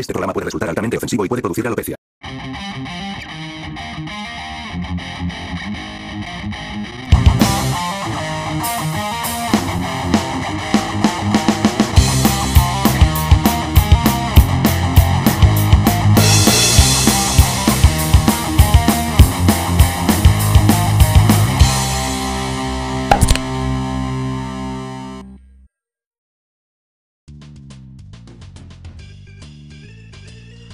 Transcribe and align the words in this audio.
Este 0.00 0.14
programa 0.14 0.32
puede 0.32 0.46
resultar 0.46 0.68
altamente 0.70 0.96
ofensivo 0.96 1.24
y 1.24 1.28
puede 1.28 1.42
producir 1.42 1.66
alopecia. 1.66 1.94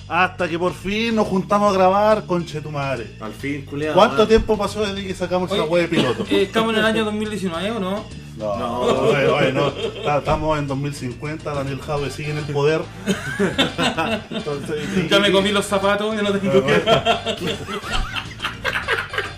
Hasta 0.08 0.48
que 0.48 0.56
por 0.58 0.72
fin 0.72 1.16
nos 1.16 1.26
juntamos 1.26 1.70
a 1.72 1.76
grabar 1.76 2.24
con 2.26 2.46
Chetumare. 2.46 3.16
Al 3.20 3.32
fin, 3.32 3.64
culiado. 3.64 3.94
¿Cuánto 3.94 4.26
tiempo 4.28 4.56
pasó 4.56 4.86
desde 4.86 5.04
que 5.06 5.14
sacamos 5.14 5.50
esa 5.50 5.64
web 5.64 5.82
de 5.82 5.88
piloto? 5.96 6.24
eh, 6.30 6.42
estamos 6.42 6.72
en 6.74 6.78
el 6.80 6.84
año 6.86 7.04
2019, 7.04 7.70
¿o 7.72 7.80
no? 7.80 8.04
No, 8.38 8.56
no. 8.58 8.80
oye, 8.82 9.26
oye, 9.26 9.52
no. 9.52 9.72
Ta- 10.04 10.18
Estamos 10.18 10.58
en 10.58 10.68
2050, 10.68 11.52
Daniel 11.54 11.80
Jaue 11.80 12.10
sigue 12.10 12.30
en 12.30 12.38
el 12.38 12.44
poder. 12.44 12.82
Entonces, 14.30 14.76
y- 14.96 15.08
Ya 15.08 15.18
me 15.18 15.32
comí 15.32 15.50
los 15.50 15.64
zapatos, 15.66 16.14
ya 16.14 16.22
no 16.22 16.32
tengo 16.32 16.64
que... 16.64 16.82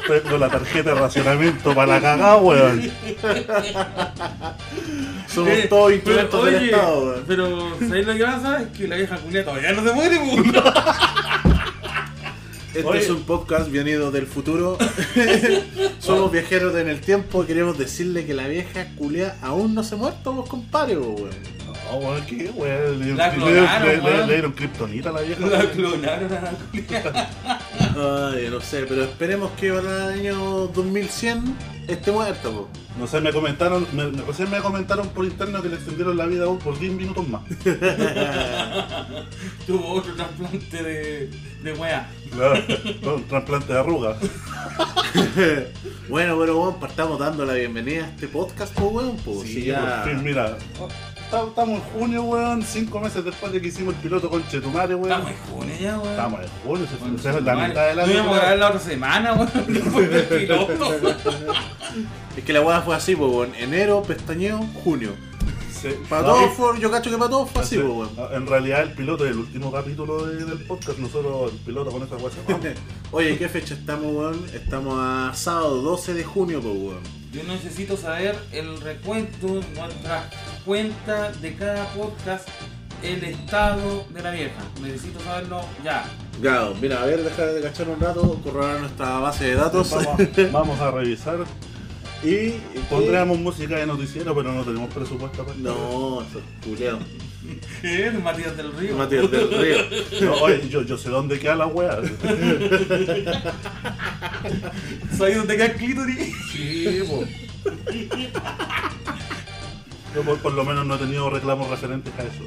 Tengo 0.08 0.38
la 0.38 0.48
tarjeta 0.48 0.94
de 0.94 1.00
racionamiento 1.00 1.74
para 1.74 1.94
la 1.94 2.00
cagada, 2.00 2.36
weón. 2.38 2.80
Somos 5.28 5.50
Eh, 5.52 5.66
todos 5.68 5.92
pero, 5.92 5.94
instrumentos 5.94 6.44
del 6.46 6.54
oye, 6.54 6.64
Estado, 6.66 7.00
weón. 7.04 7.24
Pero, 7.26 7.68
¿sabéis 7.80 8.06
lo 8.06 8.14
que 8.14 8.24
pasa? 8.24 8.62
Es 8.62 8.68
que 8.78 8.88
la 8.88 8.96
vieja 8.96 9.16
culia 9.18 9.44
todavía 9.44 9.72
no 9.72 9.84
se 9.84 9.92
muere, 9.92 10.18
pues. 10.18 10.64
Este 12.74 12.86
Oye. 12.86 13.00
es 13.00 13.08
un 13.10 13.22
podcast 13.22 13.70
venido 13.72 14.10
del 14.12 14.26
futuro. 14.26 14.76
Somos 15.98 16.30
viajeros 16.30 16.76
en 16.76 16.88
el 16.88 17.00
tiempo. 17.00 17.44
Queremos 17.44 17.76
decirle 17.78 18.24
que 18.26 18.34
la 18.34 18.46
vieja 18.46 18.88
culia 18.96 19.36
aún 19.42 19.74
no 19.74 19.82
se 19.82 19.94
ha 19.94 19.98
muerto, 19.98 20.32
vos 20.32 20.48
compadre, 20.48 20.96
weón. 20.98 21.30
Weón, 21.96 22.26
¿qué, 22.26 22.50
weón? 22.54 22.98
Le, 23.00 23.14
La 23.14 23.28
le- 23.28 23.34
clonaron, 23.36 23.88
le- 23.88 23.96
le- 23.96 24.02
weón. 24.02 24.26
le 24.26 24.32
dieron 24.34 24.52
kriptonita 24.52 25.08
a 25.10 25.12
la 25.12 25.20
vieja. 25.22 25.46
La 25.46 25.70
clonaron 25.70 26.32
a 26.32 26.40
la. 26.40 26.52
Ay, 28.34 28.48
no 28.50 28.60
sé, 28.60 28.84
pero 28.88 29.04
esperemos 29.04 29.50
que 29.52 29.72
para 29.72 30.12
el 30.14 30.20
año 30.20 30.66
2100 30.68 31.56
esté 31.88 32.12
muerta, 32.12 32.48
po. 32.50 32.68
No 32.98 33.06
sé, 33.06 33.20
me 33.20 33.32
comentaron, 33.32 33.86
me, 33.92 34.06
me- 34.08 34.22
recién 34.22 34.50
me 34.50 34.58
comentaron 34.60 35.08
por 35.10 35.24
interno 35.24 35.62
que 35.62 35.68
le 35.68 35.76
extendieron 35.76 36.16
la 36.16 36.26
vida 36.26 36.44
aún 36.44 36.58
por 36.58 36.78
10 36.78 36.92
minutos 36.92 37.26
más. 37.28 37.42
Tuvo 39.66 39.92
otro 39.94 40.14
trasplante 40.14 40.82
de, 40.82 41.30
de 41.62 41.72
wea. 41.74 42.08
Claro, 42.34 42.62
con 43.02 43.22
trasplante 43.24 43.72
de 43.72 43.78
arrugas. 43.78 44.16
bueno, 46.08 46.38
pero 46.38 46.60
weón, 46.60 46.80
partamos 46.80 47.18
dando 47.18 47.44
la 47.44 47.54
bienvenida 47.54 48.04
a 48.04 48.08
este 48.08 48.28
podcast, 48.28 48.72
po, 48.74 48.86
weón, 48.88 49.16
po. 49.18 49.40
Sí, 49.42 49.54
Si 49.54 49.64
ya- 49.66 50.02
por 50.02 50.10
fin, 50.12 50.24
mira. 50.24 50.56
Estamos 51.30 51.68
en 51.76 51.80
junio, 51.92 52.22
weón, 52.22 52.62
cinco 52.62 53.00
meses 53.00 53.22
después 53.24 53.52
de 53.52 53.60
que 53.60 53.68
hicimos 53.68 53.94
el 53.94 54.00
piloto 54.00 54.30
con 54.30 54.46
Chetumare, 54.48 54.94
weón. 54.94 55.10
Estamos 55.12 55.30
en 55.30 55.36
junio 55.52 55.74
ya, 55.78 55.98
weón. 55.98 56.10
Estamos 56.10 56.40
en 56.40 56.48
junio, 56.64 56.86
se 56.86 56.96
Bueno, 56.96 57.18
se- 57.18 57.40
la 57.42 57.54
mitad 57.68 57.86
del 57.88 57.96
No 57.96 58.02
año. 58.04 58.12
íbamos 58.12 58.32
a 58.32 58.38
grabar 58.40 58.58
la 58.58 58.68
otra 58.68 58.80
semana, 58.80 59.32
weón. 59.34 59.50
Después 59.68 60.10
del 60.10 60.24
piloto. 60.24 60.74
Es 62.36 62.44
que 62.44 62.52
la 62.52 62.60
weá 62.62 62.80
fue 62.80 62.96
así, 62.96 63.14
po, 63.14 63.26
weón. 63.28 63.54
Enero, 63.56 64.02
pestañeo, 64.02 64.58
junio. 64.82 65.10
Sí. 65.70 65.88
Para 66.08 66.22
No, 66.22 66.28
todos 66.34 66.54
fue, 66.54 66.80
yo 66.80 66.90
cacho 66.90 67.08
que 67.10 67.18
para 67.18 67.30
todos 67.30 67.50
fue 67.50 67.62
así, 67.62 67.76
sí, 67.76 67.82
po, 67.82 67.88
weón. 67.92 68.10
En 68.32 68.46
realidad 68.46 68.82
el 68.82 68.92
piloto 68.94 69.24
es 69.26 69.32
el 69.32 69.38
último 69.38 69.70
capítulo 69.70 70.24
de- 70.26 70.44
del 70.46 70.58
podcast, 70.64 70.98
nosotros 70.98 71.52
el 71.52 71.58
piloto 71.58 71.90
con 71.90 72.02
esa 72.02 72.16
weá. 72.16 72.32
Oye, 73.12 73.36
¿qué 73.36 73.48
fecha 73.50 73.74
estamos, 73.74 74.14
weón? 74.14 74.46
Estamos 74.54 74.94
a 74.98 75.32
sábado 75.34 75.82
12 75.82 76.14
de 76.14 76.24
junio, 76.24 76.60
pues, 76.62 76.74
weón. 76.74 77.18
Yo 77.32 77.42
necesito 77.44 77.94
saber 77.98 78.34
el 78.52 78.80
recuento, 78.80 79.46
nuestra 79.76 80.30
cuenta 80.68 81.32
de 81.40 81.54
cada 81.54 81.86
podcast, 81.94 82.46
el 83.02 83.24
estado 83.24 84.04
de 84.12 84.22
la 84.22 84.30
vieja. 84.32 84.60
Necesito 84.82 85.18
saberlo 85.20 85.62
ya. 85.82 86.04
Gado, 86.42 86.74
mira, 86.74 87.02
a 87.02 87.06
ver, 87.06 87.24
deja 87.24 87.46
de 87.46 87.62
cachar 87.62 87.88
un 87.88 87.98
rato, 87.98 88.38
corroborar 88.44 88.80
nuestra 88.80 89.18
base 89.18 89.46
de 89.46 89.54
datos. 89.54 89.90
Vamos, 89.90 90.18
vamos 90.52 90.78
a 90.78 90.90
revisar. 90.90 91.38
y, 92.22 92.50
Pondríamos 92.90 93.38
música 93.38 93.76
de 93.76 93.86
noticiero, 93.86 94.34
pero 94.34 94.52
no 94.52 94.62
tenemos 94.62 94.92
presupuesto 94.92 95.42
para 95.42 95.56
esto. 95.56 95.70
No, 95.70 96.20
eso 96.20 96.38
es 96.38 96.44
culiao. 96.62 96.98
¿Qué 97.80 98.08
es 98.08 98.22
Matías 98.22 98.54
del 98.54 98.70
Río? 98.74 98.94
Matías 98.94 99.30
del 99.30 99.48
Río. 99.50 99.78
No, 100.20 100.34
oye, 100.34 100.68
yo, 100.68 100.82
yo 100.82 100.98
sé 100.98 101.08
dónde 101.08 101.38
queda 101.38 101.54
la 101.56 101.66
weá. 101.66 101.96
¿Sabes 105.16 105.36
dónde 105.38 105.56
queda 105.56 105.64
el 105.64 105.76
clítoris? 105.76 106.34
Sí, 106.52 107.00
po. 107.08 107.24
Yo 110.14 110.22
por, 110.22 110.38
por 110.40 110.52
lo 110.52 110.64
menos 110.64 110.86
no 110.86 110.94
he 110.94 110.98
tenido 110.98 111.28
reclamos 111.30 111.68
referentes 111.70 112.12
a 112.18 112.22
eso. 112.22 112.44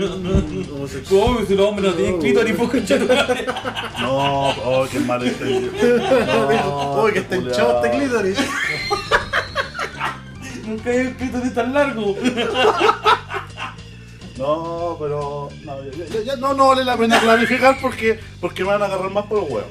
¿Cómo? 1.08 1.40
Si 1.46 1.54
los 1.54 1.66
hombres 1.68 1.90
no 1.90 1.94
tienen 1.96 2.18
clítoris, 2.20 2.54
pues 2.56 2.70
conchetumare. 2.70 3.46
No, 4.00 4.48
oh, 4.50 4.86
qué 4.90 4.98
mal 5.00 5.22
entendido. 5.26 5.70
No, 6.66 7.02
Uy, 7.04 7.12
que 7.12 7.18
está 7.20 7.36
hinchado 7.36 7.84
este 7.84 7.98
clítoris. 7.98 8.38
Nunca 10.66 10.90
hay 10.90 10.98
un 10.98 11.12
clítoris 11.14 11.54
tan 11.54 11.72
largo. 11.74 12.16
No, 14.38 14.96
pero. 14.98 15.50
No, 15.64 15.84
ya, 15.84 16.04
ya- 16.06 16.22
ya 16.22 16.36
no, 16.36 16.54
no 16.54 16.68
vale 16.68 16.82
la 16.82 16.96
pena 16.96 17.20
clarificar 17.20 17.76
porque, 17.78 18.18
porque 18.40 18.62
me 18.64 18.70
van 18.70 18.80
a 18.80 18.86
agarrar 18.86 19.10
más 19.10 19.26
por 19.26 19.40
los 19.42 19.50
huevos. 19.50 19.70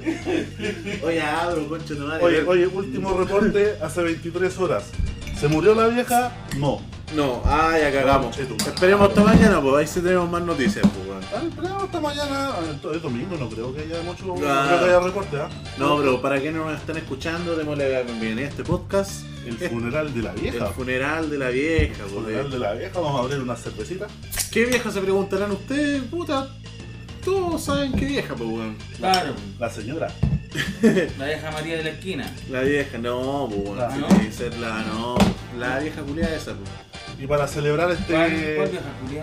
Oye, 1.04 1.22
abro, 1.24 1.68
concha 1.68 1.96
de 1.96 2.00
madre. 2.02 2.24
Oye, 2.24 2.44
oye, 2.44 2.68
último 2.68 3.18
reporte 3.18 3.78
hace 3.82 4.04
23 4.04 4.56
horas. 4.60 4.92
¿Se 5.40 5.48
murió 5.48 5.74
la 5.76 5.88
vieja? 5.88 6.32
No. 6.58 6.82
No, 7.16 7.42
ah, 7.46 7.76
ya 7.80 7.92
cagamos. 7.92 8.38
Esperemos 8.38 9.10
hasta 9.10 9.24
mañana, 9.24 9.60
pues 9.62 9.76
ahí 9.78 9.88
sí 9.88 10.00
tenemos 10.02 10.30
más 10.30 10.44
noticias, 10.44 10.86
pues, 10.94 11.08
weón. 11.08 11.24
Ah, 11.34 11.42
Esperemos 11.50 11.84
hasta 11.84 12.00
mañana. 12.00 12.50
Ah, 12.54 12.60
Es 12.94 13.02
domingo, 13.02 13.36
no 13.40 13.50
creo 13.50 13.74
que 13.74 13.82
haya 13.82 14.02
mucho. 14.04 14.26
No 14.28 14.36
Ah. 14.46 14.66
creo 14.68 14.80
que 14.80 14.86
haya 14.86 15.00
reporte, 15.00 15.38
¿ah? 15.38 15.50
No, 15.80 15.98
pero 15.98 16.22
para 16.22 16.40
quienes 16.40 16.62
nos 16.62 16.76
están 16.78 16.98
escuchando, 16.98 17.56
démosle 17.56 17.92
la 17.92 18.02
bienvenida 18.02 18.46
a 18.46 18.50
este 18.50 18.64
podcast. 18.64 19.24
El 19.46 19.58
funeral 19.58 20.14
de 20.14 20.22
la 20.22 20.34
El 20.34 20.40
vieja. 20.42 20.66
funeral 20.68 21.30
de 21.32 21.38
la 21.40 21.50
vieja, 21.50 22.04
El 22.04 22.10
pues, 22.12 22.12
funeral 22.12 22.52
de 22.52 22.60
la 22.60 22.74
vieja, 22.74 23.00
vamos 23.00 23.20
a 23.20 23.24
abrir 23.24 23.40
una 23.40 23.56
cervecita. 23.56 24.06
¿Qué 24.52 24.66
vieja 24.66 24.92
se 24.92 25.02
preguntarán 25.02 25.52
ustedes? 25.52 26.04
Puta, 26.04 26.50
todos 27.26 27.64
saben 27.64 27.94
qué 27.94 28.06
vieja, 28.06 28.36
pues, 28.36 28.50
weón. 28.50 28.76
Claro, 28.98 29.34
La 29.58 29.70
señora. 29.72 30.10
la 31.20 31.26
vieja 31.26 31.52
María 31.52 31.78
de 31.78 31.84
la 31.84 31.90
esquina. 31.92 32.26
La 32.50 32.62
vieja, 32.62 32.98
no, 32.98 33.50
pues. 33.50 33.80
Ah, 33.82 33.90
tiene 33.94 34.08
¿no? 34.10 34.20
que 34.20 34.32
ser 34.32 34.58
la, 34.58 34.82
no, 34.84 35.16
la 35.60 35.80
vieja 35.80 36.02
culiada 36.02 36.36
esa, 36.36 36.54
pues. 36.54 36.70
Y 37.20 37.28
para 37.28 37.48
celebrar 37.48 37.88
¿Cuál, 37.88 37.98
cuál 38.08 38.32
este. 38.34 38.66
vieja 38.72 38.86
Julia? 39.06 39.22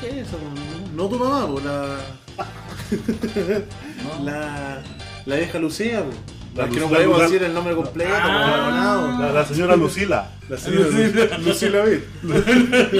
¿Qué 0.00 0.08
es 0.20 0.26
esa, 0.28 0.36
pues? 0.36 0.90
No 0.92 1.08
tu 1.08 1.18
mamá, 1.18 1.46
pues, 1.46 1.64
la, 1.64 1.96
No. 4.04 4.24
la, 4.24 4.82
la 5.26 5.36
vieja 5.36 5.58
Lucía, 5.58 6.04
pues. 6.04 6.16
La 6.54 6.64
La 6.66 6.70
que 6.72 6.80
no 6.80 6.88
podemos 6.88 7.18
la- 7.18 7.24
decir 7.24 7.42
el 7.44 7.54
nombre 7.54 7.74
completo, 7.74 8.10
pues, 8.10 8.22
Ah. 8.24 8.62
abonado. 8.66 9.22
La, 9.22 9.32
la 9.32 9.44
señora 9.46 9.76
Lucila. 9.82 10.30
La 10.48 10.56
señora 10.56 11.38
Lucila 11.38 11.84
Vid. 11.84 11.98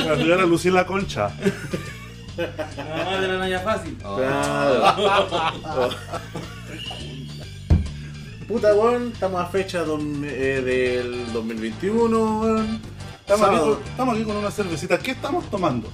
La 0.05 0.17
señora 0.17 0.47
Lucila 0.47 0.87
Concha. 0.87 1.31
La 2.37 2.84
mamá 2.84 3.21
de 3.21 3.28
la 3.28 3.39
Naya 3.39 3.59
Fácil. 3.61 3.97
Claro. 3.97 5.91
Puta, 8.48 8.75
weón, 8.75 9.10
estamos 9.12 9.42
a 9.42 9.47
fecha 9.47 9.84
eh, 10.25 10.62
del 10.64 11.31
2021, 11.34 12.41
weón. 12.41 12.81
Estamos 13.20 13.47
aquí, 13.47 13.59
con, 13.59 13.78
estamos 13.91 14.14
aquí 14.14 14.25
con 14.25 14.36
una 14.36 14.50
cervecita. 14.50 14.98
¿Qué 14.98 15.10
estamos 15.10 15.44
tomando? 15.50 15.88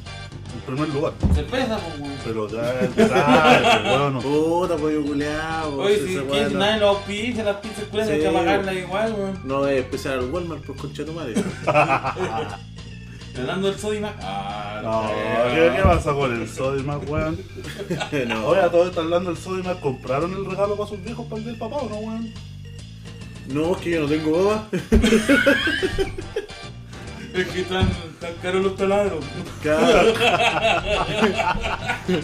En 0.54 0.60
primer 0.60 0.88
lugar. 0.90 1.14
Cerveza, 1.34 1.78
pues, 1.78 2.00
weón. 2.00 2.14
Pero 2.24 2.48
ya, 2.48 2.90
ya, 2.96 3.98
bueno. 3.98 4.20
Puta, 4.20 4.76
pollo 4.76 5.02
culeado. 5.04 5.78
Oye, 5.78 6.06
si 6.06 6.14
no- 6.14 6.58
nadie 6.60 6.78
los 6.78 6.98
pizza, 6.98 7.42
las 7.42 7.56
pizzas 7.56 7.84
culeras 7.90 8.10
hay 8.12 8.20
que 8.20 8.30
pagarlas 8.30 8.74
igual, 8.76 9.12
weón. 9.14 9.40
No 9.42 9.66
es 9.66 9.80
especial 9.82 10.20
al 10.20 10.30
Walmart 10.30 10.64
por 10.64 10.76
concha 10.76 11.04
tu 11.04 11.12
madre. 11.12 11.34
Ganando 13.36 13.68
el 13.68 13.78
Sodimac. 13.78 14.14
Ah, 14.22 14.80
No. 14.82 15.54
¿qué, 15.54 15.72
qué 15.76 15.82
pasa 15.82 16.12
con 16.12 16.32
el 16.40 16.48
Sodimac, 16.48 17.08
weón? 17.10 17.38
no. 18.28 18.46
Oye, 18.46 18.60
a 18.60 18.70
todos 18.70 18.88
están 18.88 19.04
hablando 19.04 19.30
del 19.30 19.38
Sodimac. 19.42 19.80
¿Compraron 19.80 20.32
el 20.32 20.44
regalo 20.44 20.76
para 20.76 20.88
sus 20.88 21.02
viejos 21.02 21.26
para 21.26 21.38
el 21.40 21.46
del 21.46 21.56
papá 21.56 21.76
o 21.76 21.88
no, 21.88 21.96
weón? 21.96 22.32
No, 23.48 23.72
es 23.72 23.78
que 23.78 23.90
yo 23.90 24.00
no 24.02 24.06
tengo 24.08 24.44
baba. 24.44 24.68
Es 27.34 27.48
que 27.48 27.62
están 27.62 27.90
tan 28.20 28.32
caros 28.34 28.62
los 28.62 28.76
taladros. 28.76 29.24
Claro. 29.60 30.14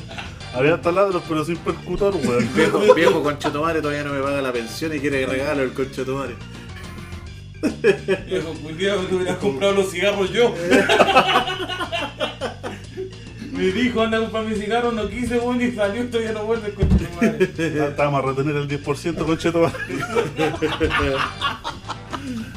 Había 0.55 0.81
taladros, 0.81 1.21
pero 1.29 1.45
sin 1.45 1.57
percutor, 1.57 2.15
weón. 2.15 2.49
Viejo, 2.55 2.95
viejo 2.95 3.21
madre 3.61 3.83
todavía 3.83 4.05
no 4.05 4.13
me 4.13 4.21
paga 4.21 4.41
la 4.41 4.53
pensión 4.53 4.95
y 4.95 5.01
quiere 5.01 5.27
regalo 5.27 5.65
el 5.65 5.73
madre. 6.15 6.37
Viejo, 8.27 8.55
un 8.65 8.79
día 8.79 8.97
me 8.97 9.17
hubieras 9.17 9.37
comprado 9.37 9.75
los 9.75 9.91
cigarros 9.91 10.33
yo. 10.33 10.55
Me 13.53 13.67
dijo, 13.73 14.01
anda 14.01 14.17
a 14.17 14.21
comprar 14.23 14.45
mi 14.45 14.55
cigarro, 14.57 14.91
no 14.91 15.07
quise, 15.07 15.39
weón, 15.39 15.61
y 15.61 15.71
salió, 15.73 16.07
todavía 16.09 16.33
no 16.33 16.47
vuelve 16.47 16.73
con 16.73 16.89
tu 16.89 17.05
madre. 17.17 17.45
Estábamos 17.89 18.25
a 18.25 18.27
retener 18.29 18.57
el 18.57 18.67
10% 18.67 19.27
con 19.27 19.37
cheto. 19.37 19.71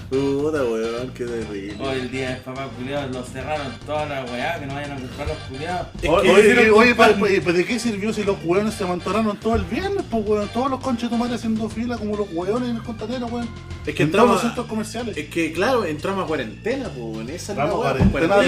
Puta, 0.10 0.64
weón, 0.64 1.10
qué 1.14 1.26
terrible. 1.26 1.76
Hoy 1.80 2.00
el 2.00 2.10
día 2.10 2.30
del 2.30 2.40
papá 2.40 2.70
culiado 2.78 3.10
lo 3.10 3.24
cerraron 3.26 3.74
toda 3.86 4.06
la 4.06 4.24
weá, 4.32 4.58
que 4.60 4.66
no 4.66 4.76
vayan 4.76 4.92
a 4.92 4.96
comprar 4.96 5.28
los 5.28 5.38
culiados. 5.50 5.88
Oye, 6.08 6.72
oye, 6.72 6.96
¿pero 6.96 7.54
¿de 7.54 7.66
qué 7.66 7.80
sirvió 7.80 8.14
si 8.14 8.24
los 8.24 8.38
hueones 8.42 8.76
se 8.76 8.86
amontonaron 8.86 9.36
todo 9.36 9.56
el 9.56 9.64
viernes? 9.64 10.06
Pues, 10.10 10.26
weón, 10.26 10.48
todos 10.54 10.72
los 10.72 10.80
conches 10.80 11.12
de 11.12 11.18
madre 11.18 11.36
haciendo 11.36 11.68
fila 11.68 11.98
como 11.98 12.16
los 12.16 12.32
hueones 12.32 12.70
en 12.70 12.78
el 12.78 12.84
contanero, 12.84 13.26
weón. 13.26 13.50
Es 13.86 13.96
que 13.96 14.04
en 14.04 14.08
entramos 14.10 14.42
centros 14.42 14.66
a, 14.66 14.70
comerciales. 14.70 15.18
es 15.18 15.28
que 15.30 15.52
claro, 15.52 15.84
entramos 15.86 16.24
a 16.24 16.28
cuarentena, 16.28 16.86
pues, 16.90 16.98
weón. 17.16 17.30
Esa 17.30 17.54
la 17.54 17.64
Entramos 17.64 17.86
a 17.86 17.90
cuarentena 17.94 18.42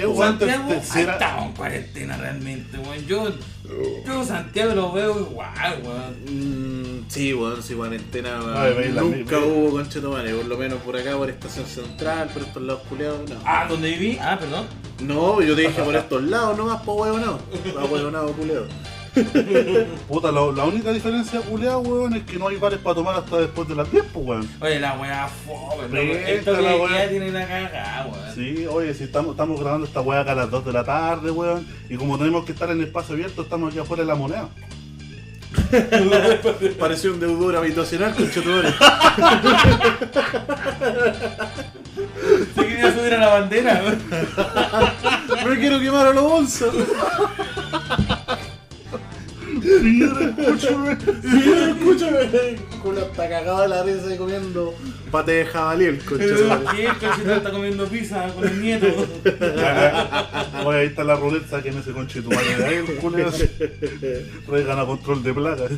eh, 0.00 0.06
weón. 0.06 0.18
Santiago, 0.20 0.68
te- 0.68 0.74
te- 0.74 0.84
si 0.84 0.98
ahí 0.98 1.02
era- 1.04 1.12
estamos 1.12 1.46
en 1.46 1.52
cuarentena 1.52 2.16
realmente, 2.16 2.78
weón. 2.78 3.06
Yo, 3.06 3.32
yo 4.06 4.24
Santiago 4.24 4.74
lo 4.74 4.92
veo 4.92 5.20
igual, 5.20 5.82
weón. 5.84 6.16
Mm, 7.00 7.04
sí, 7.08 7.32
weón, 7.34 7.62
sí, 7.62 7.74
cuarentena, 7.74 8.40
weón. 8.40 8.94
La- 8.94 9.00
Nunca 9.02 9.38
ve. 9.38 9.46
hubo 9.46 9.70
conchetumare, 9.70 10.34
por 10.34 10.46
lo 10.46 10.58
menos 10.58 10.80
por 10.82 10.96
acá, 10.96 11.16
por 11.16 11.30
Estación 11.30 11.66
Central, 11.66 12.28
por 12.32 12.42
estos 12.42 12.62
lados 12.62 12.82
culeados, 12.88 13.30
no. 13.30 13.36
Ah, 13.44 13.66
¿dónde 13.68 13.90
viví? 13.90 14.18
Ah, 14.20 14.36
perdón. 14.38 14.66
No, 15.00 15.40
yo 15.42 15.54
te 15.54 15.62
dije 15.62 15.82
por 15.82 15.94
estos 15.96 16.22
lados 16.24 16.56
nomás, 16.56 16.82
po 16.82 16.94
weón, 16.94 17.20
no. 17.20 17.38
Pa 17.74 17.84
weonado, 17.84 18.32
culeo. 18.32 18.66
Puta, 20.08 20.32
la, 20.32 20.40
la 20.52 20.64
única 20.64 20.90
diferencia, 20.92 21.40
culeado, 21.42 21.80
weón, 21.80 22.14
es 22.14 22.22
que 22.24 22.38
no 22.38 22.48
hay 22.48 22.56
bares 22.56 22.78
para 22.78 22.94
tomar 22.94 23.16
hasta 23.16 23.38
después 23.40 23.68
de 23.68 23.74
las 23.74 23.90
10, 23.90 24.04
pues, 24.12 24.26
weón. 24.26 24.48
Oye, 24.60 24.80
la 24.80 24.94
weá 24.94 25.28
fome, 25.28 26.34
Esto 26.34 26.52
la 26.52 26.58
que 26.72 26.80
weá. 26.80 27.04
ya 27.04 27.08
tiene 27.10 27.30
la 27.30 27.46
cagada, 27.46 28.06
weón. 28.10 28.34
Sí, 28.34 28.66
oye, 28.66 28.94
si 28.94 29.04
estamos, 29.04 29.32
estamos 29.32 29.60
grabando 29.60 29.86
esta 29.86 30.00
weá 30.00 30.20
acá 30.20 30.32
a 30.32 30.36
las 30.36 30.50
2 30.50 30.64
de 30.64 30.72
la 30.72 30.84
tarde, 30.84 31.30
weón, 31.30 31.66
y 31.90 31.96
como 31.96 32.16
tenemos 32.16 32.44
que 32.46 32.52
estar 32.52 32.70
en 32.70 32.80
espacio 32.80 33.14
abierto, 33.14 33.42
estamos 33.42 33.70
aquí 33.70 33.78
afuera 33.80 34.02
de 34.02 34.06
la 34.08 34.14
moneda. 34.14 34.48
Pareció 36.78 37.12
un 37.12 37.20
deudor 37.20 37.56
habitacional, 37.56 38.14
conchetumare. 38.14 38.72
Se 42.54 42.66
quería 42.66 42.92
subir 42.94 43.14
a 43.14 43.18
la 43.18 43.28
bandera, 43.28 43.82
weón. 43.84 44.02
Me 45.50 45.58
quiero 45.58 45.78
quemar 45.80 46.06
a 46.06 46.12
los 46.12 46.22
bolsos. 46.24 46.74
Señora, 49.62 50.34
escúchame. 50.36 50.92
Escúchame, 51.70 52.56
culo 52.82 53.00
está 53.00 53.28
cagado 53.28 53.62
de 53.62 53.68
la 53.68 53.82
risa 53.82 54.14
y 54.14 54.18
comiendo 54.18 54.74
pate 55.10 55.32
de 55.32 55.46
jabalí 55.46 55.84
el 55.84 55.98
conchetumare. 56.04 56.64
¿Qué? 56.76 56.86
El 56.86 56.98
cachito 56.98 57.34
está 57.34 57.50
comiendo 57.50 57.86
pizza 57.86 58.26
con 58.28 58.48
el 58.48 58.60
nieto. 58.60 58.86
Oye, 60.64 60.78
ahí 60.78 60.86
está 60.86 61.04
la 61.04 61.16
ruleta 61.16 61.62
que 61.62 61.68
en 61.68 61.78
ese 61.78 61.92
conchito 61.92 62.30
madre 62.30 62.56
de 62.56 62.64
ahí, 62.64 62.74
el 62.76 62.96
culeado. 62.96 63.32
Regana 64.48 64.84
control 64.84 65.22
de 65.22 65.34
plaga. 65.34 65.68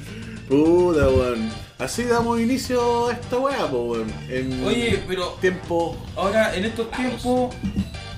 Puta, 0.49 1.09
weón. 1.09 1.51
Así 1.79 2.05
damos 2.05 2.41
inicio 2.41 3.09
a 3.09 3.13
esta 3.13 3.39
weá, 3.39 3.67
po, 3.69 3.79
weón. 3.85 4.13
En 4.31 4.65
Oye, 4.65 5.03
pero 5.07 5.37
tiempo. 5.41 5.97
ahora 6.17 6.55
en 6.55 6.65
estos 6.65 6.91
tiempos, 6.93 7.55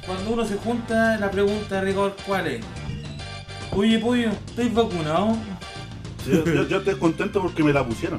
cuando 0.07 0.31
uno 0.31 0.45
se 0.45 0.57
junta, 0.57 1.17
la 1.17 1.31
pregunta 1.31 1.77
de 1.77 1.81
rigor, 1.81 2.15
¿cuál 2.27 2.47
es? 2.49 2.65
Oye, 3.73 3.99
pollo, 3.99 4.31
¿estáis 4.49 4.73
vacunado? 4.73 5.37
Yo, 6.26 6.44
yo- 6.44 6.69
yo 6.69 6.78
estoy 6.78 6.94
contento 6.96 7.40
porque 7.43 7.62
me 7.64 7.73
la 7.73 7.84
pusieron. 7.87 8.19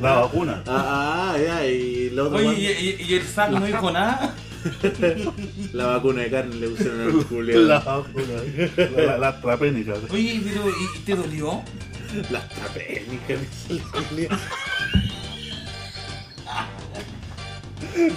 La 0.00 0.14
vacuna. 0.20 0.62
Ah, 0.66 1.32
ah, 1.34 1.38
ya, 1.38 1.66
y 1.66 2.10
la 2.10 2.24
otra 2.24 2.38
Oye, 2.38 2.96
¿y, 3.00 3.14
el 3.14 3.22
SAC 3.22 3.50
no 3.50 3.64
dijo 3.66 3.90
nada? 3.90 4.34
la 5.72 5.86
vacuna 5.86 6.22
de 6.22 6.30
carne 6.30 6.54
le 6.56 6.68
pusieron 6.68 7.00
al 7.00 7.16
La 7.18 7.24
culeo. 7.24 7.68
vacuna. 7.68 8.24
La, 8.76 9.02
la, 9.06 9.18
la 9.18 9.28
AstraZeneca. 9.28 9.94
Oye, 10.10 10.40
pero 10.44 10.68
¿y 10.70 10.98
te 11.00 11.16
dolió? 11.16 11.62
Las 12.30 12.48
trapénicas, 12.50 13.38
culeo. 14.08 14.28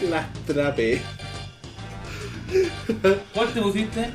Las 0.09 0.33
trape. 0.45 1.01
¿Cuál 3.33 3.47
te 3.53 3.61
pusiste? 3.61 4.09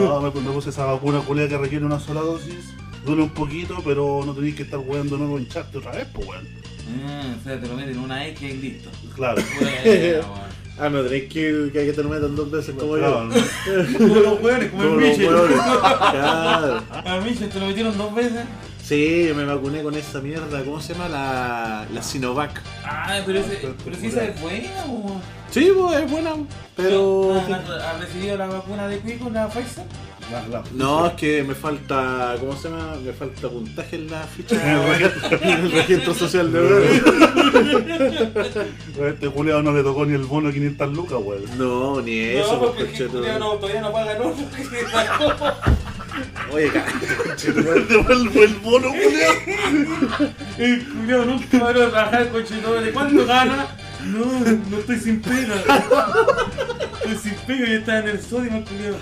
No, 0.00 0.20
me, 0.20 0.30
me 0.40 0.50
puse 0.50 0.70
esa 0.70 0.84
vacuna 0.84 1.20
culia 1.20 1.48
que 1.48 1.56
requiere 1.58 1.84
una 1.84 2.00
sola 2.00 2.20
dosis. 2.20 2.74
Duele 3.04 3.22
un 3.22 3.30
poquito, 3.30 3.76
pero 3.84 4.22
no 4.26 4.34
tenéis 4.34 4.56
que 4.56 4.62
estar 4.64 4.80
weando 4.80 5.16
de 5.16 5.22
nuevo 5.22 5.38
hincharte 5.38 5.78
otra 5.78 5.92
vez, 5.92 6.06
pues 6.12 6.26
weón. 6.28 6.44
Mm, 6.44 7.40
o 7.40 7.44
sea, 7.44 7.60
te 7.60 7.66
lo 7.68 7.74
meten 7.74 7.90
en 7.94 7.98
una 8.00 8.26
X 8.28 8.42
y 8.42 8.56
listo. 8.56 8.90
Claro. 9.14 9.42
Bueno. 9.60 10.46
Ah, 10.78 10.90
no 10.90 11.00
tenéis 11.00 11.32
que 11.32 11.70
que 11.72 11.78
hay 11.78 11.86
que 11.86 11.92
te 11.94 12.02
lo 12.02 12.10
metan 12.10 12.36
dos 12.36 12.50
veces 12.50 12.74
como 12.78 12.96
Claro, 12.96 13.30
yo. 13.30 13.98
Como 13.98 14.14
los 14.14 14.42
hueones, 14.42 14.70
como 14.70 14.82
Como 14.82 15.00
el 15.00 15.08
los 15.08 15.18
Michel. 15.18 15.28
Claro. 15.30 16.82
A 16.92 17.20
Michel 17.24 17.48
te 17.48 17.60
lo 17.60 17.66
metieron 17.68 17.96
dos 17.96 18.14
veces. 18.14 18.44
Sí, 18.86 19.24
yo 19.26 19.34
me 19.34 19.44
vacuné 19.44 19.82
con 19.82 19.94
esa 19.96 20.20
mierda, 20.20 20.62
¿cómo 20.64 20.80
se 20.80 20.92
llama? 20.92 21.08
La, 21.08 21.86
la 21.92 22.02
Sinovac. 22.02 22.62
Ah, 22.84 23.18
pero, 23.26 23.40
ese, 23.40 23.74
pero 23.84 23.96
si 23.96 24.06
esa 24.06 24.24
es 24.26 24.40
buena, 24.40 24.84
weón. 24.86 25.20
Sí, 25.50 25.72
pues 25.76 25.98
es 26.04 26.08
buena, 26.10 26.30
pero... 26.76 27.34
¿Ha, 27.34 27.90
ha 27.90 27.98
recibido 27.98 28.36
la 28.36 28.46
vacuna 28.46 28.86
de 28.86 29.00
Quico, 29.00 29.28
la 29.30 29.48
Pfizer? 29.48 29.84
la- 30.30 30.46
la- 30.48 30.62
No, 30.72 31.06
es 31.06 31.12
que 31.14 31.42
me 31.42 31.54
falta, 31.56 32.36
¿cómo 32.38 32.54
se 32.56 32.68
llama? 32.68 32.94
Me 33.04 33.12
falta 33.12 33.48
puntaje 33.48 33.96
en 33.96 34.08
la 34.10 34.22
ficha 34.22 34.54
En 35.42 35.50
el 35.50 35.72
registro. 35.72 36.14
social 36.14 36.52
de. 36.52 36.58
A 39.00 39.06
Este 39.08 39.28
culiado 39.30 39.62
no 39.62 39.72
le 39.72 39.82
tocó 39.82 40.04
ni 40.06 40.14
el 40.14 40.24
bono 40.24 40.46
de 40.48 40.54
500 40.54 40.92
lucas, 40.92 41.18
weón. 41.22 41.42
No, 41.58 42.00
ni 42.02 42.18
eso, 42.18 42.52
no, 42.52 42.58
pues, 42.58 42.70
porque 42.70 42.82
el 42.82 42.86
conchetumare. 42.88 43.20
culiao 43.32 43.38
no, 43.38 43.50
todavía 43.58 43.80
no 43.80 43.92
paga 43.92 44.12
el 44.12 44.22
otro. 44.22 44.44
Oye. 46.52 46.70
Devuelvo 47.88 48.42
el 48.42 48.54
bono, 48.56 48.88
culiado. 48.88 49.34
El 50.58 50.84
culiao 50.88 51.24
nunca 51.24 51.58
va 51.58 51.70
a 51.70 51.74
trabajar 51.74 52.28
con 52.30 52.44
¿De 52.44 52.92
cuánto 52.92 53.26
gana? 53.26 53.68
No, 54.06 54.24
no 54.70 54.78
estoy 54.78 54.98
sin 54.98 55.20
pega. 55.20 55.54
Estoy 57.04 57.16
sin 57.16 57.34
pega 57.46 57.68
y 57.68 57.72
está 57.74 57.98
en 58.00 58.08
el 58.08 58.22
sodio, 58.22 58.54
el 58.54 58.64
culiao. 58.64 58.96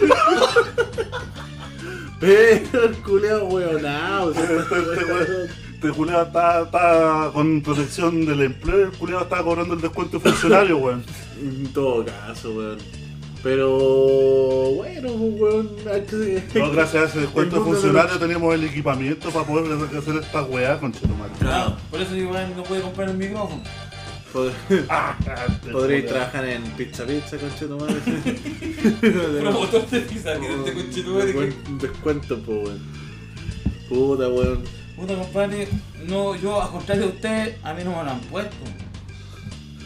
Pero 2.20 2.84
el 2.84 2.96
culeo 3.02 3.44
weonado. 3.46 4.32
Este, 4.32 4.56
este, 4.56 5.04
weón, 5.04 5.26
este 5.74 5.90
culiado 5.90 6.22
está, 6.22 6.62
está 6.62 7.30
con 7.32 7.60
protección 7.60 8.24
del 8.24 8.42
empleo. 8.42 8.86
El 8.86 8.92
culiado 8.92 9.24
está 9.24 9.42
cobrando 9.42 9.74
el 9.74 9.80
descuento 9.80 10.18
de 10.18 10.30
funcionario, 10.30 10.78
weón. 10.78 11.04
En 11.40 11.72
todo 11.72 12.04
caso, 12.04 12.52
weón. 12.52 13.03
Pero 13.44 13.70
bueno, 14.74 15.12
pues, 15.12 15.40
weón. 15.40 15.70
hay 15.92 16.00
que- 16.00 16.58
No, 16.58 16.70
gracias 16.72 17.02
a 17.04 17.06
ese 17.08 17.20
descuento 17.26 17.56
de 17.58 17.62
funcionario 17.62 18.18
tenemos 18.18 18.54
el 18.54 18.64
equipamiento 18.64 19.30
para 19.30 19.46
poder 19.46 19.70
hacer 19.98 20.16
esta 20.16 20.42
weá 20.44 20.80
con 20.80 20.92
Chetumal. 20.92 21.30
Claro, 21.38 21.76
por 21.90 22.00
eso 22.00 22.16
Iván 22.16 22.56
no 22.56 22.62
puede 22.64 22.80
comprar 22.80 23.10
un 23.10 23.18
micrófono. 23.18 23.62
Pod- 24.32 24.50
Ah, 24.88 25.14
Podréis 25.70 26.06
trabajar 26.06 26.44
en 26.46 26.62
Pizza 26.72 27.04
Pizza, 27.04 27.36
conchetumare. 27.36 27.94
Promotor 29.40 29.90
de 29.90 30.00
pizza. 30.00 30.30
Buen 30.38 31.78
descuento, 31.78 32.38
pues, 32.38 32.58
weón. 32.66 32.80
Puta, 33.90 34.28
weón. 34.28 34.62
Puta 34.96 35.14
compadre, 35.16 35.68
no, 36.06 36.34
yo 36.34 36.62
a 36.62 36.70
contrario 36.72 37.08
de 37.08 37.12
usted, 37.12 37.56
a 37.62 37.74
mí 37.74 37.82
no 37.84 37.90
me 37.90 38.04
lo 38.04 38.10
han 38.10 38.20
puesto. 38.20 38.56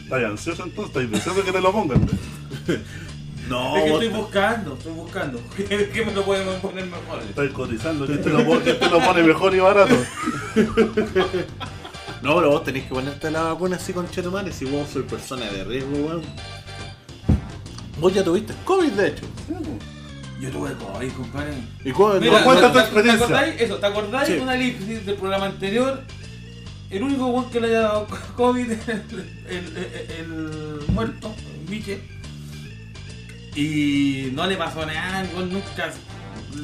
¿Estás 0.05 0.23
ansioso 0.25 0.63
entonces? 0.65 0.97
¿Estás 0.97 1.11
deseoso 1.11 1.45
que 1.45 1.53
te 1.53 1.61
lo 1.61 1.73
pongan? 1.73 2.07
No, 3.49 3.77
es 3.77 3.83
que 3.85 3.91
estoy 3.91 4.09
buscando, 4.09 4.75
estoy 4.75 4.93
buscando. 4.93 5.41
¿Qué 5.57 6.03
me 6.07 6.13
lo 6.13 6.23
pueden 6.25 6.61
poner 6.61 6.85
mejor? 6.87 7.21
Estás 7.29 7.51
cotizando. 7.51 8.07
¿Quién 8.07 8.23
te 8.23 8.31
lo 8.31 8.45
pone, 8.45 8.61
quién 8.63 8.79
te 8.79 8.89
lo 8.91 9.01
pone 9.01 9.23
mejor 9.23 9.55
y 9.55 9.59
barato? 9.61 9.95
no, 12.23 12.37
pero 12.37 12.51
vos 12.51 12.65
tenés 12.65 12.85
que 12.85 12.91
ponerte 12.95 13.31
la 13.31 13.43
vacuna 13.43 13.77
así 13.77 13.93
con 13.93 14.09
Chetumare 14.11 14.53
si 14.53 14.65
vos 14.65 14.89
sois 14.93 15.07
persona 15.07 15.47
de 15.51 15.65
riesgo, 15.65 15.91
weón. 15.97 16.23
Vos 18.01 18.13
ya 18.15 18.23
tuviste 18.23 18.53
COVID, 18.65 18.91
de 18.93 19.09
hecho. 19.09 19.25
Yo 20.41 20.51
tuve 20.51 20.73
COVID, 20.75 21.11
compadre. 21.13 21.55
¿Y 21.85 21.91
cuál? 21.91 22.21
Mira, 22.21 22.45
cuenta 22.45 22.69
tu 22.73 22.79
¿te- 22.79 22.85
experiencia. 22.85 23.27
¿Te 23.27 23.33
acordáis? 23.35 23.61
Eso, 23.61 23.77
¿te 23.79 23.87
acordáis 23.87 24.29
Sí. 24.29 24.35
de 24.35 24.41
una 24.41 24.55
elipsis 24.55 25.07
del 25.07 25.17
programa 25.17 25.47
anterior? 25.47 26.03
El 26.91 27.03
único 27.03 27.27
weón 27.27 27.51
que 27.51 27.61
le 27.61 27.69
haya 27.69 27.81
dado 27.81 28.07
COVID 28.37 28.71
es 28.71 28.89
el, 28.89 29.03
el, 29.49 29.77
el- 29.77 30.11
el 30.19 30.93
muerto, 30.93 31.35
Miche. 31.69 32.01
Y 33.55 34.31
no 34.35 34.47
le 34.47 34.57
pasó 34.57 34.85
nada, 34.87 35.21
el 35.23 35.29
weón 35.35 35.53
nunca. 35.53 35.91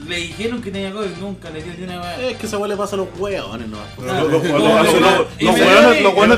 Le 0.09 0.17
dijeron 0.17 0.61
que 0.61 0.71
tenía 0.73 0.91
COVID, 0.93 1.11
nunca 1.21 1.51
le 1.51 1.63
dio 1.63 1.73
ni 1.79 1.85
una 1.85 2.01
weá. 2.01 2.21
Es 2.29 2.37
que 2.37 2.47
esa 2.47 2.59
weá 2.59 2.69
le 2.69 2.77
pasa 2.77 2.97
a 2.97 2.99
los 2.99 3.09
weones, 3.19 3.69
no. 3.69 3.79
Los 4.03 4.11
Ah, 4.11 4.23
los- 4.25 4.43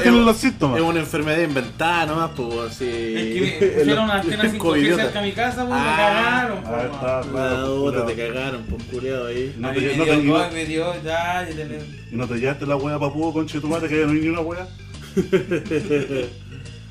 tienen 0.02 0.24
los 0.24 0.36
síntomas. 0.36 0.76
Es 0.78 0.84
una 0.84 1.00
enfermedad 1.00 1.40
inventada 1.42 2.06
nomás, 2.06 2.30
pues 2.36 2.70
así. 2.72 2.84
Es 2.84 3.34
que 3.34 3.40
me 3.66 3.66
pusieron 3.78 4.04
una 4.04 4.14
antena 4.20 4.44
5G 4.44 4.58
Covidiota. 4.58 5.02
cerca 5.04 5.20
de 5.20 5.26
mi 5.26 5.32
casa, 5.32 5.64
weón, 5.64 5.70
me 5.70 5.76
Ah, 5.78 5.96
cagaron. 5.96 6.58
está, 6.58 7.16
La 7.16 7.22
claro. 7.30 7.82
otra 7.84 8.02
culiao. 8.02 8.06
te 8.06 8.14
cagaron, 8.34 8.62
por 8.64 8.82
culiado 8.84 9.26
ahí. 9.26 9.54
No 9.58 9.72
te- 9.72 9.80
dio 10.66 11.02
ya, 11.02 11.48
y 11.50 11.54
le- 11.54 11.80
¿Y 12.12 12.16
no 12.16 12.26
te 12.28 12.34
llevaste 12.34 12.66
la 12.66 12.76
weá 12.76 12.98
papudo 12.98 13.32
con 13.32 13.46
Chetumare 13.46 13.88
que 13.88 14.00
ya 14.00 14.06
no 14.06 14.12
hay 14.12 14.20
ni 14.20 14.28
una 14.28 14.40
weá? 14.40 14.68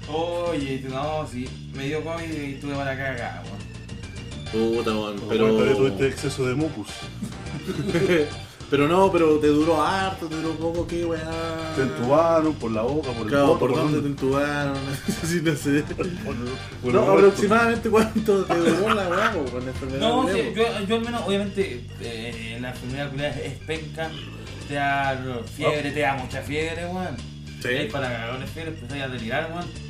Oye, 0.07 0.83
no, 0.89 1.27
sí, 1.31 1.47
me 1.74 1.85
dio 1.85 2.03
COVID 2.03 2.31
y 2.31 2.53
tuve 2.55 2.75
para 2.75 2.95
cagar, 2.97 3.43
weón. 3.45 4.75
Puta, 4.75 4.91
weón. 4.91 5.15
Pero 5.29 5.57
Pero. 5.57 5.75
tuviste 5.77 6.07
exceso 6.07 6.45
de 6.45 6.55
mucus. 6.55 6.88
pero 8.69 8.88
no, 8.88 9.12
pero 9.12 9.39
te 9.39 9.47
duró 9.47 9.81
harto, 9.83 10.27
te 10.27 10.35
duró 10.35 10.51
poco, 10.55 10.88
qué 10.88 11.05
weá. 11.05 11.74
Te 11.75 11.81
entubaron 11.83 12.53
por 12.53 12.71
la 12.71 12.83
boca, 12.83 13.12
por 13.12 13.24
el 13.24 13.27
Claro, 13.29 13.47
poto, 13.47 13.59
¿por 13.59 13.75
dónde 13.75 14.01
te 14.01 14.07
entubaron? 14.07 14.77
sí, 15.24 15.41
no 15.43 15.55
sé. 15.55 15.83
Por- 15.95 16.07
por 16.09 16.93
No, 16.93 17.03
el 17.13 17.25
aproximadamente 17.25 17.89
cuánto 17.89 18.43
te 18.45 18.55
duró 18.55 18.93
la 18.93 19.09
weá, 19.09 19.31
po, 19.33 19.51
con 19.51 19.65
la 19.65 19.71
enfermedad. 19.71 20.00
No, 20.00 20.27
sí, 20.31 20.53
yo, 20.55 20.63
yo 20.88 20.95
al 20.95 21.01
menos, 21.01 21.21
obviamente, 21.25 21.83
eh, 22.01 22.57
la 22.62 22.69
enfermedad 22.69 23.09
culiada 23.09 23.35
es 23.39 23.53
penca, 23.65 24.12
te 24.67 24.75
da 24.75 25.41
fiebre, 25.55 25.91
te 25.91 26.00
da 26.00 26.15
mucha 26.15 26.41
fiebre, 26.43 26.85
weón. 26.85 27.17
Sí. 27.62 27.69
Y 27.71 27.89
para 27.91 28.12
cagones 28.12 28.50
fiebre 28.51 28.71
empezáis 28.74 29.03
a 29.03 29.07
delirar, 29.07 29.50
weón. 29.51 29.84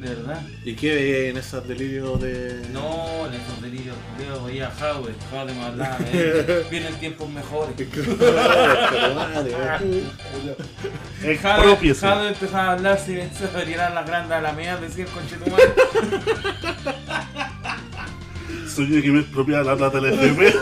De 0.00 0.08
verdad. 0.14 0.40
¿Y 0.64 0.74
qué 0.76 0.94
veía 0.94 1.28
en 1.28 1.36
esos 1.36 1.68
delirios 1.68 2.18
de.? 2.22 2.62
No, 2.72 3.26
en 3.26 3.34
esos 3.34 3.60
delirios, 3.60 3.94
Leo 4.18 4.44
veía 4.44 4.68
a 4.68 4.72
Howard, 4.94 5.12
Howard 5.30 5.52
me 5.52 5.62
hablaba, 5.62 5.98
eh, 6.12 6.64
vienen 6.70 6.94
tiempos 6.94 7.28
mejores. 7.28 7.74
Expropiese. 11.22 12.06
Jade 12.06 12.28
empezaba 12.28 12.68
a 12.68 12.72
hablar 12.72 12.98
si 12.98 13.14
se 13.16 13.48
tirar 13.66 13.92
las 13.92 14.06
grandes 14.06 14.32
a 14.32 14.40
la 14.40 14.52
mía, 14.52 14.78
decía 14.78 15.04
el 15.04 15.10
conchetumare. 15.10 15.64
Soñé 18.74 19.02
que 19.02 19.10
me 19.10 19.20
expropiaba 19.20 19.64
la 19.64 19.76
plata 19.76 20.00
del 20.00 20.14
FP. 20.14 20.54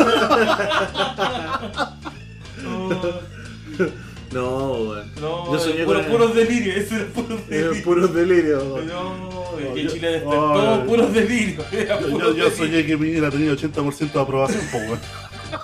No, 4.33 4.73
weón. 4.73 5.13
No, 5.21 5.53
Yo 5.53 5.59
soñé 5.59 5.85
puro, 5.85 6.01
con- 6.03 6.11
puros 6.11 6.35
delirios, 6.35 6.77
eso 6.77 6.97
era 6.97 7.07
puros 7.07 7.49
delirios. 7.49 7.77
puros 7.79 8.15
delirios. 8.15 8.63
weón. 8.65 8.87
No, 8.89 9.28
es 9.63 9.69
No, 9.69 9.75
que 9.75 9.83
yo- 9.85 9.91
Chile 9.91 10.09
despertó 10.13 10.75
Ay. 10.75 10.89
puros 10.89 11.13
delirios. 11.15 11.67
era 11.73 12.01
Yo, 12.01 12.35
yo 12.37 12.51
soñé 12.51 12.85
que 12.87 12.97
Piñera 12.99 13.31
tenía 13.31 13.53
80% 13.53 14.13
de 14.13 14.21
aprobación, 14.21 14.63
pues 14.71 14.85
weón. 14.89 15.01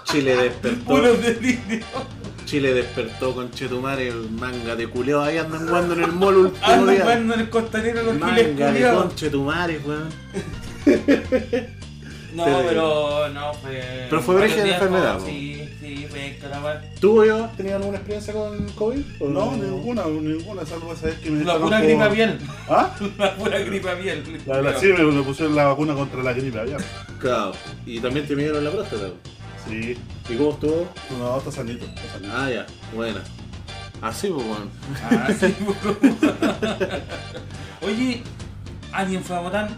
Chile 0.04 0.36
despertó. 0.36 0.84
Puros 0.84 1.22
delirios. 1.22 1.84
Chile 2.46 2.74
despertó 2.74 3.34
con 3.34 3.50
Chetumare, 3.50 4.08
el 4.08 4.30
manga 4.30 4.76
de 4.76 4.86
culeo. 4.86 5.22
Ahí 5.22 5.38
andan 5.38 5.66
jugando 5.66 5.94
en 5.94 6.04
el 6.04 6.12
mall 6.12 6.36
último 6.52 6.86
día. 6.86 7.00
jugando 7.02 7.34
en 7.34 7.40
el 7.40 7.50
costanero 7.50 8.02
los 8.02 8.18
Manga 8.18 8.36
de 8.36 8.52
culiados. 8.52 9.04
con 9.06 9.14
Chetumare, 9.16 9.78
weón. 9.78 10.08
No, 12.34 12.44
Pero- 12.46 12.64
pero 12.66 13.28
no 13.28 13.54
fue. 13.54 14.06
Pero 14.10 14.22
fue 14.22 14.34
origen 14.34 14.64
de 14.64 14.72
enfermedad, 14.72 15.18
po. 15.18 15.24
Sí, 15.26 15.63
sí, 15.84 16.06
fue 16.08 16.38
calabar. 16.40 16.82
¿Tú 17.00 17.20
o 17.20 17.24
yo 17.24 17.44
has 17.44 17.56
tenido 17.56 17.76
alguna 17.76 17.98
experiencia 17.98 18.32
con 18.32 18.68
COVID? 18.70 19.02
¿O 19.20 19.28
No, 19.28 19.52
ninguna, 19.56 20.04
ninguna, 20.06 20.64
salvo 20.64 20.92
esa 20.92 21.06
vez 21.06 21.18
que 21.18 21.30
me 21.30 21.44
La 21.44 21.58
pura 21.58 21.80
gripe 21.80 22.02
aviar. 22.02 22.38
¿Ah? 22.68 22.94
La 23.18 23.36
pura 23.36 23.58
gripe 23.58 23.90
aviar. 23.90 24.18
La, 24.46 24.62
la, 24.62 24.78
sí, 24.78 24.86
me, 24.86 25.04
me 25.04 25.22
pusieron 25.22 25.54
la 25.54 25.64
vacuna 25.64 25.94
contra 25.94 26.22
la 26.22 26.32
gripe 26.32 26.58
aviar. 26.58 26.80
Claro. 27.18 27.52
Y 27.86 28.00
también 28.00 28.26
te 28.26 28.34
midieron 28.34 28.64
la 28.64 28.70
próstata. 28.70 29.08
Sí, 29.68 29.96
¿Y 30.28 30.36
cómo 30.36 30.50
estuvo? 30.50 30.88
no, 31.18 31.38
está 31.38 31.50
sanito, 31.50 31.84
está 31.86 32.12
sanito. 32.12 32.34
Ah, 32.34 32.50
ya. 32.50 32.66
Buena. 32.94 33.22
Así, 34.02 34.28
pues, 34.28 34.44
weón. 34.44 34.70
Ah, 35.02 35.28
sí, 35.38 35.54
Oye, 37.86 38.22
¿alguien 38.92 39.22
fue 39.22 39.36
a 39.36 39.40
votar? 39.40 39.70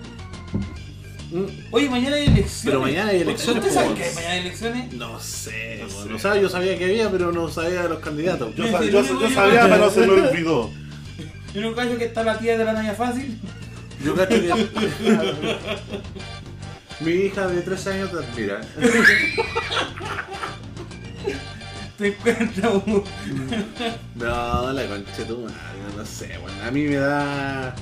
Mm, 1.30 1.44
Oye, 1.72 1.90
mañana 1.90 2.16
hay 2.16 2.26
elecciones. 2.26 2.60
Pero 2.64 2.80
mañana 2.80 3.10
hay 3.10 3.20
elecciones, 3.22 3.62
¿Usted 3.64 3.74
sabe 3.74 3.88
po. 3.88 3.94
que 3.96 4.04
hay 4.04 4.14
mañana 4.14 4.32
hay 4.34 4.40
elecciones? 4.40 4.92
No 4.92 5.20
sé, 5.20 5.78
No 5.82 5.86
weón. 5.94 6.08
sé. 6.08 6.14
O 6.14 6.18
sea, 6.18 6.36
yo 6.40 6.48
sabía 6.48 6.78
que 6.78 6.84
había, 6.84 7.10
pero 7.10 7.32
no 7.32 7.48
sabía 7.48 7.82
de 7.82 7.88
los 7.88 7.98
candidatos. 7.98 8.54
Yo, 8.54 8.66
sa- 8.70 8.84
yo, 8.84 9.02
yo 9.02 9.30
sabía, 9.30 9.62
pero 9.68 9.90
se 9.90 10.06
me 10.06 10.12
olvidó. 10.12 10.70
¿Y 11.54 11.58
no 11.58 11.74
cacho 11.74 11.96
que 11.98 12.04
está 12.04 12.22
la 12.22 12.38
tía 12.38 12.56
de 12.58 12.64
la 12.64 12.72
Naya 12.74 12.94
Fácil? 12.94 13.38
Yo 14.04 14.14
cacho 14.14 14.28
que. 14.40 14.66
Mi 17.04 17.10
hija 17.10 17.46
de 17.48 17.60
13 17.62 17.90
años 17.92 18.10
te 18.10 18.18
admira. 18.18 18.60
Te 21.98 22.08
encuentra 22.08 22.70
un... 22.70 23.04
No, 24.16 24.72
la 24.72 24.86
concha 24.86 25.12
de 25.18 25.24
tu 25.24 25.38
madre, 25.38 25.54
no 25.96 26.04
sé, 26.04 26.36
bueno, 26.42 26.62
a 26.62 26.70
mí 26.70 26.82
me 26.84 26.96
da. 26.96 27.74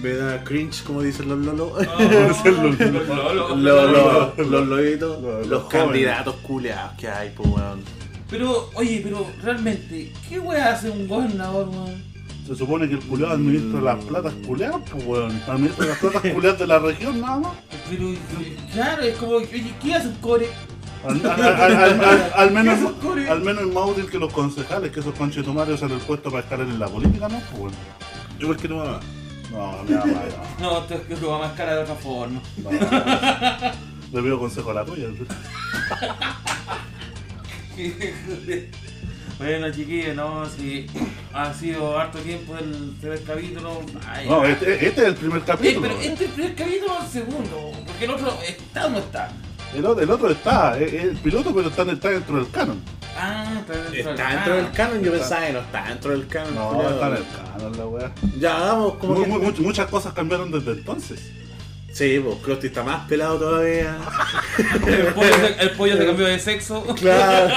Me 0.00 0.14
da 0.14 0.42
cringe, 0.42 0.82
como 0.84 1.02
dicen 1.02 1.28
los 1.28 1.38
lolos. 1.38 1.72
Oh, 1.72 2.02
los 2.02 2.44
lolos. 2.44 3.56
los, 3.58 4.36
los, 4.38 4.48
los 4.48 4.66
lolitos, 4.68 5.46
Los- 5.46 5.64
candidatos 5.64 6.34
culeados 6.36 6.92
que 6.96 7.08
hay, 7.08 7.30
pues, 7.36 7.48
weón. 7.48 7.80
Pero, 8.30 8.70
oye, 8.74 9.00
pero 9.04 9.26
realmente, 9.42 10.10
¿qué 10.28 10.38
wea 10.40 10.72
hace 10.72 10.88
un 10.90 11.06
gobernador, 11.06 11.68
weón? 11.68 12.02
Se 12.46 12.56
supone 12.56 12.88
que 12.88 12.94
el 12.94 13.00
culeado 13.00 13.34
administra 13.34 13.80
las 13.82 14.04
platas 14.04 14.32
culeadas, 14.46 14.80
pues 14.90 15.04
weón. 15.06 15.42
Administra 15.46 15.86
las 15.86 15.98
platas 15.98 16.22
culeadas 16.32 16.58
de 16.58 16.66
la 16.66 16.78
región 16.78 17.20
nada 17.20 17.38
más. 17.38 17.52
Pero, 17.90 18.08
claro, 18.72 19.02
es 19.02 19.16
como, 19.16 19.32
oye, 19.32 19.74
¿qué 19.82 19.94
hace 19.94 20.08
un 20.08 20.14
core? 20.16 20.48
Al, 21.06 21.26
al- 21.26 21.42
al- 21.42 21.76
al- 21.76 22.04
al- 22.04 22.32
al 22.34 22.50
menos, 22.52 22.78
al 23.28 23.40
menos 23.42 23.64
es 23.64 23.74
más 23.74 23.88
útil 23.90 24.08
que 24.10 24.18
los 24.18 24.32
concejales, 24.32 24.90
que 24.90 25.00
esos 25.00 25.14
conchetumarios 25.14 25.80
usan 25.82 25.92
el 25.92 25.98
puesto 26.04 26.30
para 26.30 26.42
escalar 26.44 26.66
en 26.66 26.78
la 26.78 26.88
política, 26.88 27.28
¿no? 27.28 27.38
Pues 27.50 27.60
weón. 27.62 27.72
Igual 28.40 28.56
que 28.56 28.68
tu 28.68 28.74
mamá. 28.76 28.98
No, 29.52 29.82
mi 29.84 29.94
mamá, 29.94 30.22
no. 30.58 30.70
No, 30.70 30.78
esto 30.80 30.94
es 30.94 31.00
que 31.02 31.16
lo 31.16 31.28
va 31.30 31.38
más 31.40 31.52
cara 31.52 31.74
de 31.76 31.82
otra 31.82 31.94
forma. 31.94 32.40
no. 32.56 32.70
Le 32.70 34.22
pido 34.22 34.38
consejo 34.38 34.70
a 34.70 34.74
la 34.74 34.84
tuya. 34.84 35.06
bueno, 39.38 39.70
chiquillos, 39.72 40.14
no, 40.14 40.44
si 40.46 40.86
ha 41.32 41.52
sido 41.52 41.98
harto 41.98 42.18
tiempo 42.18 42.56
el 42.58 42.94
primer 43.00 43.22
capítulo. 43.24 43.80
Ay, 44.06 44.28
No, 44.28 44.44
este, 44.44 44.74
este 44.86 45.00
es 45.02 45.08
el 45.08 45.14
primer 45.16 45.40
Eh, 45.40 45.44
capítulo. 45.46 45.88
pero 45.88 46.00
este 46.00 46.12
es 46.24 46.30
el 46.30 46.34
primer 46.34 46.54
capítulo 46.54 46.92
o 46.98 47.02
el 47.02 47.08
segundo, 47.08 47.72
porque 47.86 48.04
el 48.04 48.10
otro 48.10 48.38
está 48.46 48.86
o 48.86 48.90
no 48.90 48.98
está. 48.98 49.32
El, 49.74 49.86
otro- 49.86 50.02
el 50.02 50.10
otro 50.10 50.30
está, 50.30 50.78
es 50.78 50.92
es 50.92 51.04
el 51.04 51.16
piloto, 51.16 51.54
pero 51.54 51.68
está, 51.68 51.82
está 51.82 52.10
dentro 52.10 52.36
del 52.36 52.50
canon. 52.50 52.80
Ah, 53.16 53.54
está 53.60 53.72
dentro 53.74 53.90
del 53.92 54.00
Está 54.08 54.30
dentro 54.34 54.54
del 54.56 54.70
canon. 54.72 55.02
yo 55.02 55.14
Está. 55.14 55.18
pensaba 55.18 55.46
que 55.46 55.52
no 55.52 55.58
está 55.60 55.84
dentro 55.88 56.10
del 56.12 56.26
canon. 56.28 56.54
No, 56.54 56.68
culiao. 56.70 56.90
está 56.92 57.06
en 57.08 57.16
el 57.16 57.24
canon 57.56 57.78
la 57.78 57.86
weá. 57.86 58.12
Ya, 58.38 58.54
vamos, 58.58 58.94
como 58.96 59.14
Mu- 59.14 59.22
que. 59.22 59.28
mu- 59.28 59.38
much- 59.42 59.58
muchas 59.60 59.86
cosas 59.88 60.12
cambiaron 60.12 60.50
desde 60.50 60.72
entonces. 60.72 61.30
Sí, 61.92 62.20
pues 62.24 62.36
Krusty 62.42 62.68
está 62.68 62.82
más 62.82 63.06
pelado 63.06 63.38
todavía. 63.38 63.96
El 64.86 65.06
pollo, 65.12 65.34
se, 65.34 65.62
el 65.62 65.70
pollo 65.72 65.96
se 65.98 66.06
cambió 66.06 66.26
de 66.26 66.38
sexo. 66.38 66.82
Claro. 66.98 67.54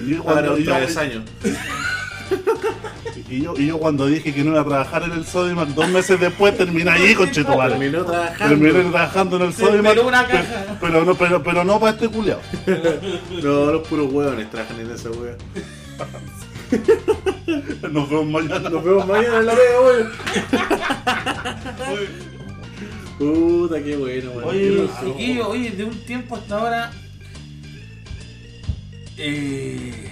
Y 0.00 0.14
Ahora 0.16 0.22
cuando, 0.22 0.54
un 0.54 0.64
y, 3.28 3.42
yo, 3.42 3.54
y 3.56 3.70
cuando 3.70 4.06
dije 4.06 4.32
que 4.32 4.44
no 4.44 4.52
iba 4.52 4.60
a 4.60 4.64
trabajar 4.64 5.02
en 5.04 5.12
el 5.12 5.26
Sodimac, 5.26 5.68
dos 5.68 5.88
meses 5.88 6.20
después 6.20 6.56
terminé 6.56 6.90
allí 6.90 7.14
con 7.14 7.30
Chetumare. 7.30 7.72
Terminó 7.78 8.04
trabajando. 8.04 8.48
Terminé 8.48 8.90
trabajando 8.90 9.36
en 9.36 9.42
el 9.42 9.52
Sodimac. 9.52 10.06
una 10.06 10.26
caja. 10.26 10.78
Pero, 10.80 11.04
no, 11.04 11.14
pero, 11.14 11.42
pero 11.42 11.64
no 11.64 11.80
para 11.80 11.92
este 11.92 12.08
culiao. 12.08 12.40
No, 13.42 13.72
los 13.72 13.86
puros 13.86 14.12
hueones 14.12 14.50
trabajan 14.50 14.80
en 14.80 14.90
esa 14.90 15.10
wea. 15.10 15.36
Nos 17.90 18.10
vemos 18.10 18.26
mañana. 18.26 18.68
Nos 18.68 18.84
vemos 18.84 19.06
mañana 19.06 19.38
en 19.38 19.46
la 19.46 19.54
vega, 19.54 19.80
weón. 19.80 20.10
Puta, 23.18 23.82
qué 23.82 23.96
bueno, 23.96 24.30
weón. 24.32 24.48
Oye, 24.48 24.88
chiquillo, 25.04 25.48
oye, 25.48 25.70
de 25.70 25.84
un 25.84 25.98
tiempo 26.04 26.36
hasta 26.36 26.58
ahora. 26.58 26.90
Eh, 29.16 30.10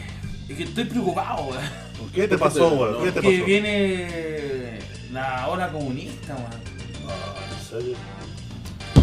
es 0.49 0.57
que 0.57 0.63
estoy 0.63 0.85
preocupado, 0.85 1.45
weón. 1.47 1.84
¿Qué 2.15 2.29
te 2.29 2.39
pasó, 2.39 2.69
weón? 2.69 3.05
¿Qué 3.05 3.13
te 3.13 3.21
Que 3.21 3.43
viene 3.43 4.79
la 5.13 5.49
ola 5.49 5.71
comunista, 5.71 6.35
weón. 6.35 6.49
Ah, 7.09 7.35
¿En 7.59 7.67
serio? 7.81 7.97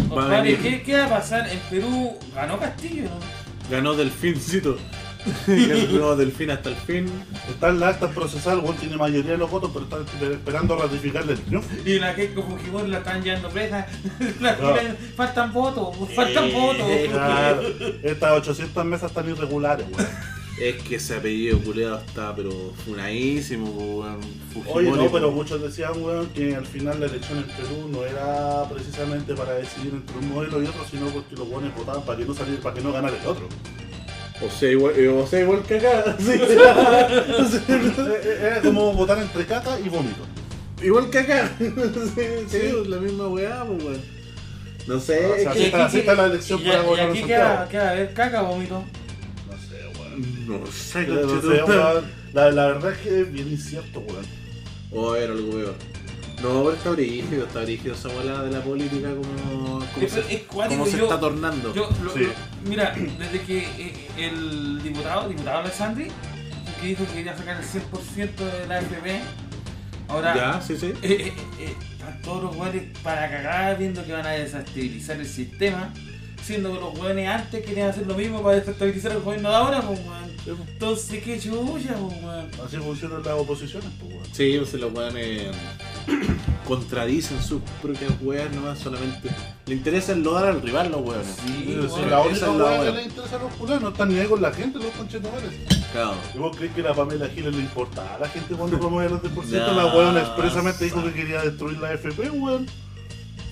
Compadre. 0.08 0.56
¿qué, 0.58 0.82
¿qué 0.82 0.96
va 0.98 1.06
a 1.06 1.08
pasar? 1.10 1.48
En 1.48 1.58
Perú 1.70 2.18
ganó 2.34 2.58
Castillo, 2.58 3.04
¿no? 3.04 3.70
Ganó 3.70 3.94
Delfincito. 3.94 4.76
Ganó 5.46 6.16
Delfín 6.16 6.50
hasta 6.50 6.68
el 6.70 6.74
fin. 6.74 7.06
Está 7.48 7.68
en 7.68 7.78
la 7.78 7.90
acta 7.90 8.10
procesal, 8.10 8.58
weón 8.58 8.76
tiene 8.76 8.96
mayoría 8.96 9.30
de 9.32 9.36
los 9.38 9.48
votos, 9.48 9.70
pero 9.72 9.84
está 9.84 10.26
esperando 10.26 10.76
ratificarle 10.76 11.34
el 11.34 11.40
triunfo. 11.40 11.68
Y 11.86 12.00
la 12.00 12.12
Keiko 12.16 12.42
Fujimori 12.42 12.90
la 12.90 12.98
están 12.98 13.22
llevando 13.22 13.48
presa. 13.50 13.86
La 14.40 14.56
Claro. 14.56 14.76
faltan 15.16 15.52
votos, 15.52 15.96
faltan 16.16 16.44
Eh, 16.46 16.52
votos. 16.52 16.86
Claro, 17.12 17.62
estas 18.02 18.32
800 18.32 18.84
mesas 18.84 19.10
están 19.10 19.28
irregulares, 19.30 19.86
weón. 19.96 20.08
Es 20.62 20.82
que 20.82 20.94
ese 20.96 21.16
apellido 21.16 21.58
culeado 21.58 21.98
está, 22.06 22.34
pero 22.36 22.50
funadísimo, 22.84 23.68
weón. 23.70 24.20
Oye, 24.68 24.90
no, 24.90 25.10
pero 25.10 25.30
muchos 25.32 25.60
decían, 25.60 25.92
weón, 26.02 26.28
que 26.28 26.54
al 26.54 26.66
final 26.66 27.00
la 27.00 27.06
elección 27.06 27.38
en 27.38 27.44
Perú 27.44 27.88
no 27.90 28.04
era 28.04 28.64
precisamente 28.72 29.34
para 29.34 29.54
decidir 29.54 29.92
entre 29.94 30.16
un 30.18 30.28
modelo 30.32 30.62
y 30.62 30.66
otro, 30.66 30.84
sino 30.88 31.06
porque 31.06 31.34
los 31.34 31.48
buenos 31.48 31.74
votaban 31.74 32.04
para 32.04 32.18
que 32.18 32.24
no 32.26 32.34
saliera, 32.34 32.60
para 32.62 32.74
que 32.76 32.80
no 32.82 32.92
ganara 32.92 33.16
el 33.20 33.26
otro. 33.26 33.48
O 34.44 34.50
sea, 34.50 34.70
igual, 34.70 34.94
eh, 34.96 35.08
o 35.08 35.26
sea, 35.26 35.40
igual 35.40 35.62
que 35.62 35.76
acá. 35.78 36.16
sí. 36.20 36.32
Era 38.40 38.60
como 38.60 38.92
votar 38.92 39.18
entre 39.18 39.44
caca 39.46 39.78
y 39.80 39.88
vómito. 39.88 40.20
igual 40.82 41.10
que 41.10 41.18
acá. 41.18 41.50
sí, 41.58 42.22
sí, 42.48 42.72
la 42.88 42.98
misma 42.98 43.28
weá, 43.28 43.64
weón. 43.64 44.00
No 44.86 44.98
sé, 44.98 45.26
O 45.26 45.34
es 45.34 45.42
sea, 45.44 45.52
que- 45.52 45.58
así 45.58 45.64
está- 45.66 45.84
así 45.86 45.98
está 46.00 46.14
la 46.14 46.26
elección 46.26 46.60
y, 46.60 46.64
para 46.64 46.82
y 46.82 46.86
gobernar 46.86 47.10
aquí 47.10 47.18
en 47.20 47.26
queda, 47.26 47.68
queda 47.68 47.90
a 47.90 47.94
ver 47.94 48.14
caca, 48.14 48.42
vómito. 48.42 48.82
No 50.46 50.66
sé, 50.66 51.04
weón. 51.10 51.68
Weón. 51.68 52.04
La, 52.32 52.50
la 52.50 52.66
verdad 52.68 52.92
es 52.92 52.98
que 52.98 53.20
es 53.22 53.32
bien 53.32 53.48
incierto, 53.48 54.00
weón. 54.00 54.24
O 54.90 55.10
a 55.10 55.14
ver, 55.14 55.30
algo 55.30 55.50
peor. 55.52 55.74
No, 56.42 56.64
pero 56.64 56.72
está 56.72 56.90
brígido, 56.90 57.44
está 57.46 57.60
brígido 57.62 57.94
esa 57.94 58.08
bola 58.08 58.42
de 58.42 58.50
la 58.50 58.60
política 58.62 59.10
como, 59.10 59.78
como 59.78 60.04
Es, 60.06 60.12
se, 60.12 60.20
es 60.34 60.42
cuático, 60.42 60.80
como 60.80 60.90
se 60.90 60.98
yo- 60.98 61.04
está 61.04 61.20
tornando. 61.20 61.72
Yo, 61.72 61.88
lo- 62.02 62.12
Sí. 62.12 62.20
lo- 62.24 62.68
mira, 62.68 62.94
desde 63.18 63.40
que 63.42 63.58
eh, 63.58 64.08
el 64.18 64.82
diputado, 64.82 65.28
diputado 65.28 65.58
Alessandri, 65.60 66.08
que 66.80 66.86
dijo 66.88 67.06
que 67.06 67.12
quería 67.12 67.36
sacar 67.36 67.60
el 67.60 67.64
100% 67.64 68.44
de 68.44 68.66
la 68.66 68.78
AFP, 68.78 69.20
ahora 70.08 70.34
ya, 70.34 70.60
sí, 70.60 70.76
sí. 70.76 70.86
eh, 70.86 70.96
eh, 71.02 71.32
eh, 71.60 71.74
están 71.92 72.20
todos 72.22 72.42
los 72.42 72.56
hueones 72.56 72.84
para 73.04 73.30
cagar 73.30 73.78
viendo 73.78 74.04
que 74.04 74.12
van 74.12 74.26
a 74.26 74.30
desestabilizar 74.30 75.20
el 75.20 75.26
sistema, 75.26 75.92
siendo 76.42 76.72
que 76.72 76.80
los 76.80 76.98
hueones 76.98 77.28
antes 77.28 77.64
querían 77.64 77.90
hacer 77.90 78.06
lo 78.06 78.14
mismo 78.14 78.42
para 78.42 78.56
desestabilizar 78.58 79.12
el 79.12 79.20
gobierno 79.20 79.48
de 79.50 79.54
ahora, 79.56 79.82
pues 79.82 80.00
weón. 80.00 80.32
Entonces, 80.72 81.22
qué 81.22 81.38
chucha, 81.38 81.60
pues 81.70 81.86
weón. 82.22 82.50
Así 82.64 82.76
funcionan 82.78 83.22
las 83.22 83.34
oposiciones, 83.34 83.88
pues, 84.00 84.12
weón. 84.12 84.26
Sí, 84.32 84.56
pues 84.58 84.74
los 84.74 84.92
weones 84.92 85.42
contradicen 86.66 87.42
sus 87.42 87.60
propias 87.80 88.12
weas 88.20 88.52
nomás 88.54 88.78
solamente. 88.78 89.30
Le 89.66 89.74
interesa 89.74 90.12
enlodar 90.12 90.46
al 90.46 90.62
rival 90.62 90.90
los 90.90 91.00
weones. 91.02 91.36
Sí, 91.46 91.64
Sí, 91.66 92.00
la 92.08 92.20
única 92.22 92.50
weá 92.50 92.84
que 92.84 92.92
les 92.92 93.06
interesa 93.06 93.36
a 93.36 93.42
los 93.42 93.52
culeros, 93.54 93.82
no 93.82 93.88
están 93.90 94.08
ni 94.08 94.18
ahí 94.18 94.26
con 94.26 94.42
la 94.42 94.52
gente, 94.52 94.78
los 94.78 94.90
conchetumales. 94.92 95.50
Claro. 95.92 96.14
¿Y 96.34 96.38
vos 96.38 96.56
crees 96.56 96.72
que 96.74 96.82
la 96.82 96.94
Pamela 96.94 97.28
Giles 97.28 97.54
le 97.54 97.60
importaba 97.60 98.14
a 98.14 98.18
la 98.18 98.28
gente 98.28 98.54
cuando 98.54 98.78
promovía 98.78 99.08
los 99.10 99.22
10%? 99.22 99.32
No, 99.72 99.74
la 99.74 99.94
weón 99.94 100.18
expresamente 100.18 100.84
dijo 100.84 101.04
que 101.04 101.12
quería 101.12 101.42
destruir 101.42 101.78
la 101.78 101.92
FP, 101.92 102.30
weón. 102.30 102.66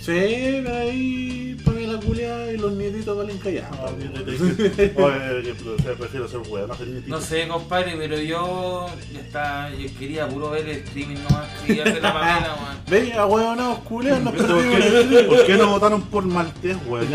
Sí, 0.01 0.63
pero 0.65 0.77
ahí 0.77 1.57
Culia 1.99 2.53
y 2.53 2.59
los 2.59 2.73
nietitos 2.73 3.17
valen 3.17 3.39
callados. 3.39 3.77
Ah, 3.81 3.91
y 3.99 4.09
te- 4.09 4.21
te 4.25 4.31
dije, 4.31 4.95
Oye, 4.97 5.43
que 5.43 5.69
o 5.69 5.79
sea, 5.83 5.95
prefiero 5.95 6.29
ser 6.29 6.41
weón, 6.49 6.69
no. 6.69 6.77
No 7.07 7.21
sé, 7.21 7.49
compadre, 7.49 7.95
pero 7.97 8.19
yo 8.19 8.87
ya 9.13 9.21
está, 9.21 9.71
yo 9.71 9.89
quería 9.99 10.29
puro 10.29 10.51
ver 10.51 10.69
el 10.69 10.79
streaming 10.79 11.17
nomás, 11.17 11.47
quería 11.67 11.83
hacer 11.85 12.03
la 12.03 12.13
Pamela, 12.15 12.55
weón. 12.55 12.77
Veis, 12.89 13.15
a 13.15 13.27
huevonados 13.27 13.79
culiados, 13.81 14.23
nos 14.23 14.35
¿Por 14.35 14.47
perdimos 14.47 15.43
qué, 15.47 15.55
por 15.57 15.59
no 15.67 15.71
votaron 15.71 16.03
por 16.03 16.25
Maltés, 16.27 16.77
weón? 16.87 17.09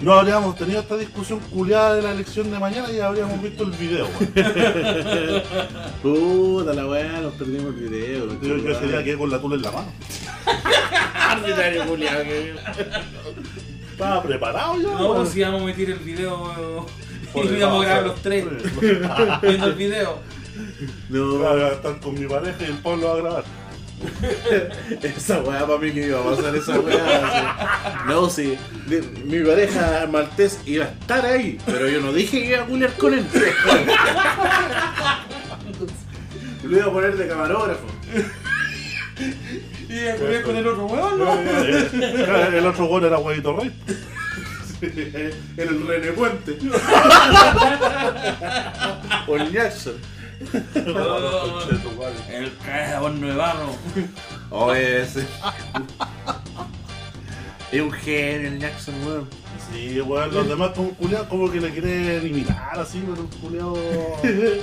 No 0.00 0.12
habríamos 0.14 0.56
tenido 0.56 0.80
esta 0.80 0.96
discusión 0.96 1.40
culiada 1.50 1.94
de 1.94 2.02
la 2.02 2.12
elección 2.12 2.50
de 2.50 2.58
mañana 2.58 2.90
y 2.92 3.00
habríamos 3.00 3.42
visto 3.42 3.64
el 3.64 3.70
video, 3.72 4.06
weón. 4.18 5.42
Puta 6.02 6.72
la 6.74 6.86
weá, 6.86 7.20
nos 7.20 7.34
perdimos 7.34 7.74
el 7.74 7.88
video. 7.88 8.40
Yo, 8.40 8.56
yo 8.56 8.70
ese 8.70 8.86
día 8.86 9.02
quedé 9.04 9.18
con 9.18 9.30
la 9.30 9.40
tula 9.40 9.56
en 9.56 9.62
la 9.62 9.70
mano. 9.72 9.92
Arbitrario 11.14 11.86
culiado 11.86 12.22
que. 12.24 12.54
Estaba 13.98 14.22
preparado 14.22 14.80
yo, 14.80 14.96
No, 14.96 15.14
pues 15.16 15.30
si 15.30 15.40
íbamos 15.40 15.62
a 15.62 15.64
meter 15.64 15.90
el 15.90 15.98
video 15.98 16.86
y 17.34 17.40
íbamos 17.40 17.84
a 17.84 17.88
grabar 17.88 18.06
los 18.06 18.22
tres 18.22 18.46
viendo 19.42 19.66
el 19.66 19.72
video. 19.74 20.20
No, 21.08 21.44
a 21.44 21.72
estar 21.72 21.98
con 21.98 22.14
mi 22.14 22.28
pareja 22.28 22.58
y 22.60 22.66
el 22.66 22.78
Pablo 22.78 23.08
va 23.08 23.14
a 23.14 23.16
grabar. 23.16 23.44
esa 25.02 25.40
weá 25.40 25.66
para 25.66 25.80
mí 25.80 25.90
que 25.90 26.06
iba 26.06 26.20
a 26.20 26.22
pasar 26.22 26.54
esa 26.54 26.78
weá. 26.78 28.04
No, 28.06 28.30
sí. 28.30 28.56
Mi 29.24 29.40
pareja 29.40 30.06
maltés 30.08 30.60
iba 30.64 30.84
a 30.84 30.90
estar 30.90 31.26
ahí, 31.26 31.58
pero 31.66 31.88
yo 31.88 32.00
no 32.00 32.12
dije 32.12 32.40
que 32.40 32.50
iba 32.50 32.62
a 32.62 32.66
culiar 32.66 32.92
con 32.92 33.14
él. 33.14 33.26
Lo 36.62 36.76
iba 36.76 36.86
a 36.86 36.92
poner 36.92 37.16
de 37.16 37.26
camarógrafo. 37.26 37.88
Y 39.98 40.08
a 40.08 40.16
culiar 40.16 40.42
con 40.42 40.56
el 40.56 40.66
otro 40.66 40.86
weón, 40.86 41.18
¿no? 41.18 41.34
El 42.56 42.66
otro 42.66 42.86
gol 42.86 43.04
era 43.04 43.18
Huevito 43.18 43.56
Rey. 43.56 43.72
El 44.80 45.86
René 45.86 46.12
Puente. 46.12 46.56
o 49.26 49.36
el 49.36 49.52
Jackson. 49.52 49.94
Oh, 50.86 51.60
el 52.30 52.52
cabrón 52.64 53.20
de 53.20 53.34
barro. 53.34 53.74
O 54.50 54.72
ese. 54.72 55.26
Es 57.72 57.80
un 57.82 57.90
genio 57.90 58.48
el 58.48 58.58
Jackson, 58.60 58.94
weón. 59.04 59.28
Sí, 59.72 60.00
weón, 60.00 60.32
los 60.32 60.48
demás 60.48 60.70
como 60.74 60.90
culiados 60.90 61.26
como 61.28 61.50
que 61.50 61.60
le 61.60 61.70
quieren 61.70 62.26
imitar 62.26 62.78
así, 62.78 63.02
pero 63.04 63.22
el 63.22 63.28
culiado. 63.40 63.76
El 64.22 64.62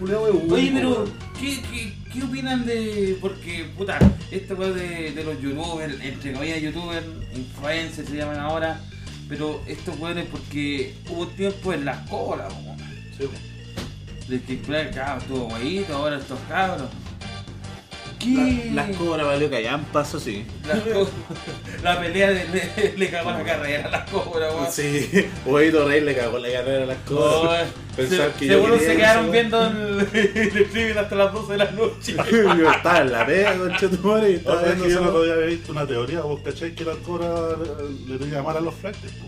culiado 0.00 0.28
es 0.28 0.52
Oye, 0.52 0.70
pero, 0.74 0.90
weón. 0.90 1.12
¿qué, 1.38 1.62
qué, 1.70 1.94
qué 2.12 2.22
opinan 2.22 2.64
de.? 2.66 3.16
Porque, 3.20 3.64
puta, 3.76 3.98
esta 4.30 4.54
weá 4.54 4.70
de, 4.70 5.12
de 5.12 5.24
los 5.24 5.40
youtubers, 5.40 5.94
entre 6.02 6.32
comillas 6.32 6.60
youtubers, 6.60 7.06
influencers 7.34 8.08
se 8.08 8.16
llaman 8.16 8.38
ahora, 8.38 8.80
pero 9.28 9.62
estos 9.66 9.98
weones 9.98 10.26
porque 10.26 10.94
hubo 11.08 11.26
tiempo 11.28 11.72
en 11.72 11.84
las 11.84 12.08
colas, 12.08 12.52
weón. 12.64 12.78
Sí. 13.16 13.28
De 14.28 14.42
que, 14.42 14.58
claro, 14.58 15.20
estuvo 15.20 15.48
guayito, 15.48 15.94
ahora 15.94 16.18
estos 16.18 16.38
cabros. 16.48 16.88
¿Qué? 18.18 18.70
La- 18.74 18.86
Las 18.88 18.96
cobras 18.96 19.26
valió 19.26 19.48
callampa, 19.50 20.02
eso 20.02 20.18
sí. 20.18 20.44
Las 20.66 20.78
la 21.82 22.00
pelea 22.00 22.30
de- 22.30 22.48
le, 22.48 22.96
le 22.98 23.10
cagó 23.10 23.30
la 23.30 23.44
carrera 23.44 23.86
a 23.86 23.90
las 23.90 24.10
cobras, 24.10 24.52
weón. 24.54 24.72
Sí, 24.72 25.08
Huevito 25.46 25.86
Rey 25.86 26.00
le 26.00 26.14
cagó 26.16 26.38
la 26.38 26.50
carrera 26.50 26.82
a 26.82 26.86
las 26.86 26.98
cobras. 26.98 27.68
Oh, 27.68 27.96
Pensar 27.96 28.32
se- 28.32 28.38
que 28.38 28.48
seguro 28.52 28.78
se 28.78 28.86
eso, 28.86 28.96
quedaron 28.96 29.22
weón. 29.30 29.32
viendo 29.32 29.66
el, 29.66 30.08
el 30.12 30.56
streaming 30.58 30.96
hasta 30.98 31.14
las 31.14 31.32
12 31.32 31.52
de 31.52 31.58
la 31.58 31.70
noche. 31.70 32.16
Yo 32.58 32.70
estaba 32.70 33.00
en 33.00 33.12
la 33.12 33.26
pega, 33.26 33.56
concha 33.56 33.88
tu 33.88 34.08
madre, 34.08 34.30
y 34.30 34.34
estaba 34.34 34.62
viendo 34.62 34.84
que 34.84 34.90
yo 34.90 35.24
día 35.24 35.34
había 35.34 35.46
visto 35.46 35.72
una 35.72 35.86
teoría, 35.86 36.20
vos 36.22 36.40
cacháis 36.44 36.74
que 36.74 36.84
la 36.84 36.94
cobra 36.94 37.28
le, 37.56 38.12
le 38.12 38.18
tenía 38.18 38.42
mal 38.42 38.56
a 38.56 38.60
los 38.60 38.74
po. 39.12 39.26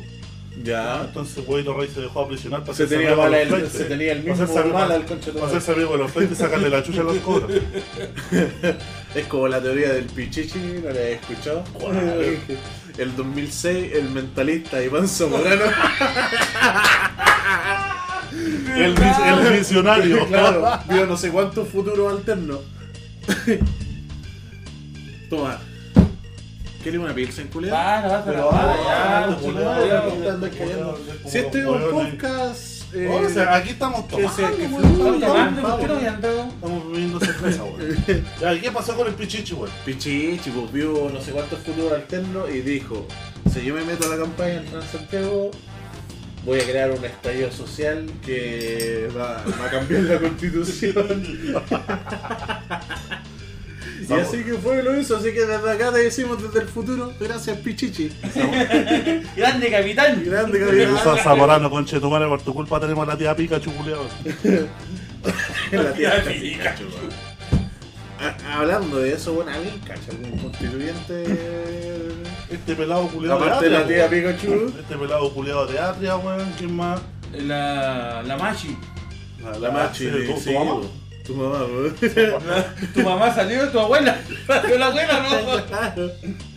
Ya. 0.62 1.02
Entonces 1.06 1.42
Huevito 1.46 1.74
Rey 1.76 1.88
se 1.88 2.00
dejó 2.02 2.20
aprisionar 2.22 2.60
para 2.60 2.74
Se 2.74 2.84
hacerse 2.84 2.96
tenía 3.04 3.16
los 3.16 3.34
el- 3.34 3.70
se 3.70 3.84
tenía 3.84 4.12
el 4.12 4.22
Para 4.22 4.36
mismo 4.40 4.58
amigo- 4.58 4.78
mal 4.78 4.92
al 4.92 5.04
concha 5.06 5.26
Para 5.32 5.40
madre. 5.46 5.56
hacerse 5.58 5.72
amigo 5.80 5.92
de 5.92 5.98
los 5.98 6.10
flights 6.12 6.32
y 6.32 6.36
sacarle 6.36 6.68
la 6.70 6.82
chucha 6.82 7.00
a 7.00 7.04
los 7.04 7.16
cobras. 7.18 7.50
Es 9.14 9.26
como 9.26 9.48
la 9.48 9.60
teoría 9.60 9.92
del 9.92 10.04
Pichichi, 10.04 10.58
¿no 10.84 10.90
la 10.90 11.00
he 11.00 11.12
escuchado? 11.14 11.64
El 12.98 13.16
2006, 13.16 13.92
el 13.94 14.10
mentalista 14.10 14.82
Iván 14.82 15.08
Zamorano. 15.08 15.64
El, 18.76 18.94
el 18.96 19.52
visionario. 19.58 20.26
claro, 20.28 20.64
vio 20.88 21.06
no 21.06 21.16
sé 21.16 21.30
cuántos 21.30 21.68
futuros 21.68 22.12
alternos. 22.12 22.60
Toma. 25.28 25.58
¿Quieres 26.82 27.00
una 27.00 27.14
pilsen, 27.14 27.48
culiao? 27.48 27.76
Ah, 27.76 28.22
no, 28.26 28.46
vas 28.50 28.64
a 28.64 29.36
Pero. 30.58 30.98
Si 31.26 31.38
este 31.38 31.60
es 31.60 31.66
un 31.66 31.90
podcast. 31.90 32.94
eh, 32.94 33.08
O 33.08 33.28
sea, 33.28 33.56
aquí 33.56 33.70
estamos 33.70 34.08
tomando, 34.08 34.30
Estamos 34.30 35.20
tomando, 35.20 35.62
Pablo. 35.62 35.86
¿por 35.86 35.98
qué 35.98 36.88
bebiendo 36.90 37.20
cerveza, 37.20 37.64
weón. 37.64 38.60
¿qué 38.60 38.70
pasó 38.72 38.96
con 38.96 39.06
el 39.08 39.14
pichichi, 39.14 39.52
weón? 39.54 39.70
Pichichi, 39.84 40.50
pues 40.50 40.72
vio 40.72 41.10
no 41.12 41.20
sé 41.20 41.32
cuántos 41.32 41.58
futuros 41.60 41.92
alternos 41.92 42.50
y 42.50 42.60
dijo: 42.62 43.06
Si 43.52 43.62
yo 43.62 43.74
me 43.74 43.84
meto 43.84 44.06
a 44.10 44.16
la 44.16 44.22
campaña 44.22 44.54
en 44.54 44.66
Transantiago, 44.66 45.50
voy 46.46 46.60
a 46.60 46.64
crear 46.64 46.90
un 46.92 47.04
estallido 47.04 47.52
social 47.52 48.06
que 48.24 49.08
va, 49.16 49.44
va 49.60 49.66
a 49.66 49.70
cambiar 49.70 50.02
la 50.04 50.18
constitución. 50.18 51.22
y 54.00 54.06
Vamos. 54.06 54.28
así 54.28 54.42
que 54.44 54.54
fue 54.54 54.82
lo 54.82 54.98
hizo, 54.98 55.16
así 55.16 55.32
que 55.32 55.44
desde 55.44 55.70
acá 55.70 55.92
te 55.92 55.98
decimos 55.98 56.42
desde 56.42 56.60
el 56.60 56.68
futuro, 56.68 57.12
gracias 57.20 57.58
Pichichi. 57.58 58.08
Grande 59.36 59.70
capitán. 59.70 60.22
Grande 60.24 60.60
capitán. 60.66 61.18
Zamorano, 61.22 61.70
conche 61.70 62.00
tu 62.00 62.10
madre, 62.10 62.28
por 62.28 62.40
tu 62.42 62.54
culpa 62.54 62.80
tenemos 62.80 63.06
a 63.06 63.12
la 63.12 63.18
tía 63.18 63.36
Pikachu, 63.36 63.70
culiao. 63.72 64.04
La 65.72 65.92
tía 65.92 66.24
Pikachu. 66.24 66.84
Hablando 68.50 68.98
de 68.98 69.12
eso, 69.14 69.34
bueno, 69.34 69.50
¿alguien 69.50 69.78
cacha 69.80 70.10
algún 70.10 70.38
constituyente? 70.38 71.24
Este 72.50 72.74
pelado 72.74 73.06
culiado 73.08 73.36
Aparte 73.44 73.66
de 73.66 73.70
la 73.70 73.86
tía 73.86 74.06
weón. 74.08 74.10
Pikachu. 74.10 74.74
Este 74.80 74.96
pelado 74.96 75.32
culiado 75.32 75.66
de 75.66 75.78
Atria, 75.78 76.16
weón. 76.16 76.52
¿Quién 76.58 76.74
más? 76.74 77.00
La, 77.34 78.22
la 78.22 78.36
Machi. 78.36 78.76
La 79.60 79.70
machi, 79.70 80.10
sí, 80.10 80.26
tu 80.26 80.38
sí, 80.40 80.52
mamá. 80.52 80.80
Tu 81.30 81.36
mamá, 81.36 81.64
weón. 81.64 81.94
Tu 82.92 83.02
mamá 83.02 83.32
salió, 83.32 83.68
tu 83.70 83.78
abuela. 83.78 84.20
Salió 84.48 84.78
la 84.78 84.86
abuela, 84.86 85.22
¿no? 85.94 86.10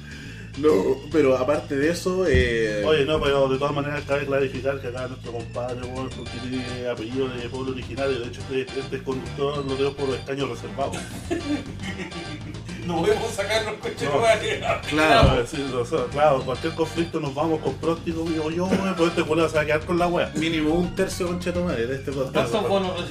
No, 0.58 0.70
pero 1.12 1.36
aparte 1.36 1.76
de 1.76 1.90
eso, 1.90 2.28
eh, 2.28 2.84
Oye, 2.86 3.06
no, 3.06 3.20
pero 3.20 3.48
de 3.50 3.58
todas 3.58 3.74
maneras 3.74 4.04
cabe 4.08 4.26
clarificar 4.26 4.80
que 4.80 4.88
acá 4.88 5.08
nuestro 5.08 5.32
compadre, 5.32 5.82
weón, 5.88 6.10
porque 6.10 6.32
tiene 6.42 6.88
apellido 6.88 7.28
de 7.28 7.50
pueblo 7.50 7.72
originario. 7.72 8.20
De 8.20 8.28
hecho, 8.28 8.42
este, 8.52 8.80
este 8.80 9.04
conductor 9.04 9.66
lo 9.66 9.76
tengo 9.76 9.94
por 9.94 10.10
escaño 10.10 10.48
reservado. 10.48 10.92
No 12.86 13.02
podemos 13.02 13.32
sacar 13.32 13.64
los 13.66 13.76
coches 13.76 14.10
No. 14.12 14.82
claro, 14.90 15.46
Sí, 15.48 15.66
o 15.74 15.86
sea, 15.86 16.06
claro, 16.12 16.42
cualquier 16.44 16.74
conflicto 16.76 17.20
nos 17.20 17.34
vamos 17.34 17.62
con 17.62 17.74
próstigo, 17.76 18.24
digo 18.26 18.52
yo, 18.52 18.66
weón, 18.66 18.96
pues 18.96 19.10
este 19.10 19.24
culiao 19.24 19.48
se 19.50 19.56
va 19.56 19.62
a 19.62 19.66
quedar 19.66 19.86
con 19.86 19.98
la 19.98 20.08
wea. 20.08 20.32
mínimo 20.36 20.74
un 20.74 20.96
tercio 20.96 21.28
con 21.28 21.40
madre 21.66 21.88
de 21.88 21.96
este 21.96 22.12
podcast. 22.12 22.34
¿Cuántos 22.52 22.70
bonos 22.70 23.02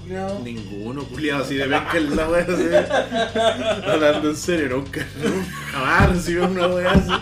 culiado? 0.00 0.38
Ninguno, 0.40 1.04
culiado, 1.04 1.44
así 1.44 1.54
de 1.56 1.64
penca 1.64 1.96
en 1.96 2.16
la 2.16 2.28
wea 2.28 2.42
así. 2.48 3.88
Hablando 3.90 4.30
en 4.30 4.36
serio, 4.36 4.68
nunca, 4.68 5.06
nunca 5.22 5.50
jamás 5.72 6.10
recibí 6.10 6.38
una 6.38 6.66
wea 6.68 6.92
así. 6.92 7.12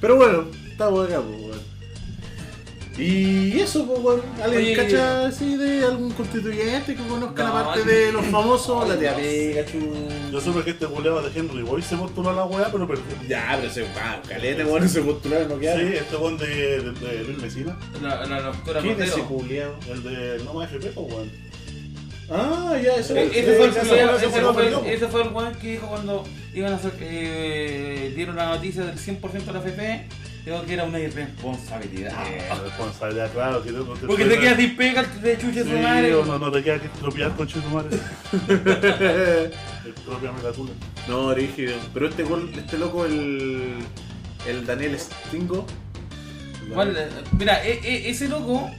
Pero 0.00 0.16
bueno, 0.16 0.46
estamos 0.70 1.06
acá, 1.06 1.20
pues. 1.20 1.45
Y 2.98 3.60
eso, 3.60 3.86
pues, 3.86 3.98
weón. 4.00 4.22
¿Alguien 4.42 4.62
Oye, 4.62 4.74
cacha 4.74 5.26
así 5.26 5.54
de 5.56 5.84
algún 5.84 6.12
constituyente 6.12 6.94
que 6.94 7.02
conozca 7.06 7.44
No, 7.46 7.54
la 7.58 7.64
parte 7.66 7.84
de 7.84 8.10
los 8.12 8.24
famosos? 8.26 8.88
La 8.88 8.96
tía. 8.98 9.14
Pikachu. 9.14 9.92
Yo 10.32 10.40
supe 10.40 10.62
que 10.64 10.70
este 10.70 10.86
culeado 10.86 11.20
de 11.28 11.38
Henry 11.38 11.62
Boy 11.62 11.82
se 11.82 11.94
postuló 11.96 12.30
a 12.30 12.32
la 12.32 12.44
weá, 12.46 12.72
pero 12.72 12.88
perdió. 12.88 13.04
Ya, 13.28 13.52
pero 13.56 13.68
ese, 13.70 13.84
ah, 14.02 14.18
calete, 14.26 14.64
weón, 14.64 14.88
se 14.88 15.02
postularon, 15.02 15.48
no 15.48 15.54
Sí, 15.56 15.60
quedaron. 15.60 15.92
este 15.92 16.16
weón 16.16 16.38
de, 16.38 16.46
de, 16.46 16.92
de 16.92 17.24
Luis 17.24 17.38
Mesina. 17.42 17.76
La, 18.02 18.24
la 18.24 18.40
doctora 18.40 18.80
¿Quién 18.80 19.02
es 19.02 19.10
ese 19.10 19.20
culiao? 19.22 19.74
El 19.90 20.02
de 20.02 20.44
No 20.44 20.54
Más 20.54 20.72
FP, 20.72 20.90
pues 20.94 21.12
weón. 21.12 21.30
Ah, 22.30 22.74
ya, 22.82 22.96
ese 22.96 23.12
E- 23.22 23.26
Ese 23.26 23.56
fue, 23.56 23.64
el 23.66 23.70
ese 23.70 23.80
fue- 23.84 24.94
ese 24.94 25.06
fue 25.08 25.22
el 25.22 25.28
weón 25.28 25.54
que 25.54 25.72
dijo 25.72 25.86
cuando 25.86 26.24
iban 26.54 26.72
a 26.72 26.76
hacer, 26.76 26.92
eh, 27.00 28.12
dieron 28.16 28.36
la 28.36 28.46
noticia 28.46 28.84
del 28.84 28.98
100% 28.98 29.44
de 29.44 29.52
la 29.52 29.58
FP, 29.60 30.06
dijo 30.46 30.64
que 30.64 30.74
era 30.74 30.84
una 30.84 30.98
irresponsabilidad. 31.00 32.12
La 32.48 32.54
responsabilidad, 32.62 33.30
claro, 33.32 33.62
que 33.64 33.72
no 33.72 33.82
te 33.84 34.06
Porque 34.06 34.24
te 34.24 34.38
quedas 34.38 34.56
sin 34.56 34.76
pega, 34.76 35.02
te 35.02 35.38
chuches 35.38 35.64
Sí, 35.64 35.70
su 35.72 35.78
madre. 35.78 36.14
o 36.14 36.24
no, 36.24 36.38
no 36.38 36.52
te 36.52 36.62
queda 36.62 36.78
que 36.78 36.86
estropear 36.86 37.32
con 37.32 37.46
tu 37.48 37.60
madre. 37.62 37.98
Estropeame 39.86 40.42
la 40.42 40.52
tula. 40.52 40.72
No, 41.08 41.34
rígido. 41.34 41.76
Pero 41.92 42.08
este 42.08 42.22
gol, 42.22 42.50
este 42.56 42.78
loco, 42.78 43.04
el. 43.04 43.74
El 44.46 44.64
Daniel 44.64 44.96
Stingo. 44.98 45.66
¿Cuál? 46.72 46.96
Mira, 47.36 47.64
e- 47.64 47.80
e- 47.82 48.10
ese 48.10 48.28
loco, 48.28 48.70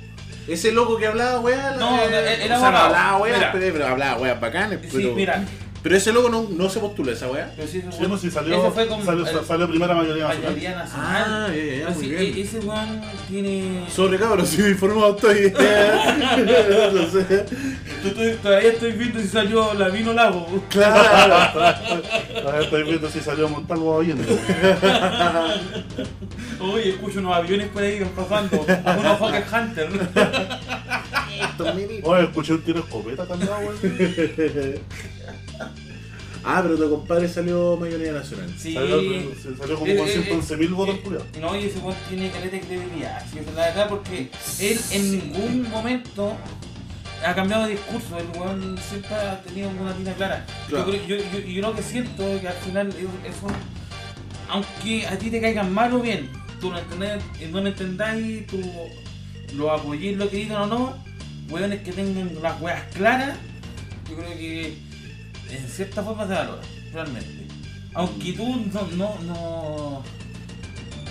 Ese 0.48 0.72
loco 0.72 0.98
que 0.98 1.08
hablaba, 1.08 1.42
weá. 1.42 1.76
No, 1.78 1.98
eh, 2.02 2.08
no, 2.10 2.18
era 2.18 2.58
o 2.58 2.60
sea, 2.62 2.72
no 2.72 2.78
hablaba, 2.78 3.18
weá, 3.18 3.52
pero 3.52 3.86
hablaba, 3.88 4.22
weá, 4.22 4.34
bacanes. 4.36 4.80
sí, 4.84 4.88
Pero, 4.94 5.14
mira, 5.14 5.44
pero 5.88 5.96
ese 5.96 6.12
loco 6.12 6.28
no, 6.28 6.46
no 6.52 6.68
se 6.68 6.82
postula 6.82 7.14
esa 7.14 7.30
weá. 7.32 7.50
pero 7.56 7.66
sí, 7.66 7.78
ese 7.78 8.18
Sí, 8.20 8.30
salió, 8.30 8.58
ese 8.62 8.72
fue 8.72 8.88
como 8.88 9.06
salió, 9.06 9.26
el- 9.26 9.46
salió 9.46 9.70
primera 9.70 9.94
mayoría 9.96 10.28
nacional. 10.28 10.52
mayoría 10.52 10.76
nacional. 10.76 11.16
Ah, 11.26 11.48
ya, 11.48 11.56
ya, 11.56 11.64
ya, 11.64 11.72
Pero 11.86 11.92
muy 11.92 12.04
sí, 12.04 12.10
bien. 12.10 12.22
e- 12.24 12.42
ese 12.42 12.60
weón 12.60 13.02
tiene. 13.30 13.86
Sobre 13.90 14.20
cabros, 14.20 14.50
si 14.50 14.62
informado 14.64 15.16
estoy. 15.16 15.54
no 16.94 17.10
sé. 17.10 17.46
Tú- 18.04 18.38
Todavía 18.44 18.70
estoy 18.72 18.92
viendo 18.92 19.22
si 19.22 19.28
salió 19.30 19.74
la 19.76 19.88
vino 19.88 20.12
lago. 20.12 20.62
Claro. 20.70 21.46
Ahora 22.46 22.60
estoy 22.62 22.84
viendo 22.84 23.10
si 23.10 23.22
salió 23.22 23.48
Montalvo 23.48 23.96
oyendo. 23.96 24.24
Oye, 26.60 26.90
escucho 26.96 27.20
unos 27.20 27.34
aviones 27.34 27.70
por 27.70 27.82
ahí 27.82 28.04
pasando. 28.14 28.60
Unos 28.60 29.20
Hawker 29.22 29.46
Hunter. 29.54 29.90
Oye, 32.04 32.24
escuché 32.24 32.54
un 32.54 32.62
tiro 32.62 32.80
escopeta 32.80 33.26
también, 33.26 33.52
weón. 33.52 33.78
Ah, 36.48 36.60
pero 36.64 36.78
tu 36.78 36.90
compadre 36.90 37.28
salió 37.28 37.78
mayoría 37.78 38.14
nacional. 38.14 38.54
Sí. 38.58 38.74
Salió, 38.74 38.98
salió 39.58 39.76
como 39.78 39.92
Eh, 39.92 39.98
con 39.98 40.08
eh, 40.08 40.12
111 40.12 40.58
mil 40.58 40.70
votos, 40.74 40.96
eh. 40.96 41.40
No, 41.42 41.56
y 41.56 41.66
ese 41.66 41.80
weón 41.80 41.96
tiene 42.10 42.32
caleta 42.32 42.52
de 42.56 42.62
credibilidad. 42.62 43.26
La 43.56 43.66
verdad, 43.68 43.90
porque 43.90 44.30
él 44.60 44.80
en 44.92 45.12
ningún 45.12 45.70
momento 45.70 46.36
ha 47.26 47.34
cambiado 47.36 47.66
de 47.66 47.72
discurso. 47.72 48.18
El 48.18 48.28
weón 48.40 48.78
siempre 48.90 49.16
ha 49.16 49.42
tenido 49.42 49.70
una 49.70 49.96
línea 49.98 50.14
clara. 50.16 50.46
Claro. 50.70 50.92
Yo, 50.94 51.06
yo, 51.06 51.16
yo, 51.34 51.40
yo 51.40 51.62
lo 51.62 51.76
que 51.76 51.84
siento 51.84 52.24
es 52.28 52.42
que 52.42 52.48
al 52.48 52.56
final 52.56 52.88
es- 52.90 53.36
eso, 53.36 53.48
aunque 54.50 55.06
a 55.08 55.18
ti 55.18 55.30
te 55.30 55.42
caigan 55.42 55.74
mal 55.74 55.94
o 55.94 56.00
bien, 56.00 56.30
tú 56.62 56.70
no, 56.72 56.78
entendés, 56.80 57.22
no 57.52 57.62
lo 57.62 57.68
entendáis, 57.68 58.48
tú 58.48 58.60
lo 59.56 59.72
apoyéis 59.72 60.18
lo 60.18 60.30
que 60.30 60.38
digan 60.38 60.62
o 60.62 60.68
no, 60.68 60.98
weones 61.50 61.82
que 61.82 61.92
tengan 61.92 62.32
las 62.42 62.60
weas 62.62 62.84
claras, 62.94 63.38
yo 64.10 64.16
creo 64.18 64.30
que 64.38 64.78
en 65.52 65.68
cierta 65.68 66.04
forma 66.04 66.28
se 66.28 66.34
valora, 66.34 66.62
realmente. 66.94 67.48
Aunque 67.94 68.34
tú 68.34 68.46
no, 68.74 68.82
no, 68.96 69.16
no, 69.26 70.04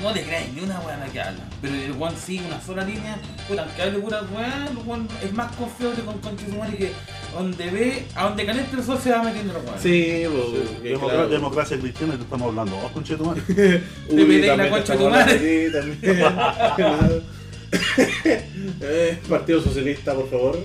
no 0.03 0.15
le 0.15 0.23
crees 0.23 0.53
ni 0.55 0.61
una 0.61 0.79
la 0.79 1.07
que 1.13 1.21
habla, 1.21 1.41
pero 1.61 1.75
el 1.75 1.93
weón 1.93 2.15
sigue 2.17 2.47
una 2.47 2.61
sola 2.61 2.85
línea, 2.85 3.19
puta, 3.49 3.63
aunque 3.65 3.83
hable 3.83 3.99
pura 3.99 4.23
wea, 4.35 4.69
el 4.71 4.77
weón 4.87 5.09
es 5.25 5.33
más 5.33 5.55
confiable 5.57 6.03
con 6.05 6.19
Conchesumari 6.21 6.77
que 6.77 6.93
donde 7.35 7.71
ve, 7.71 8.05
a 8.15 8.25
donde 8.29 8.47
caliente 8.47 8.77
el 8.77 8.85
sol 8.85 8.99
se 9.03 9.11
va 9.11 9.23
metiendo 9.23 9.53
los 9.55 9.65
weones. 9.65 9.83
Sí, 9.83 10.23
pues. 10.27 10.45
Sí, 10.77 10.83
que 10.83 10.89
democra- 10.91 11.09
claro. 11.15 11.29
Democracia 11.29 11.79
cristiana, 11.79 12.15
y 12.15 12.17
te 12.19 12.23
estamos 12.25 12.49
hablando. 12.49 12.77
Vos, 12.77 12.93
madre. 13.25 13.43
Uy, 14.09 14.17
Te 14.17 14.25
pedí 14.27 14.47
la 14.47 14.71
concha 14.71 14.97
te 14.97 15.05
ti 15.39 15.73
también. 15.73 17.23
Eh, 18.81 19.19
Partido 19.29 19.61
Socialista, 19.61 20.15
por 20.15 20.31
favor. 20.31 20.59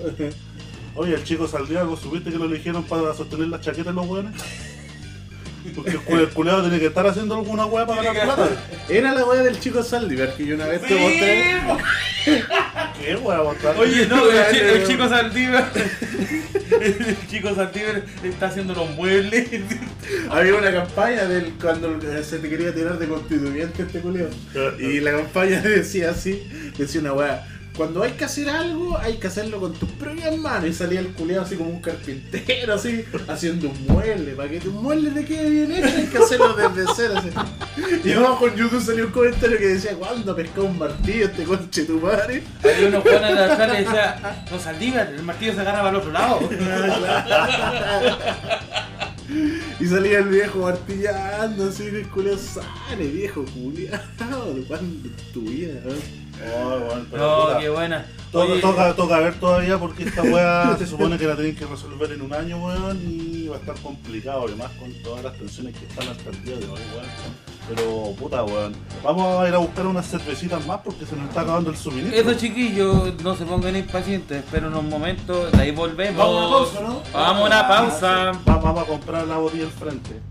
Oye, 0.96 1.14
el 1.16 1.24
chico 1.24 1.48
Saldíago, 1.48 1.96
¿supiste 1.98 2.32
que 2.32 2.38
lo 2.38 2.46
eligieron 2.46 2.84
para 2.84 3.14
sostener 3.14 3.48
las 3.48 3.62
chaquetas 3.62 3.88
de 3.88 3.94
los 3.94 4.08
weones? 4.08 4.34
Porque 5.76 5.92
el 5.92 6.00
cu- 6.02 6.16
el 6.18 6.30
culeado 6.30 6.62
tiene 6.64 6.80
que 6.80 6.88
estar 6.88 7.06
haciendo 7.06 7.36
alguna 7.36 7.66
weá 7.68 7.86
para 7.86 8.02
ganar 8.02 8.24
plata. 8.36 8.50
Era 8.90 9.14
la 9.14 9.24
wea 9.26 9.44
del 9.44 9.60
chico 9.60 9.84
Saldivar 9.84 10.34
que 10.36 10.46
yo 10.46 10.56
una 10.56 10.66
vez 10.66 10.82
te 10.82 10.96
po. 11.68 11.78
¿Qué 13.00 13.16
weá 13.16 13.44
mostrar? 13.44 13.78
Oye, 13.78 14.08
no, 14.08 14.26
el, 14.30 14.52
chi- 14.52 14.60
el 14.60 14.68
Dale, 14.74 14.88
chico 14.88 15.08
Saldívar. 15.10 15.72
El 16.82 17.28
chico 17.30 17.54
Saldívar 17.54 18.02
está 18.24 18.48
haciendo 18.48 18.74
los 18.74 18.90
muebles. 18.92 19.48
Había 20.32 20.56
una 20.56 20.72
campaña 20.72 21.26
del 21.26 21.54
cuando 21.62 22.00
se 22.24 22.40
te 22.40 22.50
quería 22.50 22.74
tirar 22.74 22.98
de 22.98 23.08
constituyente 23.08 23.84
este 23.84 24.00
culeo. 24.00 24.30
Y 24.80 25.00
la 25.02 25.12
campaña 25.12 25.62
decía 25.62 26.10
así, 26.12 26.42
decía 26.78 27.02
una 27.02 27.14
weá. 27.14 27.48
Cuando 27.76 28.04
hay 28.04 28.12
que 28.12 28.26
hacer 28.26 28.50
algo, 28.50 28.98
hay 28.98 29.18
que 29.18 29.28
hacerlo 29.28 29.60
con 29.60 29.74
tus 29.74 29.90
propias 29.92 30.38
manos. 30.38 30.70
Y 30.70 30.74
salía 30.74 31.00
el 31.00 31.14
culeado 31.14 31.44
así 31.44 31.56
como 31.56 31.70
un 31.70 31.82
carpintero, 31.82 32.74
así, 32.74 33.06
haciendo 33.28 33.70
un 33.70 33.88
mueble. 33.88 34.34
Para 34.34 34.50
que 34.50 34.60
tu 34.60 34.72
mueble 34.72 35.12
te 35.12 35.26
quede 35.26 35.50
bien 35.50 35.72
hecho, 35.72 35.98
hay 35.98 36.08
que 36.08 36.18
hacerlo 36.18 36.54
desde 36.54 36.92
cero. 36.96 37.14
Así. 37.18 37.30
Y 38.04 38.12
abajo 38.14 38.48
en 38.48 38.56
YouTube 38.56 38.84
salió 38.84 39.06
un 39.06 39.12
comentario 39.12 39.58
que 39.58 39.68
decía, 39.68 39.94
¿cuándo 39.94 40.36
pescó 40.36 40.64
un 40.64 40.78
martillo 40.78 41.26
este 41.26 41.44
conche 41.44 41.86
tu 41.86 42.00
madre? 42.00 42.44
Había 42.64 42.88
unos 42.90 43.04
jóvenes 43.04 43.30
de 43.30 43.36
la 43.36 43.58
tarde 43.58 43.82
y 43.82 43.84
decía, 43.86 44.46
no 44.52 44.60
Saldívar, 44.60 45.08
el 45.14 45.24
martillo 45.24 45.54
se 45.54 45.62
agarra 45.62 45.78
para 45.80 45.90
el 45.90 45.96
otro 45.96 46.12
lado. 46.12 46.40
Y 49.80 49.86
salía 49.88 50.20
el 50.20 50.28
viejo 50.28 50.60
martillando, 50.60 51.70
así, 51.70 51.86
el 51.86 52.08
culeado 52.10 52.38
sale, 52.38 53.08
viejo 53.08 53.46
culeado. 53.46 54.54
¿De 54.54 54.64
cuándo 54.64 55.10
es 55.10 55.34
tu 55.34 55.42
vida? 55.42 55.80
Oh, 56.56 56.80
bueno, 56.80 57.06
No, 57.12 57.42
puta, 57.46 57.60
qué 57.60 57.70
buena. 57.70 58.06
Toca, 58.32 58.46
Oye, 58.54 58.62
toca, 58.62 58.96
toca 58.96 59.20
ver 59.20 59.34
todavía 59.40 59.78
porque 59.78 60.04
esta 60.04 60.22
weá 60.24 60.76
se 60.78 60.88
supone 60.88 61.18
que 61.18 61.28
la 61.28 61.36
tienen 61.36 61.54
que 61.56 61.66
resolver 61.66 62.12
en 62.14 62.22
un 62.22 62.34
año, 62.34 62.64
weón, 62.66 62.98
y 63.06 63.48
va 63.50 63.58
a 63.58 63.60
estar 63.60 63.76
complicado, 63.82 64.46
además 64.48 64.72
con 64.80 64.94
todas 65.04 65.22
las 65.24 65.34
tensiones 65.38 65.76
que 65.78 65.86
están 65.86 66.08
hasta 66.08 66.30
el 66.30 66.42
día 66.46 66.56
de 66.56 66.64
hoy, 66.66 66.80
weón. 66.96 67.42
Pero, 67.68 68.14
puta, 68.18 68.44
weón. 68.44 68.74
Vamos 69.04 69.44
a 69.44 69.48
ir 69.50 69.54
a 69.54 69.58
buscar 69.58 69.86
unas 69.86 70.08
cervecitas 70.10 70.66
más 70.66 70.80
porque 70.80 71.06
se 71.06 71.16
nos 71.18 71.28
está 71.28 71.42
acabando 71.42 71.70
el 71.72 71.78
suministro. 71.78 72.20
Eso 72.20 72.34
chiquillos, 72.40 73.22
no 73.22 73.36
se 73.36 73.46
pongan 73.46 73.76
impacientes, 73.76 74.38
esperen 74.40 74.66
unos 74.70 74.84
momentos, 74.86 75.52
de 75.52 75.62
ahí 75.62 75.72
volvemos. 75.72 76.18
Vamos 76.18 76.42
a 76.42 76.48
una 76.48 76.50
pausa, 76.58 76.82
¿no? 76.82 77.02
Vamos 77.14 77.42
a 77.44 77.46
una 77.46 77.68
pausa. 77.68 78.32
Va- 78.50 78.58
Vamos 78.62 78.84
a 78.84 78.86
comprar 78.88 79.28
la 79.28 79.38
botella 79.38 79.66
al 79.66 79.72
frente. 79.72 80.22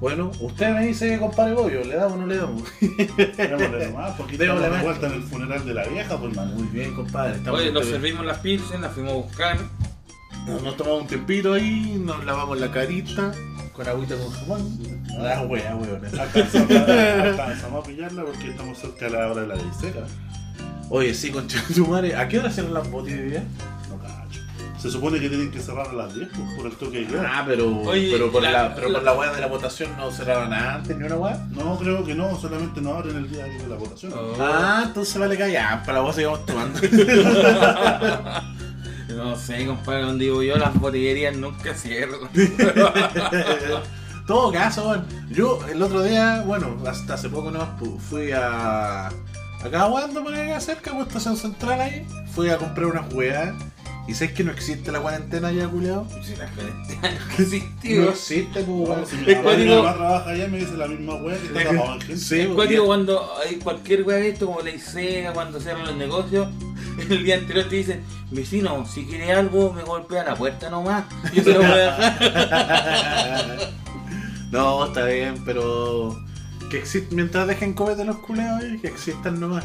Bueno, 0.00 0.30
usted 0.40 0.72
me 0.74 0.86
dice, 0.86 1.18
compadre 1.18 1.52
Bollo, 1.52 1.84
¿le 1.84 1.94
damos 1.94 2.14
o 2.14 2.16
no 2.16 2.26
le 2.26 2.38
damos? 2.38 2.62
Démosle 2.80 3.86
nomás, 3.90 4.16
porque 4.16 4.38
Démosle 4.38 4.66
estamos 4.66 4.78
de 4.78 4.84
vuelta 4.84 5.06
en 5.08 5.12
el 5.12 5.22
funeral 5.22 5.66
de 5.66 5.74
la 5.74 5.84
vieja, 5.86 6.18
pues, 6.18 6.34
mano. 6.34 6.52
Muy 6.54 6.68
bien, 6.68 6.94
compadre. 6.94 7.50
Oye, 7.50 7.70
nos 7.70 7.84
servimos 7.84 8.24
las 8.24 8.38
pilsen, 8.38 8.80
las 8.80 8.92
fuimos 8.92 9.12
a 9.12 9.16
buscar. 9.16 9.58
Nos, 10.46 10.62
nos 10.62 10.76
tomamos 10.78 11.02
un 11.02 11.06
tiempito 11.06 11.52
ahí, 11.52 12.00
nos 12.02 12.24
lavamos 12.24 12.58
la 12.58 12.70
carita 12.70 13.32
con 13.74 13.88
agüita 13.88 14.16
con 14.16 14.30
jamón. 14.30 14.78
La 15.18 15.42
wea, 15.42 15.76
weón. 15.76 16.02
Alcanzamos 16.18 16.70
a, 16.70 17.22
alcanzamos 17.22 17.84
a 17.84 17.88
pillarla 17.88 18.24
porque 18.24 18.50
estamos 18.50 18.78
cerca 18.78 19.04
de 19.04 19.10
la 19.10 19.30
hora 19.30 19.42
de 19.42 19.46
la 19.48 19.54
disera. 19.56 20.06
Oye, 20.88 21.12
sí, 21.12 21.30
de 21.30 21.74
tu 21.74 21.86
madre. 21.86 22.16
¿A 22.16 22.26
qué 22.26 22.38
hora 22.38 22.50
cierran 22.50 22.74
las 22.74 22.90
botellas 22.90 23.44
Se 24.80 24.90
supone 24.90 25.20
que 25.20 25.28
tienen 25.28 25.50
que 25.50 25.60
cerrar 25.60 25.88
a 25.88 25.92
las 25.92 26.14
10 26.14 26.28
pues, 26.34 26.54
por 26.56 26.66
el 26.66 26.72
toque 26.76 27.00
de 27.00 27.06
queda. 27.06 27.24
Ah, 27.30 27.44
pero, 27.46 27.80
Oye, 27.82 28.10
pero, 28.12 28.32
por 28.32 28.42
la- 28.42 28.50
la, 28.50 28.74
pero 28.74 28.88
la- 28.88 28.94
por 28.98 29.04
la 29.04 29.12
wea 29.12 29.32
de 29.32 29.40
la 29.40 29.46
votación 29.46 29.94
no 29.98 30.10
cerraron 30.10 30.52
antes 30.52 30.96
ni 30.96 31.04
una 31.04 31.16
wea. 31.16 31.46
No, 31.50 31.76
creo 31.78 32.02
que 32.04 32.14
no, 32.14 32.38
solamente 32.40 32.80
no 32.80 32.94
abren 32.94 33.16
el 33.16 33.30
día 33.30 33.44
de 33.44 33.66
la 33.68 33.76
votación. 33.76 34.12
Oh. 34.14 34.34
Ah, 34.40 34.84
entonces 34.86 35.18
vale 35.18 35.36
callar, 35.36 35.80
para 35.84 35.94
la 35.98 36.00
voz 36.00 36.16
sigamos 36.16 36.46
tomando. 36.46 36.80
No 39.10 39.36
sé, 39.36 39.66
compadre, 39.66 40.02
donde 40.02 40.24
digo 40.26 40.40
yo, 40.42 40.56
las 40.56 40.72
botillerías 40.78 41.36
nunca 41.36 41.74
cierran. 41.74 42.20
todo 44.26 44.52
caso. 44.52 45.02
Yo 45.30 45.58
el 45.70 45.82
otro 45.82 46.02
día, 46.02 46.42
bueno, 46.46 46.76
hasta 46.86 47.14
hace 47.14 47.28
poco 47.28 47.50
pu- 47.78 47.98
fui 47.98 48.30
a. 48.32 49.08
Acá 49.62 49.86
por 50.22 50.32
acá 50.34 50.60
cerca, 50.60 50.92
por 50.92 51.06
estación 51.08 51.36
central 51.36 51.80
ahí. 51.80 52.06
Fui 52.34 52.48
a 52.50 52.56
comprar 52.56 52.86
unas 52.86 53.12
weas. 53.12 53.52
Y 54.08 54.14
sabes 54.14 54.32
que 54.32 54.42
no 54.42 54.50
existe 54.50 54.90
la 54.90 55.00
cuarentena 55.00 55.52
ya, 55.52 55.68
culiao. 55.68 56.06
Si 56.24 56.34
la 56.34 56.46
cuarentena 56.46 57.00
no 57.02 57.26
No 57.26 57.32
existió. 57.38 58.10
existe, 58.10 58.62
pues, 58.64 58.88
weón. 58.88 59.06
si 59.06 59.16
Es 59.16 59.26
mi 59.26 59.34
mamá, 59.34 59.38
mi 59.40 59.44
cuático- 59.66 59.82
mamá 59.82 59.94
trabaja 59.94 60.30
allá 60.30 60.44
y 60.46 60.48
me 60.50 60.58
dice 60.58 60.72
la 60.76 60.88
misma 60.88 61.14
wea 61.16 61.36
que 61.38 61.46
está 61.46 61.60
gente. 61.98 62.16
Sí, 62.16 62.40
Es 62.40 62.46
pues, 62.46 62.56
cuático 62.56 62.86
cuando 62.86 63.30
hay 63.46 63.56
cualquier 63.56 64.02
wea 64.02 64.16
de 64.16 64.28
esto, 64.30 64.46
como 64.46 64.60
la 64.62 64.70
ICEA, 64.70 65.32
cuando 65.32 65.60
cierran 65.60 65.84
los 65.86 65.94
negocios, 65.96 66.48
el 67.10 67.24
día 67.24 67.36
anterior 67.36 67.68
te 67.68 67.76
dicen, 67.76 68.02
vecino, 68.32 68.84
si 68.86 69.04
quiere 69.06 69.32
algo, 69.32 69.72
me 69.72 69.82
golpea 69.84 70.24
la 70.24 70.34
puerta 70.34 70.68
nomás. 70.70 71.04
Yo 71.32 71.44
se 71.44 71.52
lo 71.52 71.58
voy 71.60 71.66
a 71.70 71.76
dejar. 71.76 73.70
No, 74.50 74.84
está 74.84 75.04
bien, 75.04 75.44
pero. 75.44 76.18
Que 76.72 76.78
exist... 76.78 77.12
Mientras 77.12 77.46
dejen 77.46 77.72
copete 77.72 78.04
los 78.04 78.16
culeos, 78.16 78.60
eh, 78.64 78.78
que 78.82 78.88
existan 78.88 79.38
nomás. 79.38 79.64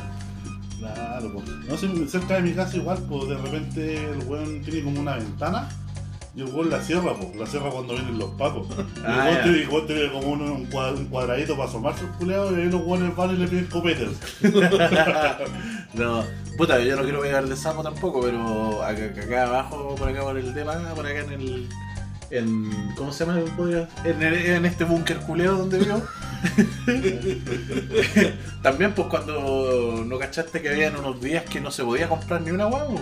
Claro, 0.93 1.32
pues. 1.34 1.45
No 1.67 1.78
sé, 1.78 2.08
cerca 2.08 2.36
de 2.36 2.41
mi 2.41 2.54
casa 2.54 2.78
igual, 2.78 3.00
pues 3.10 3.30
de 3.30 3.36
repente 3.38 3.95
el 4.12 4.19
weón 4.28 4.62
tiene 4.62 4.84
como 4.84 5.00
una 5.02 5.15
ventana 5.15 5.69
y 6.36 6.41
el 6.41 6.48
weón 6.54 6.69
la 6.69 6.82
cierra, 6.82 7.13
pues. 7.15 7.36
La 7.36 7.45
cierra 7.48 7.69
cuando 7.69 7.93
vienen 7.93 8.17
los 8.19 8.30
pacos. 8.32 8.67
Y 8.78 9.00
el 9.00 9.06
Ah, 9.06 9.39
tiene, 9.43 9.62
el 9.63 9.69
weón 9.69 9.88
tiene 9.88 10.12
como 10.12 10.28
un, 10.30 10.41
un 10.41 10.65
cuad- 10.69 10.98
un 10.98 11.06
cuadradito 11.06 11.56
para 11.58 11.69
asomarse 11.69 12.02
el 12.04 12.10
culeado 12.12 12.52
y 12.58 12.62
ahí 12.62 12.69
los 12.69 12.82
weones 12.86 13.15
van 13.15 13.32
y 13.32 13.38
le 13.38 13.48
piden 13.48 13.65
copetes. 13.67 14.10
no, 15.93 16.24
puta, 16.58 16.80
yo 16.80 16.95
no 16.95 17.04
quiero 17.04 17.21
pegar 17.21 17.48
de 17.48 17.56
sapo 17.56 17.84
tampoco, 17.84 18.21
pero 18.21 18.84
acá, 18.84 19.06
acá 19.06 19.43
abajo, 19.43 19.95
por 19.95 20.10
acá 20.10 20.21
por 20.21 20.38
el 20.38 20.54
tema, 20.54 20.74
por 20.95 21.06
acá 21.06 21.19
en 21.19 21.32
el. 21.32 21.69
En, 22.32 22.71
¿Cómo 22.98 23.12
se 23.13 23.24
llama? 23.26 23.39
En, 24.04 24.21
el- 24.24 24.36
en 24.36 24.65
este 24.65 24.84
búnker 24.84 25.17
culeo 25.19 25.58
donde 25.58 25.78
vivo. 25.80 26.02
También, 28.62 28.93
pues 28.93 29.08
cuando 29.08 30.04
no 30.06 30.19
cachaste 30.19 30.62
que 30.62 30.69
habían 30.69 30.95
unos 30.95 31.21
días 31.21 31.43
que 31.43 31.62
no 31.62 31.71
se 31.71 31.84
podía 31.84 32.10
comprar 32.10 32.41
ni 32.41 32.52
una 32.52 32.65
guau, 32.65 33.00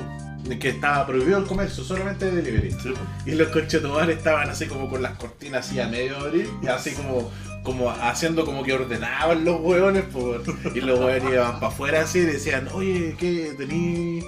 que 0.59 0.69
estaba 0.69 1.05
prohibido 1.05 1.37
el 1.37 1.45
comercio, 1.45 1.83
solamente 1.83 2.29
de 2.29 2.41
delivery. 2.41 2.71
Sí, 2.71 2.89
pues. 2.89 2.99
Y 3.25 3.35
los 3.35 3.47
conchetumares 3.49 4.17
estaban 4.17 4.49
así 4.49 4.67
como 4.67 4.89
con 4.89 5.01
las 5.01 5.17
cortinas 5.17 5.67
así 5.67 5.79
a 5.79 5.87
medio 5.87 6.17
abrir 6.17 6.49
y 6.61 6.67
así 6.67 6.91
como, 6.91 7.31
como 7.63 7.89
haciendo 7.89 8.45
como 8.45 8.63
que 8.63 8.73
ordenaban 8.73 9.45
los 9.45 9.61
hueones 9.61 10.03
por, 10.03 10.43
y 10.75 10.81
los 10.81 10.99
hueones 10.99 11.31
iban 11.31 11.59
para 11.59 11.67
afuera 11.67 12.01
así 12.01 12.19
y 12.19 12.23
decían, 12.23 12.67
oye, 12.73 13.15
¿qué 13.17 13.53
tení 13.57 14.23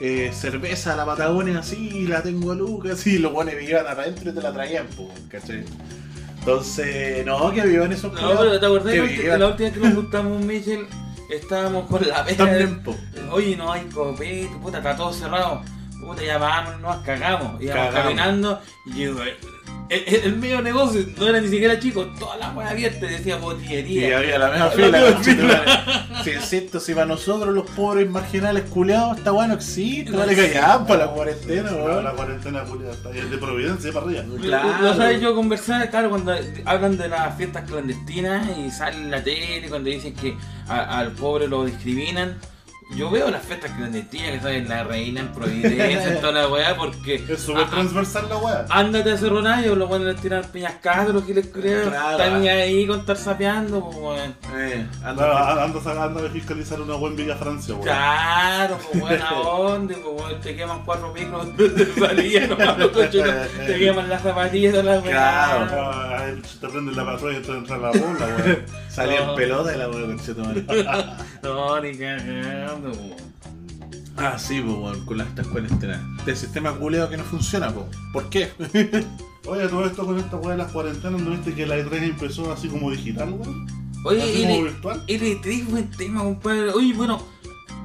eh, 0.00 0.30
cerveza 0.34 0.92
a 0.92 0.96
la 0.96 1.06
Patagonia 1.06 1.60
así 1.60 2.06
la 2.06 2.22
tengo 2.22 2.52
a 2.52 2.54
Lucas? 2.54 3.06
Y 3.06 3.18
los 3.18 3.32
hueones 3.32 3.68
iban 3.68 3.84
para 3.84 4.02
adentro 4.02 4.30
y 4.30 4.34
te 4.34 4.42
la 4.42 4.52
traían, 4.52 4.86
pues, 4.96 5.08
¿cachai? 5.30 5.64
Entonces, 6.44 7.24
no, 7.24 7.50
que 7.52 7.62
vivan 7.62 7.90
esos 7.90 8.12
No, 8.12 8.38
pero 8.38 8.60
te 8.60 8.66
acordás 8.66 8.92
que 8.92 8.98
la 9.00 9.06
vivan 9.06 9.40
la 9.40 9.46
última 9.46 9.70
vez 9.70 9.78
que 9.78 9.80
nos 9.80 9.94
juntamos, 9.94 10.44
Michel, 10.44 10.86
estábamos 11.30 11.88
con 11.88 12.06
la 12.06 12.22
también, 12.36 12.82
po. 12.82 12.94
Oye, 13.30 13.56
no 13.56 13.72
hay 13.72 13.84
copete, 13.86 14.50
puta, 14.60 14.76
está 14.78 14.94
todo 14.94 15.10
cerrado. 15.10 15.62
Puta, 15.98 16.22
ya 16.22 16.36
vamos, 16.36 16.78
nos 16.80 16.96
cagamos. 16.98 17.62
Íbamos 17.62 17.86
Cagamos. 17.86 17.94
caminando 18.02 18.60
y 18.84 19.04
yo, 19.04 19.14
el, 19.90 20.36
medio 20.36 20.60
negocio 20.62 21.04
no 21.18 21.28
era 21.28 21.40
ni 21.40 21.48
siquiera 21.48 21.78
chico, 21.78 22.06
toda 22.18 22.36
la 22.36 22.50
wea 22.52 22.70
abierta 22.70 23.06
y 23.06 23.10
decía 23.10 23.36
Y 23.36 23.40
botillería. 23.40 24.18
había 24.18 24.38
la 24.38 24.50
misma 24.50 24.64
La 24.66 24.70
fila, 24.70 24.98
misma 24.98 25.14
conchetumare. 25.14 25.60
Si 26.24 26.30
insisto, 26.30 26.80
si 26.80 26.94
para 26.94 27.04
nosotros 27.06 27.52
los 27.54 27.68
pobres 27.72 28.08
marginales 28.08 28.62
culiados 28.70 29.18
está 29.18 29.30
bueno 29.32 29.54
existe, 29.54 30.10
No 30.10 30.18
vale 30.18 30.34
callar 30.34 30.86
para 30.86 31.04
la 31.06 31.12
cuarentena, 31.12 31.70
La, 31.70 31.84
weón. 31.84 32.04
la 32.04 32.12
cuarentena 32.12 32.62
culiada 32.64 32.94
está 32.94 33.08
ahí, 33.10 33.18
es 33.18 33.30
de 33.30 33.36
Providencia 33.36 33.92
para 33.92 34.06
arriba. 34.06 34.22
Lo 34.80 34.94
sabes 34.96 35.20
yo 35.20 35.34
conversar, 35.34 35.90
claro, 35.90 36.08
cuando 36.08 36.34
hablan 36.64 36.96
de 36.96 37.08
las 37.08 37.36
fiestas 37.36 37.68
clandestinas 37.68 38.48
y 38.56 38.70
salen 38.70 39.02
en 39.04 39.10
la 39.10 39.22
tele, 39.22 39.68
cuando 39.68 39.90
dicen 39.90 40.14
que 40.14 40.34
a- 40.66 40.98
al 40.98 41.12
pobre 41.12 41.46
lo 41.46 41.66
discriminan. 41.66 42.38
Yo 42.90 43.10
veo 43.10 43.28
las 43.30 43.42
fiestas 43.42 43.72
clandestinas 43.72 44.30
que 44.32 44.40
salen 44.40 44.68
la 44.68 44.84
reina 44.84 45.20
en 45.20 45.28
Providencia, 45.32 46.12
en 46.12 46.20
toda 46.20 46.32
la 46.32 46.48
weá, 46.48 46.76
porque 46.76 47.14
Es 47.28 47.40
súper 47.40 47.68
transversal 47.68 48.28
la 48.28 48.36
weá. 48.36 48.66
ándate 48.68 49.10
a 49.12 49.16
Cerro 49.16 49.42
Navia, 49.42 49.74
los 49.74 49.88
buenos 49.88 50.06
le 50.06 50.14
tiran 50.20 50.44
piñascadas, 50.44 51.08
los 51.08 51.24
que 51.24 51.34
les 51.34 51.46
creo, 51.48 51.88
Claro. 51.88 52.10
están 52.22 52.42
ahí 52.46 52.86
con 52.86 53.00
estar 53.00 53.16
sapeando, 53.16 53.80
pues, 53.84 53.96
weón. 53.96 54.34
Eh, 54.56 54.86
Anda, 55.02 55.64
a 55.64 56.28
fiscalizar 56.30 56.80
una 56.80 56.94
buena 56.94 57.16
Villa 57.16 57.36
Francia, 57.36 57.74
weón. 57.74 57.84
Claro, 57.86 58.78
pues 58.92 59.00
buena 59.00 59.32
onda, 59.32 59.94
pues 60.04 60.22
weón, 60.22 60.40
te 60.40 60.54
queman 60.54 60.84
cuatro 60.84 61.12
micros 61.12 61.56
de 61.56 61.86
salida, 61.98 62.46
no 62.56 62.78
los 62.78 62.90
coches, 62.90 63.24
te 63.66 63.78
queman 63.78 64.08
las 64.08 64.22
zapatillas 64.22 64.72
de 64.74 64.82
la 64.84 64.92
weá. 65.00 65.02
Claro. 65.02 65.66
Ah, 65.82 66.24
te 66.60 66.68
prenden 66.68 66.94
la 66.96 67.04
patrulla 67.06 67.38
y 67.38 67.42
te 67.42 67.50
entra 67.52 67.76
la 67.78 67.88
bola, 67.88 68.36
weón. 68.44 68.64
Salía 68.94 69.28
en 69.28 69.34
pelota 69.34 69.70
de 69.72 69.78
la 69.78 69.88
weá 69.88 70.06
conchetumare. 70.06 70.64
No, 71.42 71.80
ni 71.80 71.96
cagando, 71.96 72.90
weón. 72.92 73.14
Ah, 74.16 74.38
sí, 74.38 74.60
pues, 74.60 74.76
weón, 74.76 75.04
con 75.04 75.18
las 75.18 75.26
estas 75.28 75.46
cuarentenas. 75.48 76.00
Del 76.24 76.36
sistema 76.36 76.72
culeo 76.72 77.08
que 77.10 77.16
no 77.16 77.24
funciona, 77.24 77.70
pues. 77.72 77.86
¿Por 78.12 78.30
qué? 78.30 78.50
Oye, 79.46 79.68
todo 79.68 79.84
esto 79.84 80.06
con 80.06 80.18
esta 80.18 80.36
weá 80.36 80.52
de 80.52 80.62
las 80.62 80.72
cuarentenas, 80.72 81.20
¿no 81.20 81.30
viste 81.30 81.52
que 81.54 81.66
la 81.66 81.76
E3 81.76 82.02
empezó 82.02 82.52
así 82.52 82.68
como 82.68 82.90
digital, 82.90 83.30
weón? 83.32 83.66
Oye, 84.06 84.22
Así 84.22 84.42
y 84.42 84.46
como 84.46 84.62
virtual. 84.64 85.02
y 85.06 85.18
le 85.18 85.36
traes 85.36 85.70
buen 85.70 85.90
tema, 85.90 86.22
compadre. 86.22 86.70
Oye, 86.70 86.92
bueno, 86.94 87.22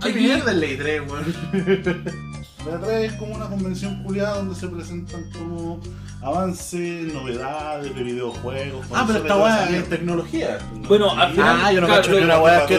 ¿Qué 0.02 0.10
aquí- 0.10 0.20
mierda 0.20 0.52
es 0.52 0.58
Ley 0.58 0.78
3, 0.78 1.02
weón? 1.10 1.36
La 2.66 2.80
E3 2.80 2.88
es 3.06 3.14
como 3.14 3.36
una 3.36 3.48
convención 3.48 4.04
culiada 4.04 4.36
donde 4.38 4.54
se 4.56 4.68
presentan 4.68 5.30
como 5.32 5.80
avances, 6.22 7.14
novedades 7.14 7.96
de 7.96 8.04
videojuegos. 8.04 8.86
Ah, 8.94 9.04
pero 9.08 9.20
esta 9.20 9.38
weá 9.38 9.70
es 9.70 9.90
tecnología. 9.90 10.60
Bueno, 10.88 11.12
al 11.12 11.32
final. 11.32 11.60
Ah, 11.64 11.72
yo 11.72 11.82
no 11.82 11.88
claro, 11.88 12.02
cacho 12.02 12.12
ni 12.14 12.20
lo- 12.20 12.26
una 12.26 12.40
weá 12.40 12.66
que. 12.66 12.76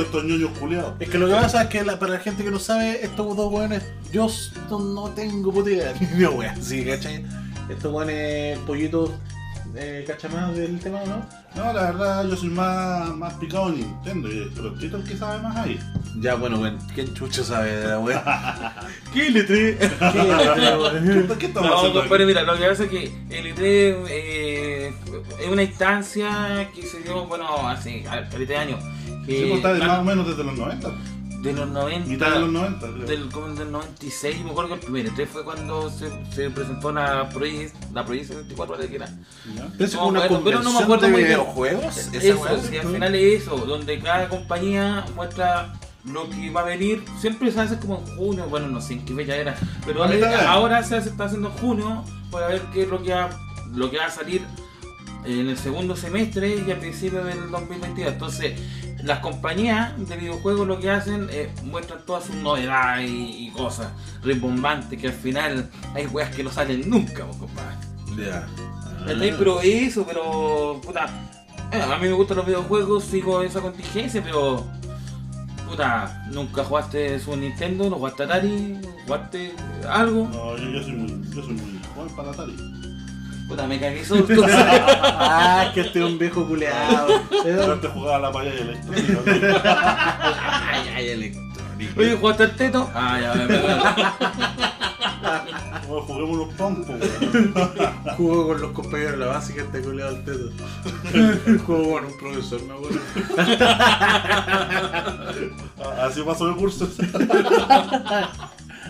Es 1.00 1.09
que 1.09 1.18
lo 1.18 1.26
que 1.26 1.33
pasa 1.35 1.62
es 1.62 1.68
que 1.68 1.85
la- 1.85 1.98
para 1.98 2.12
la 2.14 2.18
gente 2.20 2.44
que 2.44 2.50
no 2.50 2.59
sabe, 2.59 3.05
estos 3.05 3.37
dos 3.37 3.53
weones, 3.53 3.83
yo 4.12 4.29
no, 4.68 4.79
no 4.79 5.09
tengo 5.11 5.53
puta 5.53 5.70
idea 5.70 5.94
ni 6.00 6.24
una 6.24 6.31
wea, 6.31 6.57
sí, 6.61 6.85
¿cachai? 6.85 7.24
Estos 7.68 7.92
weones 7.92 8.59
pollitos, 8.61 9.11
eh, 9.74 10.04
¿cacha 10.06 10.28
más 10.28 10.54
del 10.54 10.78
tema, 10.80 11.00
no? 11.06 11.24
No, 11.54 11.72
la 11.72 11.83
verdad, 11.90 12.24
yo 12.28 12.37
soy 12.37 12.48
más, 12.50 13.14
más 13.16 13.35
picado 13.35 13.68
en 13.68 13.76
Nintendo 13.80 14.30
y 14.33 14.38
el 14.38 14.78
Tito 14.78 14.96
el 14.96 15.04
que 15.04 15.16
sabe 15.16 15.42
más 15.42 15.56
ahí. 15.56 15.78
Ya, 16.20 16.35
bueno, 16.35 16.59
bueno, 16.59 16.78
¿quién 16.94 17.12
chucho 17.14 17.44
sabe 17.44 17.76
de 17.76 17.87
la 17.88 17.98
wea? 18.00 18.74
¿Qué 19.12 19.30
traes? 19.42 19.76
¿Qué 19.78 20.18
weón? 20.20 21.28
¿Qué, 21.28 21.38
qué 21.38 21.46
estamos 21.46 21.70
No, 21.70 21.76
haciendo 21.76 22.00
compadre, 22.00 22.24
aquí? 22.24 22.33
mira, 22.33 22.42
lo 22.42 22.56
que 22.59 22.64
pasa 22.66 22.85
es 22.85 22.90
que 22.90 23.04
el 23.30 23.54
E3 23.56 24.06
eh, 24.09 24.92
es 25.40 25.48
una 25.48 25.62
instancia 25.62 26.68
que 26.74 26.83
se 26.83 27.00
dio, 27.00 27.26
bueno, 27.26 27.68
hace 27.68 28.04
ahorita 28.09 28.61
años. 28.61 28.80
Que, 29.26 29.33
Sí, 29.37 29.44
pues, 29.46 29.56
está 29.56 29.72
de 29.74 29.80
más 29.80 29.98
o 30.00 30.04
menos 30.04 30.26
desde 30.26 30.44
los 30.44 30.56
90. 30.56 30.88
De 31.42 31.53
los 31.55 31.68
90. 31.68 32.09
Mitad 32.09 32.33
de 32.33 32.40
los 32.40 32.50
90, 32.50 32.87
creo. 32.92 33.07
Del, 33.07 33.29
como 33.31 33.48
del 33.48 33.72
96, 33.72 34.44
me 34.44 34.50
acuerdo 34.50 34.68
que 34.68 34.74
el 34.74 34.81
primer 34.81 35.11
E3 35.12 35.26
fue 35.26 35.44
cuando 35.44 35.88
se, 35.90 36.11
se 36.35 36.50
presentó 36.50 36.92
la 36.92 37.29
Prois, 37.31 37.72
la 37.94 38.05
Prois 38.05 38.26
74 38.29 38.76
de 38.76 38.88
que 38.88 38.96
era. 38.96 39.07
¿Ya? 39.07 39.68
¿Pero 39.72 39.85
es 39.85 39.92
No, 39.94 39.98
como 40.00 40.11
una 40.11 40.20
bueno, 40.20 40.40
pero 40.44 40.62
no 40.62 40.70
me 40.72 40.79
convención 40.79 40.83
acuerdo 40.85 41.07
de 41.07 41.12
muy 41.12 41.20
bien. 41.22 41.29
videojuegos? 41.31 41.96
¿Esa 41.96 42.16
Eso, 42.18 42.68
sí, 42.68 42.76
al 42.79 42.87
final 42.88 43.14
es 43.14 43.42
eso, 43.42 43.57
donde 43.57 43.98
cada 44.00 44.29
compañía 44.29 45.05
muestra 45.14 45.72
lo 46.05 46.29
que 46.31 46.50
va 46.50 46.61
a 46.61 46.64
venir. 46.64 47.05
Siempre 47.18 47.50
se 47.53 47.61
hace 47.61 47.79
como 47.79 47.98
en 48.07 48.16
junio, 48.16 48.46
bueno, 48.50 48.68
no 48.68 48.81
sé 48.81 48.94
en 48.94 49.05
qué 49.05 49.14
fecha 49.14 49.37
era, 49.37 49.57
pero 49.87 50.07
de 50.09 50.20
eh, 50.20 50.35
ahora 50.46 50.83
se 50.83 50.96
hace- 50.96 51.11
está 51.11 51.24
haciendo 51.24 51.48
en 51.48 51.55
junio 51.59 52.05
para 52.31 52.48
ver 52.48 52.62
qué 52.72 52.83
es 52.83 52.88
lo 52.88 53.03
que 53.03 53.12
va, 53.14 53.31
lo 53.74 53.90
que 53.90 53.98
va 53.98 54.07
a 54.07 54.11
salir 54.11 54.42
en 55.24 55.48
el 55.50 55.59
segundo 55.59 55.94
semestre 55.96 56.62
y 56.66 56.70
a 56.70 56.79
principios 56.81 57.24
del 57.26 57.50
2022. 57.50 58.12
Entonces, 58.14 58.59
las 59.02 59.20
compañías 59.20 59.92
de 60.08 60.16
videojuegos 60.16 60.66
lo 60.66 60.78
que 60.78 60.90
hacen 60.90 61.28
es 61.30 61.62
muestran 61.62 62.00
todas 62.06 62.24
sus 62.24 62.36
novedades 62.36 63.08
y, 63.10 63.46
y 63.46 63.50
cosas 63.50 63.88
rimbombantes 64.22 65.00
que 65.00 65.08
al 65.08 65.12
final 65.12 65.68
hay 65.94 66.06
weas 66.06 66.34
que 66.34 66.42
no 66.42 66.50
salen 66.50 66.88
nunca, 66.88 67.24
pues, 67.26 67.36
compadre. 67.38 67.76
Ya. 68.16 68.46
¿Entendés? 69.00 69.34
Pero 69.38 69.60
eso, 69.60 70.04
pero. 70.06 70.80
Puta. 70.84 71.06
eh, 71.72 71.80
a 71.80 71.96
mí 71.98 72.08
me 72.08 72.12
gustan 72.12 72.36
los 72.38 72.46
videojuegos, 72.46 73.04
sigo 73.04 73.42
esa 73.42 73.60
contingencia, 73.60 74.22
pero. 74.22 74.66
Puta, 75.68 76.26
nunca 76.32 76.64
jugaste 76.64 77.18
su 77.20 77.36
Nintendo, 77.36 77.88
no 77.88 77.96
jugaste 77.96 78.24
Atari, 78.24 78.80
jugaste 79.06 79.54
algo. 79.88 80.28
No, 80.32 80.56
yo, 80.56 80.68
yo 80.68 80.82
soy 80.82 80.92
muy, 80.92 81.30
yo 81.30 81.42
soy 81.42 81.54
muy 81.54 81.80
joven 81.94 82.16
para 82.16 82.30
Atari. 82.32 82.56
Puta, 83.50 83.66
me 83.66 83.78
solo. 84.04 84.24
entonces. 84.28 84.56
Ah, 85.02 85.64
es 85.66 85.72
que 85.74 85.80
este 85.80 85.98
es 85.98 86.04
un 86.04 86.18
viejo 86.18 86.46
culeado. 86.46 87.20
Yo 87.44 87.72
antes 87.72 87.90
jugaba 87.90 88.16
a 88.16 88.20
la 88.20 88.30
electrónica. 88.60 89.18
Ay, 90.72 90.88
ay, 90.94 91.08
electrónico. 91.08 92.00
Oye, 92.00 92.16
¿jugaste 92.16 92.42
al 92.44 92.56
teto? 92.56 92.88
Ah, 92.94 93.18
ya, 93.20 93.34
me 93.34 93.46
me- 93.46 93.58
Bueno, 95.88 96.02
juguemos 96.06 96.36
los 96.38 96.48
pompos, 96.54 96.88
weón. 96.88 97.54
Jugó 98.16 98.46
con 98.46 98.60
los 98.60 98.70
compañeros 98.72 99.12
de 99.12 99.18
la 99.18 99.26
básica 99.26 99.62
este 99.62 99.80
culeado 99.80 100.14
al 100.16 100.24
teto. 100.24 100.50
Jugó 101.66 101.90
con 101.94 102.04
un 102.04 102.16
profesor, 102.18 102.62
me 102.62 102.74
acuerdo. 102.74 103.00
Ah, 105.82 106.06
Así 106.06 106.22
pasó 106.22 106.48
el 106.48 106.56
curso. 106.56 106.88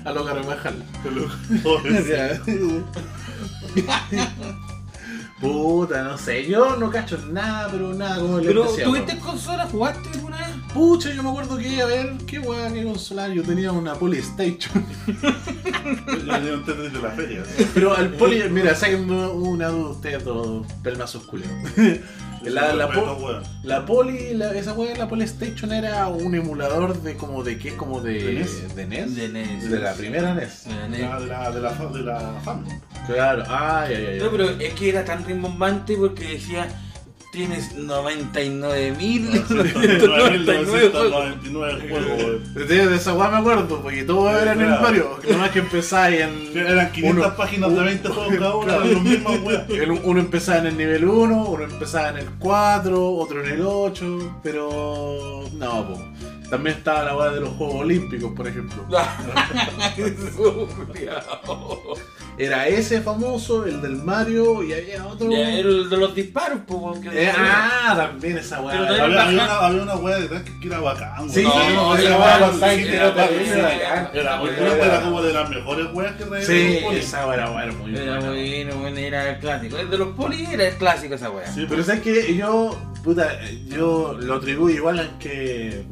A 0.04 0.12
lo 0.12 0.24
Carvajal. 0.24 0.84
Joder, 1.62 2.40
Puta, 5.40 6.02
no 6.02 6.18
sé, 6.18 6.46
yo 6.46 6.76
no 6.76 6.90
cacho 6.90 7.16
nada, 7.32 7.68
pero 7.70 7.94
nada 7.94 8.16
como 8.20 8.36
les 8.38 8.48
Pero, 8.48 8.64
decía, 8.64 8.84
¿tuviste 8.84 9.18
consola? 9.18 9.66
¿Jugaste 9.66 10.06
alguna 10.12 10.36
vez? 10.36 10.48
Pucha, 10.74 11.14
yo 11.14 11.22
me 11.22 11.30
acuerdo 11.30 11.56
que, 11.56 11.80
a 11.80 11.86
ver, 11.86 12.12
qué 12.26 12.38
weá, 12.40 12.70
qué 12.70 12.84
consola, 12.84 13.26
yo 13.28 13.42
tenía 13.42 13.72
una 13.72 13.94
Polystation. 13.94 14.84
Yo 15.06 16.18
tenía 16.18 16.52
un 16.54 16.66
de 16.66 17.00
la 17.02 17.10
feria. 17.16 17.42
Pero 17.72 17.96
al 17.96 18.10
Poly, 18.10 18.50
mira, 18.50 18.74
sáquenme 18.74 19.28
una 19.28 19.68
duda 19.68 19.90
ustedes 19.92 20.24
dos 20.24 20.66
pelmazos 20.82 21.22
culeos. 21.24 21.50
La, 22.42 22.72
la, 22.74 22.90
po- 22.90 23.02
weón. 23.20 23.42
la 23.64 23.84
Poly, 23.84 24.32
la- 24.32 24.54
esa 24.54 24.72
weá, 24.72 24.96
la 24.96 25.06
Polystation 25.08 25.72
era 25.74 26.08
un 26.08 26.34
emulador 26.34 27.02
de 27.02 27.14
como 27.14 27.42
de 27.44 27.58
qué, 27.58 27.76
como 27.76 28.00
de, 28.00 28.14
¿De 28.14 28.32
NES? 28.32 28.74
de 28.76 28.86
NES. 28.86 29.14
De 29.14 29.28
NES. 29.28 29.70
De 29.70 29.78
la 29.78 29.92
primera 29.92 30.32
NES. 30.32 30.64
De 30.90 30.98
la, 31.00 31.20
de 31.20 31.26
la, 31.26 31.50
de 31.50 31.60
la, 31.60 31.70
de 31.74 32.02
la 32.02 32.40
fam. 32.42 32.64
Claro, 33.06 33.42
ay, 33.48 33.94
ay, 33.94 34.06
ay. 34.12 34.18
No, 34.20 34.30
pero 34.30 34.50
es 34.50 34.74
que 34.74 34.88
era 34.88 35.04
tan 35.04 35.24
rimbombante 35.24 35.96
porque 35.96 36.24
decía 36.34 36.68
tienes 37.32 37.76
99.999 37.76 38.96
juegos. 38.96 39.50
9.999 41.44 41.88
juegos. 41.88 42.54
De, 42.54 42.64
de 42.88 42.96
esa 42.96 43.14
weá 43.14 43.28
me 43.30 43.36
acuerdo, 43.38 43.80
porque 43.82 44.02
todos 44.02 44.32
eran 44.42 44.60
el 44.60 44.66
Claro. 44.66 44.82
Mario. 44.82 45.18
Nomás 45.30 45.50
que 45.50 45.60
empezáis 45.60 46.20
en. 46.22 46.50
Eran 46.58 46.90
500 46.90 47.26
uno- 47.26 47.36
páginas 47.36 47.72
de 47.72 47.80
20 47.80 48.08
juegos 48.08 48.34
cada 48.34 48.56
uno, 48.56 48.66
Claro. 48.66 48.84
los 48.84 49.02
mismos, 49.02 49.38
el- 49.68 49.90
uno 49.92 50.18
empezaba 50.20 50.58
en 50.58 50.66
el 50.66 50.76
nivel 50.76 51.04
1, 51.04 51.44
uno 51.46 51.62
empezaba 51.64 52.08
en 52.10 52.18
el 52.18 52.26
4, 52.38 53.12
otro 53.14 53.44
en 53.44 53.50
el 53.52 53.62
8, 53.64 54.40
pero. 54.42 55.44
No, 55.54 55.86
po. 55.88 56.02
También 56.50 56.78
estaba 56.78 57.04
la 57.04 57.16
weá 57.16 57.30
de 57.30 57.40
los 57.42 57.50
Juegos 57.50 57.76
Olímpicos, 57.82 58.32
por 58.34 58.48
ejemplo. 58.48 58.84
Era 62.40 62.66
ese 62.68 63.02
famoso, 63.02 63.66
el 63.66 63.82
del 63.82 63.96
Mario, 63.96 64.62
y 64.62 64.72
había 64.72 65.06
otro. 65.06 65.30
Ya, 65.30 65.58
el 65.58 65.90
de 65.90 65.96
los 65.98 66.14
disparos, 66.14 66.60
pues, 66.66 67.00
Eh, 67.12 67.30
ah, 67.36 67.92
también 67.94 68.38
esa 68.38 68.62
weá. 68.62 68.74
Era- 68.76 69.04
Había, 69.04 69.22
había 69.24 69.42
una, 69.44 69.58
había 69.58 69.82
una 69.82 69.96
wea 69.96 70.16
detrás 70.18 70.42
que 70.60 70.66
era 70.66 70.80
bacán, 70.80 71.18
weón. 71.18 71.30
Sí, 71.30 71.42
No, 71.42 71.70
no, 71.70 71.94
esa 71.96 72.06
era 72.08 72.16
weá 72.18 72.38
bacán, 72.38 72.70
era 72.80 72.92
era 72.94 73.08
bacán. 73.10 73.28
Era, 74.14 74.42
Era- 74.42 74.84
era 74.86 75.00
como 75.02 75.22
de 75.22 75.32
las 75.34 75.50
mejores 75.50 75.86
weas 75.92 76.14
que 76.16 76.24
traía 76.24 76.44
Sí, 76.46 76.78
esa 76.92 77.26
weá 77.26 77.34
era, 77.34 77.62
era 77.64 77.72
muy 77.72 77.94
Era 77.94 78.18
buena. 78.20 78.30
bueno, 78.30 78.76
bueno, 78.80 78.98
era 78.98 79.30
el 79.30 79.38
clásico. 79.38 79.76
El 79.76 79.90
de 79.90 79.98
los 79.98 80.08
poli 80.16 80.46
era 80.50 80.66
el 80.66 80.74
clásico 80.76 81.14
esa 81.16 81.30
wea. 81.30 81.46
Sí, 81.46 81.66
Pero 81.68 81.84
sabes 81.84 82.00
que 82.00 82.34
yo, 82.34 82.74
puta, 83.04 83.38
yo 83.66 84.16
lo 84.18 84.34
atribuyo 84.36 84.76
igual 84.76 84.98
a 85.00 85.18
que 85.18 85.82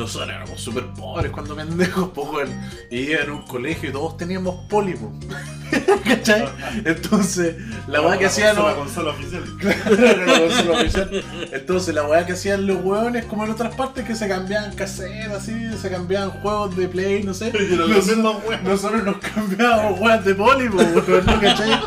nosotros 0.00 0.30
éramos 0.30 0.60
súper 0.60 0.86
pobres 0.86 1.30
cuando 1.30 1.54
pendejos, 1.54 2.10
pues 2.14 2.28
weón. 2.28 2.60
Y 2.90 3.12
en 3.12 3.30
un 3.30 3.42
colegio 3.42 3.90
y 3.90 3.92
todos 3.92 4.16
teníamos 4.16 4.66
pólipo. 4.68 5.12
¿Cachai? 6.04 6.48
Entonces, 6.84 7.56
la 7.86 8.00
weá 8.00 8.18
que 8.18 8.26
hacían 8.26 8.56
La 8.56 8.74
consola 8.74 9.10
oficial. 9.10 9.44
Era 9.86 10.26
la 10.26 10.40
consola 10.40 10.80
oficial. 10.80 11.24
Entonces, 11.52 11.94
la 11.94 12.04
weá 12.04 12.26
que 12.26 12.32
hacían 12.32 12.66
los 12.66 12.82
weones, 12.82 13.26
como 13.26 13.44
en 13.44 13.50
otras 13.50 13.74
partes, 13.74 14.04
que 14.04 14.16
se 14.16 14.26
cambiaban 14.26 14.74
casetas, 14.74 15.42
así, 15.42 15.70
se 15.76 15.90
cambiaban 15.90 16.30
juegos 16.30 16.76
de 16.76 16.88
play, 16.88 17.22
no 17.22 17.34
sé. 17.34 17.52
Los 17.70 18.06
mismos. 18.06 18.36
Nosotros 18.64 19.04
nos 19.04 19.18
cambiábamos 19.18 20.00
weas 20.00 20.24
de 20.24 20.34
pólipo. 20.34 20.78
¿cachai? 21.40 21.80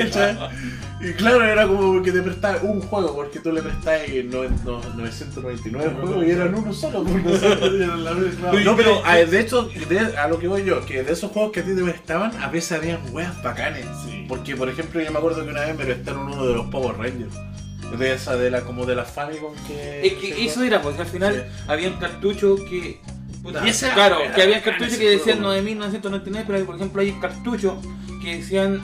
¿Cachai? 0.00 0.38
Y 1.02 1.12
claro, 1.14 1.42
era 1.42 1.66
como 1.66 2.02
que 2.02 2.12
te 2.12 2.20
prestaba 2.20 2.58
un 2.62 2.80
juego, 2.82 3.14
porque 3.14 3.38
tú 3.40 3.50
le 3.52 3.62
prestabas 3.62 4.02
no- 4.26 4.42
no- 4.64 4.82
999 4.96 5.94
juegos 6.00 6.26
y 6.26 6.30
eran 6.30 6.54
uno 6.54 6.72
solo. 6.74 7.02
pues, 7.04 7.24
no 7.24 8.14
misma. 8.14 8.52
No, 8.64 8.76
pero 8.76 9.02
a, 9.06 9.16
de 9.16 9.40
hecho, 9.40 9.62
de- 9.88 10.16
a 10.18 10.28
lo 10.28 10.38
que 10.38 10.46
voy 10.46 10.62
yo, 10.64 10.84
que 10.84 11.02
de 11.02 11.12
esos 11.12 11.30
juegos 11.30 11.52
que 11.52 11.60
a 11.60 11.64
ti 11.64 11.74
te 11.74 11.82
prestaban, 11.82 12.32
a 12.42 12.48
veces 12.48 12.72
habían 12.78 13.00
weas 13.12 13.42
bacanes. 13.42 13.86
Sí. 14.04 14.26
Porque, 14.28 14.54
por 14.56 14.68
ejemplo, 14.68 15.00
yo 15.00 15.10
me 15.10 15.18
acuerdo 15.18 15.42
que 15.44 15.50
una 15.50 15.62
vez 15.62 15.76
me 15.76 15.84
prestaron 15.86 16.28
uno 16.32 16.46
de 16.46 16.54
los 16.54 16.66
Power 16.66 16.96
Rangers. 16.98 17.34
De 17.98 18.12
esa, 18.12 18.36
de 18.36 18.50
la, 18.50 18.60
como 18.60 18.84
de 18.86 18.94
la 18.94 19.04
Famicom 19.04 19.52
que... 19.66 20.06
Es 20.06 20.12
que 20.12 20.44
eso 20.44 20.62
era, 20.62 20.80
porque 20.80 21.00
al 21.00 21.08
final 21.08 21.34
Sí. 21.48 21.62
habían 21.66 21.94
cartuchos 21.94 22.60
que. 22.68 23.00
puta, 23.42 23.66
Y 23.66 23.70
ese 23.70 23.86
era- 23.86 23.94
claro, 23.94 24.20
era 24.20 24.34
que 24.34 24.42
había 24.42 24.62
cartuchos 24.62 24.96
que 24.98 25.10
decían 25.10 25.38
juego. 25.42 25.54
9.999, 25.60 26.44
pero 26.46 26.66
por 26.66 26.76
ejemplo 26.76 27.00
hay 27.02 27.12
cartuchos 27.12 27.74
que 28.22 28.36
decían. 28.36 28.80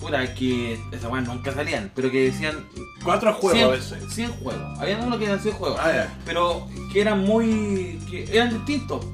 Puta, 0.00 0.34
que 0.34 0.78
esas 0.92 1.10
weas 1.10 1.26
nunca 1.26 1.52
salían, 1.52 1.90
pero 1.94 2.10
que 2.10 2.24
decían 2.30 2.66
Cuatro 3.02 3.32
juegos 3.34 3.52
100, 3.58 3.64
a 3.64 3.70
veces. 3.98 4.14
100 4.14 4.30
juegos. 4.32 4.78
Había 4.78 4.98
uno 4.98 5.18
que 5.18 5.24
eran 5.24 5.40
100 5.40 5.54
juegos, 5.54 5.80
Ah, 5.82 6.06
pero 6.24 6.66
que 6.92 7.00
eran 7.00 7.20
muy. 7.24 7.98
que 8.10 8.24
eran 8.32 8.50
distintos. 8.50 9.04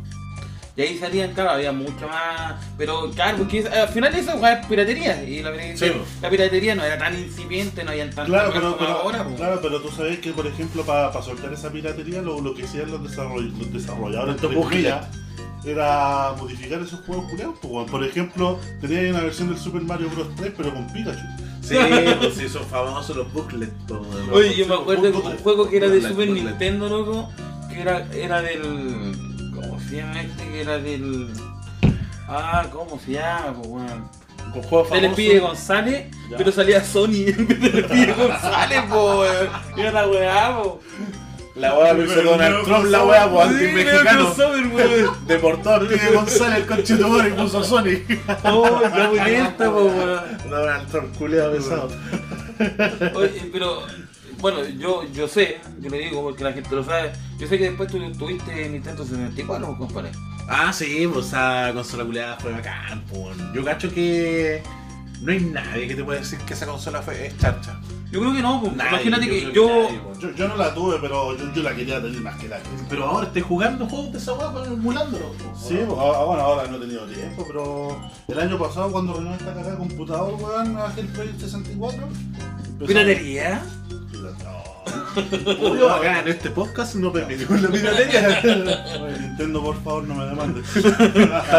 Y 0.77 0.83
ahí 0.83 0.99
salían, 0.99 1.33
claro, 1.35 1.51
había 1.51 1.71
mucho 1.71 2.09
más. 2.09 2.55
Pero 2.77 3.09
claro, 3.13 3.39
porque 3.39 3.65
al 3.69 3.89
final 3.91 4.13
eso 4.15 4.35
weá 4.39 4.55
es 4.55 4.67
piratería. 4.67 5.23
Y 5.23 5.41
la, 5.41 5.53
piratería- 5.53 5.77
Sí, 5.77 5.93
la 6.21 6.29
piratería 6.31 6.75
no 6.75 6.85
era 6.85 6.99
tan 6.99 7.17
incipiente, 7.17 7.85
no 7.85 7.93
habían 7.93 8.09
tantas 8.09 8.27
Claro, 8.27 8.51
pero, 8.53 8.65
como 8.65 8.77
pero, 8.79 8.91
ahora. 8.99 9.27
claro, 9.37 9.61
pero 9.63 9.81
tú 9.81 9.89
sabes 9.91 10.19
que, 10.19 10.33
por 10.33 10.47
ejemplo, 10.49 10.85
para 10.85 11.13
soltar 11.23 11.53
esa 11.53 11.71
piratería, 11.71 12.23
lo, 12.23 12.41
lo 12.41 12.55
que 12.55 12.65
hacían 12.65 12.91
los, 12.91 13.01
desarroll- 13.03 13.57
los 13.57 13.73
desarrolladores 13.73 14.35
Estos 14.35 14.51
entre 14.51 14.63
comillas, 14.69 15.07
era 15.67 16.35
modificar 16.39 16.81
esos 16.83 17.01
juegos 17.07 17.31
culiados. 17.31 17.57
pues, 17.61 17.73
weón. 17.73 17.87
Por 17.87 18.05
ejemplo, 18.05 18.59
tenía 18.81 19.11
una 19.11 19.23
versión 19.23 19.49
del 19.49 19.59
Super 19.59 19.83
Mario 19.83 20.09
Bros. 20.11 20.29
3, 20.37 20.53
pero 20.57 20.75
con 20.75 20.87
Pikachu. 20.93 21.27
Sí, 21.63 21.77
pues 22.21 22.35
sí, 22.35 22.49
son 22.49 22.65
famosos 22.67 23.17
los 23.17 23.33
booklets. 23.33 23.73
weón. 23.89 24.31
Oye, 24.33 24.55
yo 24.55 24.67
me 24.67 24.75
acuerdo 24.75 25.03
de 25.03 25.11
un 25.11 25.37
juego 25.39 25.69
que 25.71 25.77
era 25.79 25.89
de 25.89 26.03
Super. 26.03 26.29
Nintendo, 26.29 26.89
loco, 26.89 27.31
que 27.73 27.81
era, 27.81 28.07
era 28.15 28.43
del... 28.43 28.61
¿Cómo 29.55 29.81
se 29.81 29.97
llama 29.97 30.21
este? 30.21 30.43
Que 30.51 30.61
era 30.61 30.79
del... 30.79 31.29
Ah, 32.29 32.67
¿cómo 32.73 32.99
se 32.99 33.13
llama? 33.13 33.55
Pues, 33.55 33.69
weón. 33.69 34.09
Con 34.53 34.63
juegos 34.63 34.89
famosos. 34.89 35.11
Espide 35.11 35.39
González, 35.41 36.07
Ya. 36.31 36.37
pero 36.37 36.53
salía 36.53 36.85
Sony 36.85 37.25
en 37.27 37.49
vez 37.49 38.17
González, 38.17 38.83
po, 38.91 39.21
weón. 39.21 39.49
Era 39.79 39.91
la 39.93 40.07
weá, 40.09 40.63
po. 40.63 40.81
La 41.55 41.79
weá 41.79 41.93
lo 41.93 42.05
hizo 42.05 42.21
Donald 42.21 42.65
Trump, 42.65 42.87
la 42.87 43.05
weá, 43.05 43.31
pues 43.31 43.49
anti-mexicano. 43.49 44.29
a 44.29 45.81
Pide 45.81 46.13
González, 46.13 46.59
el 46.59 46.67
conchetumor, 46.67 47.27
y 47.29 47.31
puso 47.31 47.59
a 47.61 47.65
Sony. 47.65 48.03
Oh, 48.45 48.81
ya 48.83 49.09
muy 49.09 49.21
lenta, 49.21 49.71
po, 49.71 49.85
weón. 49.85 50.39
Donald 50.51 50.89
Trump, 50.91 51.17
culeado 51.17 51.53
pesado. 51.53 51.89
Oye, 53.15 53.51
pero 53.53 53.83
bueno, 54.39 54.65
yo, 54.79 55.05
yo 55.13 55.29
sé, 55.29 55.61
yo 55.81 55.91
le 55.91 55.99
digo 55.99 56.23
porque 56.23 56.45
la 56.45 56.53
gente 56.53 56.75
lo 56.75 56.85
sabe, 56.85 57.13
yo 57.39 57.47
sé 57.47 57.57
que 57.57 57.65
después 57.65 57.91
tú 57.91 57.99
tuviste 58.13 58.69
Nintendo 58.69 59.05
64, 59.05 59.67
pues, 59.67 59.79
compadre. 59.79 60.11
Ah, 60.49 60.73
sí, 60.73 61.09
pues 61.13 61.29
esa 61.29 61.71
consola 61.73 62.05
culeada 62.05 62.37
fue 62.39 62.53
bacán, 62.53 63.03
pues. 63.09 63.37
Yo 63.55 63.65
cacho 63.65 63.91
que 63.93 64.63
no 65.23 65.33
hay 65.33 65.41
nadie 65.41 65.89
que 65.89 65.95
te 65.95 66.05
pueda 66.05 66.19
decir 66.21 66.39
que 66.41 66.55
esa 66.55 66.67
consola 66.67 67.01
fue 67.01 67.27
es 67.29 67.39
charcha. 67.39 67.81
Yo 68.15 68.21
creo 68.21 68.33
que 68.33 68.43
no, 68.43 68.61
pues, 68.61 68.77
Nadie, 68.77 68.91
imagínate 68.93 69.29
que 69.29 69.53
yo... 69.53 69.67
nadie, 69.67 70.01
pues. 70.05 70.19
Yo, 70.21 70.31
yo 70.37 70.47
no 70.49 70.55
la 70.57 70.73
tuve, 70.73 70.99
pero 71.01 71.37
yo, 71.37 71.53
yo 71.53 71.63
la 71.65 71.75
quería 71.75 72.01
tener 72.01 72.21
más 72.21 72.37
que 72.41 72.47
la 72.49 72.59
que. 72.63 72.69
Pero 72.89 73.07
ahora 73.07 73.27
estoy 73.27 73.43
jugando 73.43 73.87
juegos 73.89 74.13
de 74.13 74.19
esa 74.19 74.35
weá, 74.35 74.53
pues, 74.53 74.69
emulándolo. 74.69 75.25
pues. 75.33 75.59
Sí, 75.61 75.75
pues, 75.85 75.99
ah, 76.01 76.25
bueno, 76.25 76.43
ahora 76.43 76.69
no 76.69 76.77
he 76.77 76.81
tenido 76.81 77.05
tiempo, 77.07 77.45
pero 77.45 78.01
el 78.29 78.39
año 78.39 78.57
pasado 78.57 78.93
cuando 78.93 79.15
renové 79.15 79.35
esta 79.35 79.47
cagada 79.53 79.73
de 79.73 79.79
computador, 79.79 80.35
weón, 80.41 80.75
bajé 80.77 81.01
el 81.01 81.09
Project 81.09 81.41
64. 81.41 82.07
empezó- 82.69 82.87
¿Piratería? 82.87 83.63
Obvio, 85.61 85.93
acá 85.93 86.21
en 86.21 86.29
este 86.29 86.51
podcast 86.51 86.95
no 86.97 87.13
permitimos 87.13 87.61
la 87.63 87.69
piratería. 87.69 88.41
Oye, 89.03 89.19
Nintendo, 89.21 89.63
por 89.63 89.83
favor, 89.83 90.05
no 90.05 90.15
me 90.17 90.27
demandes. 90.27 90.65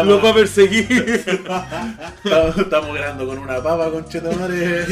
Lo 0.04 0.20
va 0.22 0.30
a 0.30 0.34
perseguir. 0.34 1.24
Estamos, 1.26 2.58
estamos 2.58 2.94
grabando 2.94 3.26
con 3.26 3.38
una 3.38 3.62
papa 3.62 3.90
con 3.90 4.06
chetamare 4.08 4.86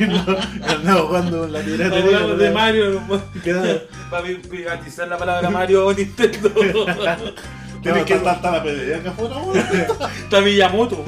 y 0.00 0.04
no- 0.04 0.36
y 0.68 0.72
andamos 0.72 1.02
jugando 1.02 1.40
con 1.40 1.52
la 1.52 1.60
piratería. 1.60 2.16
Hablamos 2.18 2.38
de 2.38 2.50
Mario, 2.50 3.00
Claro. 3.42 3.80
para 4.10 4.22
privatizar 4.48 5.08
la 5.08 5.18
palabra 5.18 5.50
Mario 5.50 5.86
o 5.86 5.92
Nintendo. 5.92 6.50
Tienes 7.82 8.04
que 8.04 8.14
estar 8.14 8.40
la 8.40 8.62
PDA 8.62 8.98
acá 8.98 9.10
afuera, 9.10 9.36
weón. 9.38 9.58
Está 9.58 10.40
Miyamoto. 10.40 11.04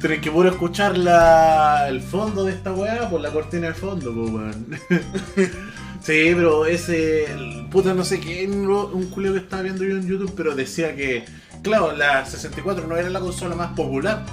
Tienen 0.00 0.20
que 0.20 0.30
puro 0.30 0.48
escuchar 0.48 0.96
la, 0.96 1.86
el 1.88 2.00
fondo 2.00 2.44
de 2.44 2.52
esta 2.52 2.72
weá 2.72 3.08
por 3.10 3.20
la 3.20 3.30
cortina 3.30 3.68
de 3.68 3.74
fondo, 3.74 4.12
pues 4.14 4.30
weón. 4.30 4.66
Sí, 6.02 6.32
pero 6.34 6.64
ese. 6.64 7.30
el 7.30 7.66
puta 7.70 7.92
no 7.92 8.04
sé 8.04 8.18
lo- 8.66 8.86
un 8.88 9.10
culeo 9.10 9.34
que 9.34 9.40
estaba 9.40 9.60
viendo 9.62 9.84
yo 9.84 9.96
en 9.98 10.08
YouTube, 10.08 10.32
pero 10.34 10.54
decía 10.54 10.96
que, 10.96 11.26
claro, 11.62 11.92
la 11.92 12.24
64 12.24 12.86
no 12.86 12.96
era 12.96 13.10
la 13.10 13.20
consola 13.20 13.54
más 13.54 13.72
popular, 13.74 14.24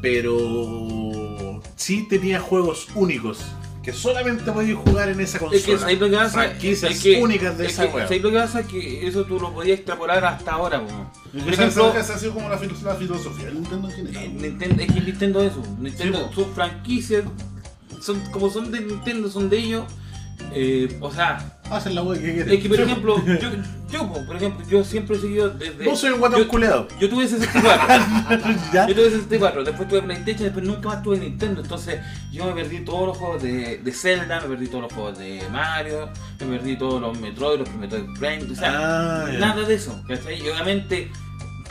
pero 0.00 1.60
sí 1.76 2.06
tenía 2.08 2.40
juegos 2.40 2.88
únicos 2.94 3.44
que 3.82 3.92
solamente 3.92 4.50
podías 4.52 4.78
jugar 4.78 5.08
en 5.08 5.20
esa 5.20 5.38
consola. 5.38 5.58
Es 5.58 5.64
que 5.64 5.84
ahí 5.84 5.96
lo 5.96 6.08
que 6.08 6.16
pasa 6.16 6.46
es 6.46 7.00
que, 7.02 7.20
únicas 7.20 7.58
de 7.58 7.66
es 7.66 7.72
esa 7.72 7.82
que- 7.90 8.20
lo 8.20 8.30
que 8.30 8.36
pasa 8.38 8.60
es 8.60 8.66
que 8.66 9.06
eso 9.08 9.24
tú 9.24 9.40
lo 9.40 9.52
podías 9.52 9.78
extrapolar 9.78 10.24
hasta 10.24 10.52
ahora, 10.52 10.80
po. 10.80 11.10
Por 11.32 11.52
ejemplo, 11.52 11.92
esa- 11.96 12.14
ha 12.14 12.18
sido 12.18 12.34
como 12.34 12.48
la, 12.48 12.58
filo- 12.58 12.76
la 12.84 12.94
filosofía 12.94 13.46
del 13.46 13.54
Nintendo 13.54 13.88
en 13.88 13.92
eh, 13.92 13.96
general. 14.12 14.36
Nintendo, 14.36 14.82
es 14.82 14.92
que 14.92 15.00
Nintendo 15.00 15.42
es 15.42 15.52
eso. 15.52 15.62
Nintendo, 15.80 16.18
Sí, 16.28 16.34
sus 16.34 16.46
franquicias, 16.54 17.24
son, 18.00 18.20
como 18.30 18.50
son 18.50 18.70
de 18.70 18.80
Nintendo, 18.80 19.28
son 19.30 19.50
de 19.50 19.58
ellos. 19.58 19.84
Eh, 20.54 20.96
o 21.00 21.10
sea, 21.10 21.58
Hacen 21.70 21.94
la 21.94 22.02
weá 22.02 22.20
que 22.20 22.34
quieren. 22.34 22.52
es 22.52 22.62
que 22.62 22.68
por 22.68 22.80
ejemplo, 22.80 23.24
yo, 23.40 23.48
yo, 23.90 24.12
po, 24.12 24.26
por 24.26 24.36
ejemplo, 24.36 24.66
yo 24.68 24.84
siempre 24.84 25.16
he 25.16 25.20
seguido 25.20 25.48
desde. 25.50 25.84
Vos 25.86 25.98
soy 25.98 26.10
un 26.10 26.18
guatón 26.20 26.44
culeado. 26.44 26.86
Yo 27.00 27.08
tuve 27.08 27.26
64. 27.26 27.86
¿Ya? 28.74 28.86
Yo 28.88 28.94
tuve 28.94 29.10
64, 29.10 29.64
después 29.64 29.88
tuve 29.88 30.02
PlayStation, 30.02 30.44
después 30.44 30.66
nunca 30.66 30.88
más 30.90 31.02
tuve 31.02 31.18
Nintendo. 31.18 31.62
Entonces 31.62 32.00
yo 32.30 32.44
me 32.44 32.52
perdí 32.52 32.80
todos 32.84 33.06
los 33.06 33.16
juegos 33.16 33.42
de, 33.42 33.78
de 33.78 33.92
Zelda, 33.92 34.40
me 34.42 34.48
perdí 34.48 34.66
todos 34.66 34.82
los 34.82 34.92
juegos 34.92 35.18
de 35.18 35.42
Mario, 35.50 36.10
me 36.40 36.58
perdí 36.58 36.76
todos 36.76 37.00
los 37.00 37.18
Metroid, 37.18 37.60
los 37.60 37.74
Metroid 37.76 38.04
Prime, 38.18 38.52
o 38.52 38.54
sea, 38.54 38.72
Ah, 38.74 39.26
nada 39.38 39.62
de 39.66 39.74
eso. 39.74 39.98
¿cachai? 40.06 40.42
Y 40.44 40.48
obviamente, 40.50 41.10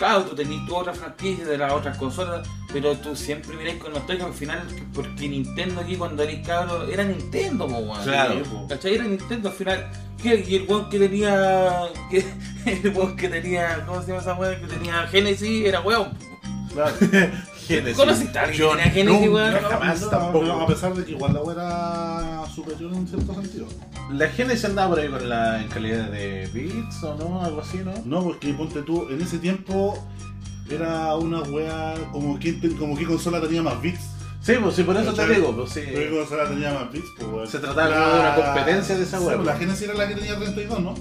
claro, 0.01 0.23
tú 0.23 0.35
tenías 0.35 0.65
tu 0.65 0.75
otra 0.75 0.93
franquicia 0.95 1.45
de 1.45 1.57
las 1.59 1.71
otras 1.71 1.95
consolas, 1.95 2.47
pero 2.73 2.95
tú 2.97 3.15
siempre 3.15 3.55
mirás 3.55 3.75
con 3.75 3.93
nostalgia 3.93 4.25
al 4.25 4.33
final, 4.33 4.63
porque 4.95 5.27
Nintendo 5.27 5.79
aquí 5.81 5.95
cuando 5.95 6.23
eres 6.23 6.45
cabro 6.45 6.87
era 6.87 7.03
Nintendo, 7.03 7.67
po, 7.67 7.77
weón. 7.77 8.03
Claro. 8.03 8.33
Sí. 8.43 8.51
¿Cachai? 8.67 8.95
Era 8.95 9.03
Nintendo 9.03 9.49
al 9.49 9.55
final. 9.55 9.91
Y 10.23 10.55
el 10.55 10.65
weón 10.67 10.89
que 10.89 10.97
tenía. 10.99 11.83
que- 12.09 12.25
el 12.83 12.89
weón 12.97 13.15
que 13.15 13.29
tenía. 13.29 13.83
¿Cómo 13.85 14.01
se 14.01 14.07
llama 14.07 14.21
esa 14.21 14.33
weón? 14.33 14.59
Que 14.59 14.67
tenía 14.67 15.07
Genesis 15.07 15.65
era 15.65 15.81
weón. 15.81 16.17
Claro. 16.73 16.95
Genesis. 17.67 17.97
¿Conociste 17.97 18.39
a 18.39 18.41
alguien 18.43 18.59
Yo 18.59 18.71
que 18.71 18.77
tenía 18.77 18.93
Genesis, 18.93 19.21
nunca 19.29 19.33
weón? 19.43 19.61
jamás 19.69 20.01
no, 20.01 20.07
tampoco. 20.07 20.45
no, 20.45 20.61
a 20.61 20.67
pesar 20.67 20.93
de 20.93 21.05
que 21.05 21.11
igual 21.11 21.33
la 21.33 21.41
wea 21.41 21.53
era 21.55 22.43
superior 22.53 22.93
en 22.93 23.07
cierto 23.07 23.33
sentido. 23.33 23.67
La 24.11 24.27
Genesis 24.29 24.65
andaba 24.65 24.89
por 24.89 24.99
ahí 24.99 25.09
con 25.09 25.29
la 25.29 25.61
en 25.61 25.67
calidad 25.69 26.09
de 26.09 26.49
bits 26.53 27.03
o 27.03 27.15
no, 27.15 27.43
algo 27.43 27.61
así, 27.61 27.77
¿no? 27.77 27.93
No, 28.05 28.23
porque 28.23 28.53
ponte 28.53 28.81
tú, 28.81 29.07
en 29.09 29.21
ese 29.21 29.37
tiempo 29.37 29.97
era 30.69 31.15
una 31.15 31.41
wea 31.41 31.95
como 32.11 32.39
que, 32.39 32.57
como 32.77 32.95
que 32.97 33.05
consola 33.05 33.41
tenía 33.41 33.61
más 33.61 33.81
bits. 33.81 34.01
Sí, 34.41 34.53
pues 34.61 34.75
sí, 34.75 34.83
por 34.83 34.97
eso 34.97 35.13
te 35.13 35.27
digo, 35.27 35.55
pues 35.55 35.71
sí. 35.71 35.81
Que 35.81 36.09
consola 36.09 36.49
tenía 36.49 36.73
más 36.73 36.91
bits, 36.91 37.07
pues 37.17 37.29
weón. 37.31 37.47
Se 37.47 37.59
trataba 37.59 37.89
de 38.15 38.19
una 38.19 38.35
competencia 38.35 38.95
de 38.97 39.03
esa 39.03 39.17
Sí, 39.19 39.23
wea, 39.25 39.35
pues, 39.35 39.45
pues. 39.45 39.47
La 39.47 39.55
Genesis 39.59 39.83
era 39.83 39.93
la 39.93 40.07
que 40.07 40.15
tenía 40.15 40.35
32, 40.37 40.79
¿no? 40.81 40.93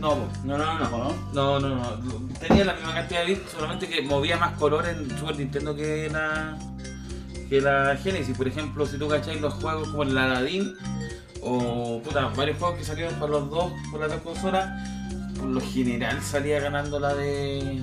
No, 0.00 0.14
po. 0.14 0.28
no, 0.44 0.56
no, 0.56 0.78
no. 0.78 0.84
¿O 0.86 0.98
no. 1.34 1.60
no? 1.60 1.60
No, 1.60 1.76
no. 1.76 2.38
Tenía 2.38 2.64
la 2.64 2.74
misma 2.74 2.94
cantidad 2.94 3.20
de 3.20 3.26
bits, 3.26 3.52
solamente 3.52 3.86
que 3.86 4.00
movía 4.00 4.38
más 4.38 4.56
colores 4.58 4.96
en 4.96 5.18
Super 5.18 5.36
Nintendo 5.36 5.76
que 5.76 6.08
la, 6.10 6.58
que 7.48 7.60
la 7.60 7.96
Genesis. 7.96 8.36
Por 8.36 8.48
ejemplo, 8.48 8.86
si 8.86 8.96
tú 8.96 9.08
cacháis 9.08 9.40
los 9.40 9.52
juegos 9.54 9.88
como 9.88 10.04
el 10.04 10.16
Aladdin 10.16 10.74
o 11.42 12.00
puta, 12.02 12.28
varios 12.34 12.58
juegos 12.58 12.78
que 12.78 12.84
salieron 12.84 13.14
para 13.14 13.32
los 13.32 13.50
dos, 13.50 13.72
por 13.90 14.00
las 14.00 14.10
dos 14.10 14.22
consolas, 14.22 14.68
por 15.38 15.48
lo 15.48 15.60
general 15.60 16.20
salía 16.22 16.60
ganando 16.60 16.98
la 16.98 17.14
de 17.14 17.82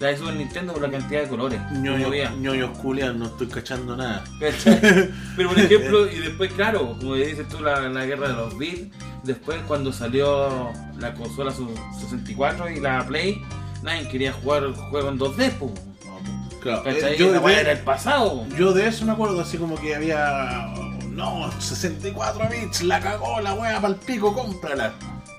la 0.00 0.08
de 0.08 0.16
Super 0.16 0.34
Nintendo 0.34 0.72
por 0.72 0.82
la 0.82 0.90
cantidad 0.90 1.22
de 1.22 1.28
colores. 1.28 1.60
Ñoño, 1.72 2.08
ñoños 2.38 2.78
culian, 2.78 3.18
no 3.18 3.26
estoy 3.26 3.48
cachando 3.48 3.96
nada. 3.96 4.24
Pero 4.40 5.48
por 5.50 5.58
ejemplo, 5.58 6.10
y 6.10 6.18
después, 6.20 6.52
claro, 6.54 6.96
como 6.98 7.14
dices 7.14 7.46
tú, 7.48 7.60
la, 7.60 7.80
la 7.80 8.06
guerra 8.06 8.28
de 8.28 8.34
los 8.34 8.56
bits, 8.58 8.94
después 9.24 9.60
cuando 9.68 9.92
salió 9.92 10.70
la 10.98 11.12
consola 11.14 11.52
su- 11.52 11.74
64 12.00 12.70
y 12.70 12.80
la 12.80 13.06
Play, 13.06 13.42
nadie 13.82 14.08
quería 14.08 14.32
jugar 14.32 14.72
juego 14.72 15.10
en 15.10 15.18
2D, 15.18 15.50
po. 15.52 15.72
Claro, 16.62 16.82
eh, 16.86 17.16
yo, 17.18 17.32
de, 17.32 17.60
era 17.60 17.72
el 17.72 17.78
pasado. 17.80 18.46
yo 18.58 18.72
de 18.72 18.86
eso 18.88 19.04
me 19.06 19.12
acuerdo, 19.12 19.40
así 19.40 19.56
como 19.58 19.80
que 19.80 19.94
había. 19.94 20.66
No, 21.10 21.50
64 21.58 22.48
bits, 22.50 22.82
la 22.82 23.00
cagó 23.00 23.40
la 23.40 23.52
wea 23.54 23.80
pa'l 23.80 23.96
pico, 23.96 24.32
cómprala. 24.34 24.92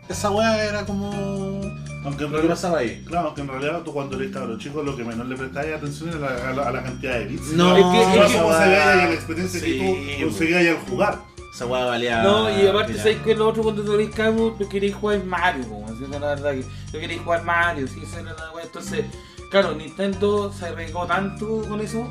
Esa 0.09 0.30
wea 0.32 0.64
era 0.66 0.86
como. 0.86 1.62
Aunque 2.04 2.24
en 2.24 2.32
Lo 2.32 2.38
que 2.38 2.41
realidad, 2.41 2.56
pasaba 2.56 2.78
ahí. 2.80 3.04
claro, 3.06 3.28
aunque 3.28 3.41
en 3.41 3.47
realidad 3.47 3.82
tú 3.84 3.93
cuando 3.93 4.16
eres 4.18 4.32
cabrón 4.32 4.58
chico 4.58 4.82
lo 4.82 4.95
que 4.95 5.04
menos 5.04 5.28
le 5.28 5.36
prestáis 5.36 5.74
atención 5.76 6.10
es 6.10 6.16
a 6.16 6.20
la, 6.20 6.49
a 6.49 6.54
la- 6.54 6.68
a 6.68 6.72
la 6.72 6.84
cantidad 6.84 7.20
de 7.20 7.26
bits. 7.26 7.54
No, 7.54 7.78
Es 7.78 7.84
que- 7.84 8.02
es 8.26 8.32
que- 8.32 8.38
wea- 8.41 8.95
y 9.04 9.08
la 9.08 9.14
experiencia 9.14 9.60
Sí, 9.60 9.66
que 9.78 10.18
tú 10.20 10.26
conseguías 10.26 10.68
al 10.68 10.78
jugar. 10.89 11.20
Esa 11.54 11.66
wea 11.68 11.86
valía. 11.86 12.24
No, 12.24 12.49
y 12.49 12.66
aparte. 12.66 12.97
¿sabes 12.97 13.18
qué? 13.24 13.36
Lo 13.36 13.49
otro 13.49 13.62
cuando 13.64 13.93
eres 13.93 14.10
cabo, 14.16 14.56
tú 14.58 14.68
querías 14.70 14.95
jugar 14.95 15.24
Mario. 15.26 15.66
Así 15.86 16.04
es 16.04 16.10
la 16.10 16.20
verdad 16.20 16.54
que 16.91 16.99
querías 16.99 17.22
jugar 17.22 17.43
Mario, 17.43 17.88
sí, 17.88 17.99
esa 18.04 18.22
era 18.22 18.34
la 18.34 18.52
weá. 18.54 18.64
Entonces, 18.64 19.06
claro, 19.52 19.74
Nintendo 19.76 20.52
se 20.52 20.66
arregló 20.66 21.06
tanto 21.06 21.62
con 21.68 21.82
eso. 21.82 22.10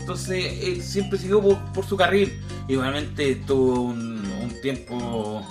Entonces, 0.00 0.64
él 0.64 0.82
siempre 0.82 1.18
siguió 1.18 1.40
por, 1.42 1.58
por 1.74 1.84
su 1.84 1.96
carril. 1.96 2.40
Igualmente 2.66 3.34
tuvo 3.46 3.82
un, 3.82 4.24
un 4.42 4.60
tiempo 4.62 5.46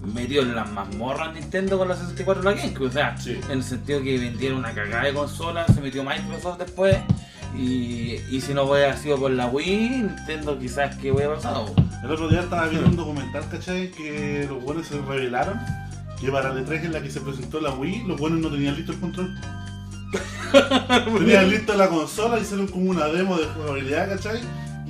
metido 0.00 0.42
en 0.42 0.54
las 0.54 0.70
mazmorras 0.70 1.34
Nintendo 1.34 1.78
con 1.78 1.88
la 1.88 1.96
64 1.96 2.42
y 2.42 2.44
la 2.44 2.52
GameCube. 2.52 2.86
O 2.88 2.92
sea, 2.92 3.16
Sí. 3.18 3.38
en 3.44 3.50
el 3.50 3.62
sentido 3.64 4.02
que 4.02 4.18
vendieron 4.18 4.58
una 4.58 4.72
cagada 4.72 5.04
de 5.04 5.12
consolas, 5.14 5.72
se 5.74 5.80
metió 5.80 6.02
Microsoft 6.04 6.58
después. 6.58 6.96
Y, 7.56 8.16
y 8.30 8.40
si 8.40 8.54
no 8.54 8.62
hubiera 8.62 8.96
sido 8.96 9.18
por 9.18 9.30
la 9.32 9.46
Wii, 9.48 9.88
Nintendo 9.90 10.56
quizás 10.58 10.94
que 10.96 11.10
hubiera 11.10 11.34
pasado. 11.34 11.74
El 12.04 12.10
otro 12.10 12.28
día 12.28 12.40
estaba 12.40 12.68
viendo 12.68 12.88
un 12.88 12.96
documental, 12.96 13.44
¿cachai? 13.50 13.90
Que 13.90 14.46
los 14.48 14.62
buenos 14.62 14.86
se 14.86 14.98
revelaron 15.00 15.58
que 16.20 16.30
para 16.30 16.54
la 16.54 16.60
E3 16.60 16.84
en 16.84 16.92
la 16.92 17.02
que 17.02 17.10
se 17.10 17.20
presentó 17.20 17.60
la 17.60 17.72
Wii, 17.74 18.04
los 18.06 18.18
buenos 18.20 18.40
no 18.40 18.50
tenían 18.50 18.76
listo 18.76 18.92
el 18.92 19.00
control. 19.00 19.34
tenían 21.18 21.50
listo 21.50 21.74
la 21.74 21.88
consola, 21.88 22.38
hicieron 22.38 22.66
como 22.68 22.90
una 22.90 23.06
demo 23.08 23.36
de 23.36 23.46
jugabilidad, 23.46 24.08
¿cachai? 24.10 24.40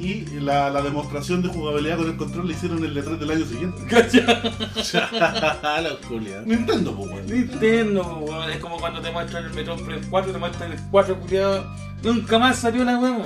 Y 0.01 0.25
la, 0.41 0.71
la 0.71 0.81
demostración 0.81 1.43
de 1.43 1.49
jugabilidad 1.49 1.99
con 1.99 2.07
el 2.07 2.17
control 2.17 2.49
la 2.49 2.55
hicieron 2.55 2.79
en 2.79 2.85
el 2.85 2.97
E3 2.97 3.19
del 3.19 3.31
año 3.31 3.45
siguiente. 3.45 3.79
Los 5.83 5.99
culiados. 6.09 6.47
Nintendo, 6.47 6.97
pues. 6.97 7.27
Nintendo, 7.31 8.27
es 8.51 8.59
como 8.59 8.79
cuando 8.79 9.03
te 9.03 9.11
muestran 9.11 9.45
el 9.45 9.53
Metroid 9.53 9.83
Prime 9.85 10.07
4, 10.09 10.33
te 10.33 10.39
muestran 10.39 10.73
el 10.73 10.79
4 10.91 11.21
culiado. 11.21 11.90
Nunca 12.03 12.39
más 12.39 12.59
salió 12.59 12.85
la 12.85 12.99
huevo. 12.99 13.25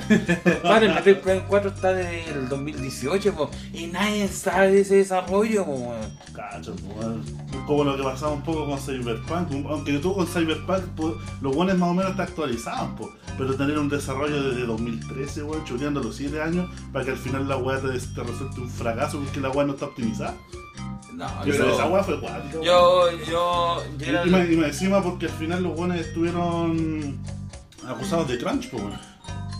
Para, 0.62 0.86
el 0.86 0.94
Metroid 0.94 1.18
Prime 1.18 1.44
4 1.48 1.70
está 1.70 1.92
desde 1.92 2.30
el 2.30 2.48
2018, 2.48 3.34
po, 3.34 3.50
y 3.72 3.86
nadie 3.86 4.26
sabe 4.28 4.72
de 4.72 4.80
ese 4.80 4.96
desarrollo, 4.96 5.64
po, 5.64 5.72
weón. 5.72 6.18
Cacho. 6.34 6.74
Es 6.74 7.60
como 7.66 7.84
lo 7.84 7.96
que 7.96 8.02
pasaba 8.02 8.32
un 8.32 8.42
poco 8.42 8.66
con 8.66 8.78
Cyberpunk. 8.78 9.52
Aunque 9.68 9.98
tú 9.98 10.14
con 10.14 10.26
Cyberpunk, 10.26 10.82
los 11.40 11.54
buenos 11.54 11.78
más 11.78 11.90
o 11.90 11.94
menos 11.94 12.16
te 12.16 12.22
actualizaban, 12.22 12.96
pues. 12.96 13.10
Pero 13.38 13.54
tener 13.54 13.78
un 13.78 13.88
desarrollo 13.88 14.42
desde 14.50 14.66
2013, 14.66 15.42
weón, 15.44 15.64
chuleando 15.64 16.02
los 16.02 16.16
7 16.16 16.42
años, 16.42 16.68
para 16.92 17.04
que 17.04 17.12
al 17.12 17.18
final 17.18 17.48
la 17.48 17.56
weá 17.56 17.80
te, 17.80 17.88
te 17.88 18.22
resulte 18.22 18.60
un 18.60 18.68
fracaso 18.68 19.20
porque 19.20 19.40
la 19.40 19.50
weá 19.50 19.66
no 19.66 19.74
está 19.74 19.86
optimizada. 19.86 20.34
No, 21.12 21.26
Y 21.44 21.52
yo, 21.52 21.72
esa 21.72 21.86
weá 21.86 22.02
fue 22.02 22.18
cuática, 22.18 22.54
yo, 22.54 23.08
yo, 23.24 23.24
yo 23.24 23.82
Y, 24.00 24.52
y 24.52 24.54
y 24.60 24.64
encima 24.64 25.00
porque 25.00 25.26
al 25.26 25.32
final 25.32 25.62
los 25.62 25.76
buenos 25.76 25.98
estuvieron 25.98 27.20
acusados 27.88 28.28
de 28.28 28.38
crunch, 28.38 28.68
pues, 28.70 28.82
weón. 28.82 28.98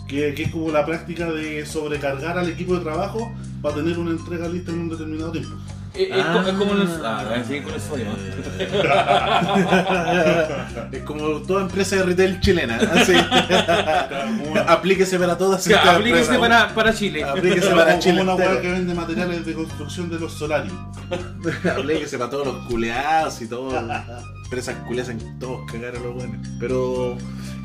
que, 0.07 0.33
que 0.33 0.43
es 0.43 0.51
como 0.51 0.71
la 0.71 0.85
práctica 0.85 1.31
de 1.31 1.65
sobrecargar 1.65 2.37
al 2.37 2.49
equipo 2.49 2.75
de 2.75 2.81
trabajo 2.81 3.31
para 3.61 3.75
tener 3.75 3.97
una 3.97 4.11
entrega 4.11 4.47
lista 4.47 4.71
en 4.71 4.79
un 4.81 4.89
determinado 4.89 5.31
tiempo. 5.31 5.55
es, 5.93 6.09
es 6.11 6.25
como, 6.25 6.41
es 6.47 6.53
como 6.53 6.73
el. 6.73 6.87
Ah, 7.05 7.23
voy 7.29 7.39
a 7.39 7.43
seguir 7.43 7.63
con 7.63 7.73
eso 7.73 7.97
yo. 7.97 8.05
es 10.91 11.03
como 11.03 11.27
toda 11.41 11.61
empresa 11.63 11.95
de 11.97 12.03
retail 12.03 12.39
chilena. 12.41 12.77
Así. 12.77 13.13
Aplíquese 14.67 15.17
para 15.19 15.37
todas 15.37 15.65
Ya, 15.65 15.93
aplíquese 15.95 16.37
para, 16.37 16.73
para 16.73 16.93
Chile. 16.93 17.23
Aplíquese 17.23 17.61
Como- 17.69 17.75
para 17.77 17.91
como 17.91 18.03
Chile. 18.03 18.21
una 18.21 18.35
weá 18.35 18.61
que 18.61 18.71
vende 18.71 18.93
materiales 18.93 19.45
de 19.45 19.53
construcción 19.53 20.09
de 20.09 20.19
los 20.19 20.33
Solari. 20.33 20.69
Aplíquese 21.77 22.17
para 22.17 22.29
todos 22.29 22.47
los 22.47 22.65
culeados 22.67 23.41
y 23.41 23.47
todo. 23.47 23.71
Empresas 24.43 24.75
culeadas 24.87 25.09
en 25.11 25.39
todos 25.39 25.69
cagar 25.71 25.95
a 25.95 25.99
los 25.99 26.13
buenos. 26.13 26.47
Pero 26.59 27.17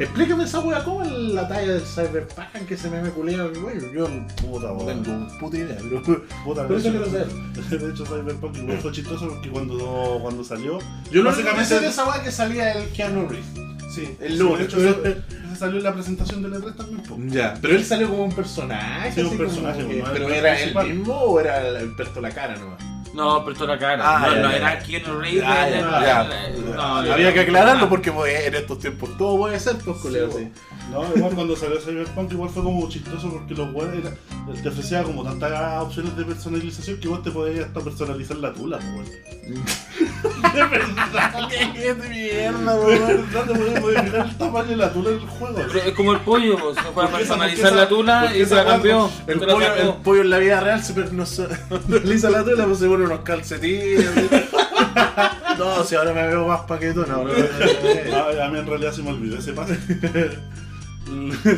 explícame 0.04 0.44
esa 0.44 0.60
wea, 0.60 0.82
¿cómo 0.84 1.02
es 1.02 1.10
la 1.10 1.46
talla 1.48 1.72
del 1.74 1.82
Cyberpunk 1.82 2.66
que 2.68 2.76
se 2.76 2.90
me 2.90 3.00
me 3.02 3.10
culeado? 3.10 3.50
Güey, 3.60 3.78
Yo 3.94 4.08
Puta, 4.40 4.68
no 4.68 4.84
tengo 5.02 5.38
puta 5.38 5.56
idea, 5.58 5.76
pero. 5.80 6.02
Puta, 6.44 6.66
de 6.66 6.76
eso 6.76 6.90
quiero 6.90 7.06
saber. 7.06 7.26
De 7.80 7.90
hecho, 7.90 8.04
Cyberpunk 8.06 8.56
igual 8.56 8.78
fue 8.78 8.92
chistoso 8.92 9.28
porque 9.28 9.50
cuando, 9.50 10.18
cuando 10.22 10.42
salió. 10.44 10.78
Yo 11.10 11.22
no 11.22 11.30
básicamente 11.30 11.64
sé 11.66 11.80
de 11.80 11.88
esa 11.88 12.08
wea 12.08 12.22
que 12.22 12.32
salía 12.32 12.72
el 12.72 12.88
Keanu 12.90 13.28
Reeves. 13.28 13.46
Sí, 13.94 14.16
el 14.20 14.32
sí, 14.32 14.38
lunes. 14.38 14.58
De 14.72 15.10
hecho, 15.10 15.22
salió 15.58 15.78
en 15.78 15.82
la 15.84 15.92
presentación 15.92 16.42
del 16.42 16.54
E3 16.54 16.76
también. 16.76 17.02
po. 17.02 17.16
Ya, 17.26 17.58
pero 17.60 17.74
él 17.74 17.84
salió 17.84 18.08
como 18.08 18.24
un 18.24 18.32
personaje. 18.32 19.12
Sí, 19.12 19.20
un 19.20 19.26
como 19.28 19.38
personaje, 19.40 19.86
que- 19.86 19.96
¿no? 19.96 20.04
pero 20.12 20.28
era 20.30 20.60
él 20.60 20.74
mismo 20.74 21.14
o 21.14 21.40
era 21.40 21.66
el, 21.66 21.76
el 21.76 21.96
perto 21.96 22.20
la 22.20 22.30
cara 22.30 22.56
nomás. 22.56 22.80
No, 23.12 23.44
pero 23.44 23.66
la 23.66 23.78
cara. 23.78 24.02
Ah, 24.04 24.20
no, 24.28 24.34
ya, 24.36 24.42
no 24.42 24.50
ya. 24.50 24.56
era 24.56 24.78
Keanu 24.78 25.18
Reeves. 25.20 25.42
Era- 25.42 25.68
ya, 25.68 25.78
era- 25.78 26.00
ya. 26.06 26.50
no, 26.76 27.02
no, 27.02 27.12
Había 27.12 27.34
que 27.34 27.40
aclararlo 27.40 27.88
porque 27.88 28.12
pues, 28.12 28.46
en 28.46 28.54
estos 28.54 28.78
tiempos 28.78 29.16
todo 29.18 29.36
puede 29.36 29.58
ser, 29.58 29.76
pues, 29.78 29.96
culero, 29.98 30.30
Sí. 30.30 30.48
No, 30.92 31.04
igual 31.14 31.34
cuando 31.34 31.54
salió 31.56 31.80
Cyberpunk 31.80 32.32
igual 32.32 32.50
fue 32.50 32.62
como 32.64 32.88
chistoso 32.88 33.30
porque 33.30 33.54
los 33.54 33.72
weones 33.72 34.04
era- 34.04 34.16
te 34.62 34.68
ofrecía 34.68 35.02
como 35.02 35.22
tantas 35.24 35.82
opciones 35.82 36.16
de 36.16 36.24
personalización 36.24 36.98
que 36.98 37.08
vos 37.08 37.22
te 37.22 37.30
podías 37.30 37.66
hasta 37.66 37.80
personalizar 37.80 38.36
la 38.38 38.52
tula, 38.52 38.78
weón. 38.78 39.04
De 40.22 40.66
verdad, 40.66 41.48
¿Qué 41.48 41.94
de 41.94 42.08
mierda, 42.08 42.74
de 42.76 42.84
weón? 42.84 43.06
verdad 43.32 43.44
te 43.46 43.54
podías 43.54 43.80
modificar 43.82 44.26
el 44.26 44.36
tamaño 44.38 44.66
de 44.68 44.76
la 44.76 44.92
tula 44.92 45.10
del 45.10 45.20
juego. 45.20 45.54
Pero 45.56 45.78
es 45.78 45.94
como 45.94 46.12
el 46.12 46.20
pollo, 46.20 46.58
pues, 46.58 46.76
se 46.76 46.82
fue 46.82 47.04
a 47.04 47.08
Porque 47.08 47.24
esa- 47.24 47.34
personalizar 47.36 47.70
porque 47.70 47.76
la 47.82 47.88
tula 47.88 48.20
porque 48.22 48.34
y 48.34 48.38
se 48.38 48.42
esa 48.44 48.54
la 48.56 48.62
weá- 48.62 48.68
cambió. 48.72 49.10
El 49.26 49.40
se 49.40 49.46
la 49.46 49.52
pollo, 49.54 49.74
el 49.74 49.92
pollo 50.02 50.20
en 50.22 50.30
la 50.30 50.38
vida 50.38 50.60
real 50.60 50.82
se 50.84 50.92
personaliza 50.92 52.30
la 52.30 52.44
tela, 52.44 52.64
pues 52.66 52.78
se 52.78 52.86
pone 52.86 53.04
unos 53.04 53.20
calcetines. 53.20 54.06
así. 54.08 54.28
no, 55.58 55.84
si 55.84 55.94
ahora 55.94 56.12
me 56.12 56.26
veo 56.26 56.46
más 56.46 56.60
paquetona. 56.62 57.14
ahora 57.14 57.32
me- 57.34 58.12
A, 58.42 58.46
a 58.46 58.48
mí 58.50 58.58
en 58.58 58.66
realidad 58.66 58.92
se 58.92 59.02
me 59.02 59.10
olvidó 59.10 59.38
ese 59.38 59.52
pase. 59.52 59.78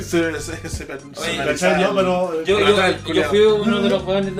se, 0.02 0.40
se, 0.40 0.68
se 0.68 0.84
Oye, 1.16 1.36
¿Cachai? 1.44 1.82
No, 1.82 1.94
pero. 1.94 2.44
Yo, 2.44 2.58
fui 3.28 3.40
uno 3.40 3.80
de 3.82 3.90
los 3.90 4.02
jóvenes 4.02 4.34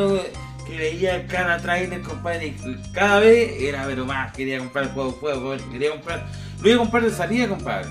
que 0.67 0.77
veía 0.77 1.27
cada 1.27 1.59
trailer, 1.59 2.03
compadre, 2.03 2.55
cada 2.93 3.21
vez 3.21 3.61
era 3.61 3.85
pero 3.87 4.07
más, 4.07 4.33
quería 4.33 4.59
comprar 4.59 4.85
el 4.85 4.91
juego, 4.91 5.11
juego, 5.13 5.57
quería 5.71 5.91
comprar, 5.91 6.27
lo 6.61 6.69
iba 6.69 6.77
a 6.77 6.79
comprar 6.81 7.03
de 7.05 7.11
salida, 7.11 7.49
compadre. 7.49 7.89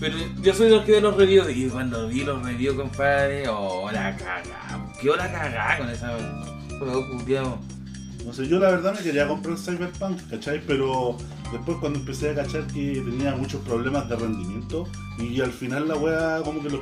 Pero 0.00 0.16
yo 0.42 0.52
soy 0.52 0.68
de 0.68 0.76
los 0.76 0.84
que 0.84 0.92
ve 0.92 1.00
los 1.00 1.16
reviews 1.16 1.48
y 1.54 1.68
cuando 1.68 2.08
vi 2.08 2.24
los 2.24 2.44
reviews, 2.44 2.76
compadre, 2.76 3.48
oh, 3.48 3.90
la 3.92 4.16
cagada, 4.16 4.92
qué 5.00 5.10
hora 5.10 5.30
cagada 5.30 5.78
con 5.78 5.88
esa 5.90 6.16
juego. 6.78 7.58
No 8.24 8.32
sé, 8.32 8.46
yo 8.46 8.58
la 8.58 8.70
verdad 8.70 8.94
me 8.94 9.02
quería 9.02 9.26
comprar 9.26 9.58
Cyberpunk, 9.58 10.20
¿cachai? 10.30 10.60
Pero 10.66 11.16
después 11.50 11.78
cuando 11.80 11.98
empecé 11.98 12.30
a 12.30 12.34
cachar 12.34 12.66
que 12.68 13.02
tenía 13.04 13.34
muchos 13.34 13.60
problemas 13.62 14.08
de 14.08 14.16
rendimiento 14.16 14.86
y 15.18 15.40
al 15.40 15.52
final 15.52 15.88
la 15.88 15.96
wea 15.96 16.40
como 16.44 16.62
que 16.62 16.70
los, 16.70 16.80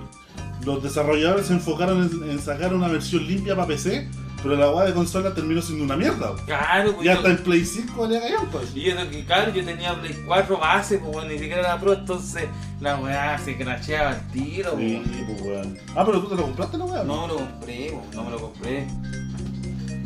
los 0.64 0.82
desarrolladores 0.82 1.46
se 1.46 1.54
enfocaron 1.54 2.10
en, 2.22 2.30
en 2.30 2.38
sacar 2.38 2.74
una 2.74 2.88
versión 2.88 3.26
limpia 3.26 3.56
para 3.56 3.68
PC 3.68 4.08
Pero 4.42 4.56
la 4.56 4.70
weá 4.70 4.86
de 4.86 4.94
consola 4.94 5.34
terminó 5.34 5.60
siendo 5.60 5.84
una 5.84 5.96
mierda. 5.96 6.30
weón. 6.32 6.44
Claro, 6.46 6.92
pues 6.94 7.02
Y 7.04 7.10
yo- 7.10 7.12
hasta 7.16 7.28
en 7.30 7.38
Play 7.42 7.64
5 7.64 8.00
valía 8.02 8.20
gallampa. 8.20 8.58
pues. 8.58 8.74
Y 8.74 8.88
eso 8.88 9.10
que 9.10 9.24
claro, 9.24 9.52
yo 9.52 9.64
tenía 9.64 9.94
Play 10.00 10.14
4 10.26 10.58
base, 10.58 10.98
pues 10.98 11.12
bueno, 11.12 11.28
ni 11.30 11.38
siquiera 11.38 11.62
la 11.62 11.78
Pro, 11.78 11.92
entonces 11.92 12.48
la 12.80 12.96
weá 12.96 13.36
se 13.38 13.56
crasheaba 13.58 14.10
al 14.10 14.26
tiro, 14.28 14.76
Sí, 14.78 15.02
pues. 15.26 15.42
weón. 15.42 15.78
Ah, 15.94 16.04
pero 16.06 16.20
tú 16.22 16.28
te 16.28 16.36
lo 16.36 16.42
compraste 16.42 16.78
la 16.78 16.84
weá. 16.86 17.04
No 17.04 17.22
me 17.22 17.28
lo 17.28 17.36
compré, 17.36 17.98
no 18.14 18.24
me 18.24 18.30
lo 18.30 18.40
compré. 18.40 18.86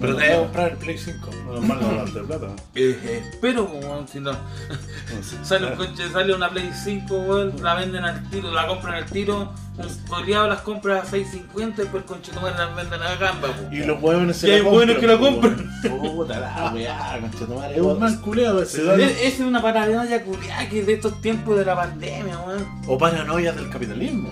Pero 0.00 0.16
te 0.16 0.26
voy 0.26 0.34
a 0.34 0.38
comprar 0.40 0.70
el 0.72 0.76
Play 0.78 0.98
5. 0.98 1.30
Menos 1.46 1.60
mal 1.66 1.80
no 1.80 1.88
hablaste 1.88 2.18
de 2.20 2.24
plata. 2.26 2.46
Eh, 2.76 3.22
espero, 3.32 3.66
pues, 3.68 3.84
weón, 3.84 4.08
si 4.08 4.18
no. 4.20 4.32
Sale 5.44 5.66
un 5.68 5.76
coche, 5.76 6.02
sale 6.12 6.34
una 6.34 6.48
Play 6.50 6.70
5, 6.72 7.14
weón, 7.16 7.54
la 7.62 7.74
venden 7.74 8.04
al 8.04 8.28
tiro, 8.30 8.50
la 8.50 8.66
compran 8.66 8.94
al 8.94 9.04
tiro, 9.06 9.52
un 9.78 9.88
coleado 10.08 10.48
las 10.48 10.60
compra 10.62 10.98
a 11.00 11.04
6.50 11.04 11.74
después 11.76 12.02
el 12.02 12.04
conche 12.04 12.32
las 12.34 12.74
venden 12.76 13.00
a 13.02 13.14
gamba, 13.16 13.48
pues. 13.48 13.72
Y 13.72 13.84
los 13.84 14.02
huevones 14.02 14.36
se 14.36 14.48
Y 14.48 14.50
hay 14.52 14.62
la 14.62 14.68
hueones 14.70 14.98
que 14.98 15.06
la 15.06 15.18
compran. 15.18 15.70
Puta 15.88 16.40
la 16.40 16.72
weá, 16.74 17.18
conchetumare. 17.20 17.74
Es 17.76 17.80
un 17.82 17.98
mal 18.00 18.20
culeado 18.20 18.62
ese. 18.62 18.82
Es- 18.94 19.10
Esa 19.18 19.20
es 19.22 19.40
una 19.40 19.62
paranoia 19.62 20.22
culiada 20.24 20.68
que 20.68 20.80
es 20.80 20.86
de 20.86 20.94
estos 20.94 21.20
tiempos 21.20 21.56
de 21.58 21.64
la 21.64 21.76
pandemia, 21.76 22.38
weón. 22.40 22.66
O 22.88 22.98
paranoia 22.98 23.52
del 23.52 23.68
capitalismo. 23.70 24.30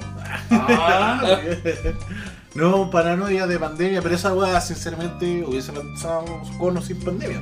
Ah, 0.51 1.23
No, 2.55 2.91
paranoia 2.91 3.47
de 3.47 3.59
pandemia, 3.59 4.03
pero 4.03 4.15
esa 4.15 4.35
weá, 4.35 4.61
sinceramente, 4.61 5.43
hubiese 5.47 5.73
lanzado 5.73 6.25
con 6.59 6.77
o 6.77 6.83
sin 6.83 6.99
pandemia. 7.01 7.41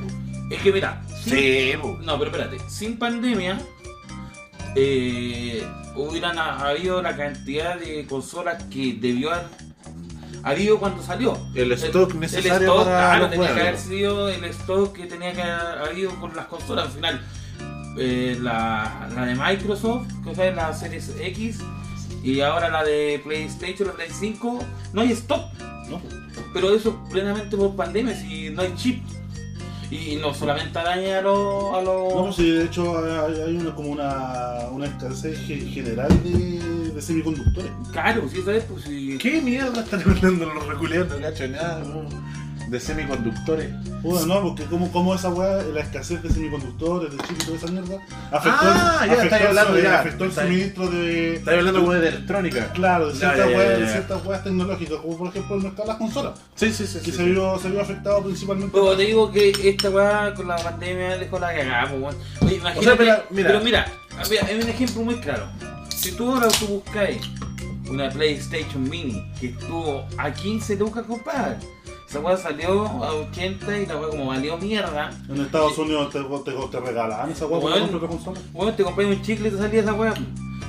es 0.50 0.60
que 0.62 0.72
mira, 0.72 1.02
sin- 1.24 1.34
Sí, 1.34 1.72
po. 1.80 1.98
No, 2.02 2.18
pero 2.18 2.30
espérate, 2.30 2.58
sin 2.68 2.96
pandemia 2.98 3.58
eh, 4.76 5.66
hubieran 5.96 6.38
ha- 6.38 6.68
habido 6.68 7.02
la 7.02 7.16
cantidad 7.16 7.78
de 7.78 8.06
consolas 8.06 8.62
que 8.64 8.96
debió 9.00 9.32
haber 9.32 9.46
habido 10.42 10.78
cuando 10.78 11.02
salió. 11.02 11.36
El 11.54 11.72
stock 11.72 12.14
necesario 12.14 12.68
stock, 12.68 12.84
para 12.84 13.08
claro, 13.16 13.28
tenía 13.30 13.54
que 13.54 13.60
haber 13.60 13.78
sido 13.78 14.28
el 14.28 14.44
stock 14.44 14.92
que 14.96 15.06
tenía 15.06 15.32
que 15.32 15.42
haber 15.42 15.88
habido 15.88 16.10
con 16.20 16.34
las 16.36 16.46
consolas 16.46 16.86
al 16.86 16.92
final. 16.92 17.20
eh, 17.98 18.38
la, 18.40 19.08
la 19.14 19.26
de 19.26 19.34
Microsoft, 19.34 20.06
que 20.24 20.32
fue 20.32 20.52
la 20.52 20.72
Series 20.72 21.12
X, 21.20 21.58
y 22.22 22.40
ahora 22.40 22.68
la 22.68 22.84
de 22.84 23.20
PlayStation, 23.24 23.88
la 23.88 23.94
Play 23.94 24.08
5, 24.10 24.58
no 24.92 25.00
hay 25.00 25.12
stock. 25.12 25.44
No, 25.88 26.00
Pero 26.52 26.74
eso 26.74 26.98
plenamente 27.10 27.56
por 27.56 27.74
pandemia, 27.74 28.14
si 28.14 28.50
no 28.50 28.62
hay 28.62 28.74
chip. 28.76 29.02
Y 29.90 30.14
no 30.16 30.32
solamente 30.32 30.78
daña 30.78 31.18
a 31.18 31.22
los... 31.22 31.74
A 31.74 31.82
los... 31.82 32.14
No, 32.14 32.22
pues 32.26 32.36
sí, 32.36 32.48
de 32.48 32.64
hecho 32.64 32.96
hay, 33.26 33.40
hay 33.40 33.56
una, 33.56 33.74
como 33.74 33.88
una, 33.90 34.68
una 34.70 34.86
escasez 34.86 35.36
ge- 35.48 35.66
general 35.68 36.08
de, 36.22 36.92
de 36.94 37.02
semiconductores. 37.02 37.72
Claro, 37.90 38.28
si 38.28 38.38
eso 38.38 38.52
es, 38.52 38.62
pues 38.64 38.84
si... 38.84 39.18
¿Qué 39.18 39.40
mierda 39.40 39.80
están 39.80 40.00
hablando 40.08 40.46
los 40.46 40.64
reculeados? 40.68 41.08
No 41.10 41.20
cacho 41.20 41.48
nada, 41.48 41.80
no. 41.80 42.04
De 42.70 42.78
semiconductores. 42.78 43.68
Bueno, 44.02 44.26
no, 44.26 44.42
porque 44.42 44.64
como, 44.64 44.92
como 44.92 45.14
esa 45.14 45.28
weá, 45.30 45.60
la 45.62 45.80
escasez 45.80 46.22
de 46.22 46.30
semiconductores, 46.30 47.10
de 47.10 47.18
chips 47.24 47.42
y 47.42 47.46
toda 47.46 47.56
esa 47.58 47.66
mierda, 47.66 47.96
afectó, 48.30 48.58
Ah, 48.62 49.00
el, 49.02 49.08
ya, 49.10 49.12
afectó, 49.16 49.22
estáis 49.24 49.42
el- 49.42 49.48
hablando, 49.48 49.78
eh, 49.78 49.82
ya. 49.82 50.00
afectó 50.00 50.24
el 50.24 50.32
suministro 50.32 50.90
de... 50.90 51.34
Estás 51.36 51.54
hablando 51.54 51.80
como 51.80 51.92
de 51.94 52.08
electrónica. 52.08 52.72
Claro, 52.72 53.08
de 53.08 53.14
ciertas 53.16 54.24
weas, 54.24 54.44
de 54.44 54.50
tecnológicas, 54.50 54.98
como 54.98 55.18
por 55.18 55.28
ejemplo 55.28 55.56
el 55.56 55.62
mercado 55.62 55.82
de 55.82 55.88
las 55.88 55.96
consolas, 55.96 56.32
Sí, 56.54 56.72
sí, 56.72 56.86
sí. 56.86 56.98
que 57.00 57.04
sí, 57.06 57.10
se, 57.10 57.24
sí. 57.24 57.30
vio, 57.30 57.58
se 57.58 57.70
vio 57.70 57.80
afectado 57.80 58.22
principalmente. 58.22 58.70
Pero 58.72 58.96
te 58.96 59.02
digo 59.02 59.32
que 59.32 59.50
esta 59.64 59.90
weá 59.90 60.32
con 60.34 60.46
la 60.46 60.56
pandemia 60.56 61.16
dejó 61.18 61.38
la 61.40 61.48
cagada, 61.48 61.88
pues 61.90 62.02
weón. 62.02 62.16
Oye, 62.42 62.54
imagínate, 62.56 62.78
O 62.78 62.82
sea, 62.82 62.96
pero, 62.96 63.22
mira. 63.30 63.48
pero 63.48 63.60
mira, 63.64 63.86
mira, 64.30 64.46
hay 64.46 64.60
un 64.62 64.68
ejemplo 64.68 65.02
muy 65.02 65.16
claro. 65.16 65.46
Si 65.88 66.12
tú 66.12 66.30
ahora 66.32 66.46
tú 66.48 66.66
buscáis 66.66 67.20
una 67.90 68.08
PlayStation 68.10 68.88
Mini 68.88 69.20
que 69.40 69.48
estuvo 69.48 70.06
a 70.16 70.30
15 70.32 70.76
lucas, 70.76 71.04
compadre. 71.06 71.56
Esa 72.10 72.18
weá 72.18 72.36
salió 72.36 72.86
a 72.86 73.12
80 73.14 73.78
y 73.78 73.86
la 73.86 73.96
weá 73.96 74.08
como 74.10 74.26
valió 74.26 74.58
mierda. 74.58 75.10
En 75.28 75.40
Estados 75.42 75.78
Unidos 75.78 76.12
te, 76.12 76.18
te, 76.20 76.52
te 76.52 76.80
regalan 76.80 77.30
esa 77.30 77.46
wea 77.46 77.60
por 77.60 77.70
Bueno. 77.70 78.00
consola. 78.00 78.40
Te 78.76 78.82
compré 78.82 79.06
un 79.06 79.22
chicle 79.22 79.48
y 79.48 79.52
te 79.52 79.58
salía 79.58 79.80
esa 79.82 79.94
weá. 79.94 80.12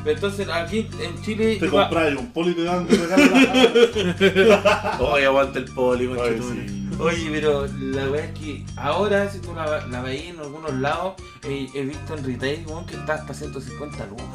Pero 0.03 0.15
entonces 0.15 0.47
aquí 0.49 0.87
en 0.99 1.19
Chile... 1.23 1.57
Te 1.59 1.65
iba- 1.65 1.89
compras 1.89 2.15
un 2.15 2.31
poli 2.31 2.51
y 2.51 2.53
te 2.53 2.63
dan 2.63 2.85
te 2.87 2.95
regalan. 2.95 4.99
Oye, 4.99 5.25
aguanta 5.25 5.57
el 5.59 5.65
poli, 5.65 6.05
Ay, 6.05 6.15
conchetumare. 6.15 6.69
sí. 6.69 6.77
Oye, 6.99 7.27
pero 7.31 7.67
la 7.79 8.05
verdad 8.05 8.29
es 8.31 8.39
que 8.39 8.65
ahora, 8.75 9.29
si 9.31 9.39
tú 9.39 9.53
la, 9.55 9.87
la 9.87 10.01
veis 10.01 10.29
en 10.29 10.39
algunos 10.39 10.73
lados, 10.75 11.13
eh, 11.43 11.67
he 11.73 11.85
visto 11.85 12.15
en 12.15 12.23
retail 12.23 12.65
weón, 12.67 12.85
que 12.85 12.95
está 12.95 13.15
hasta 13.15 13.33
150 13.33 14.05
lucas. 14.07 14.25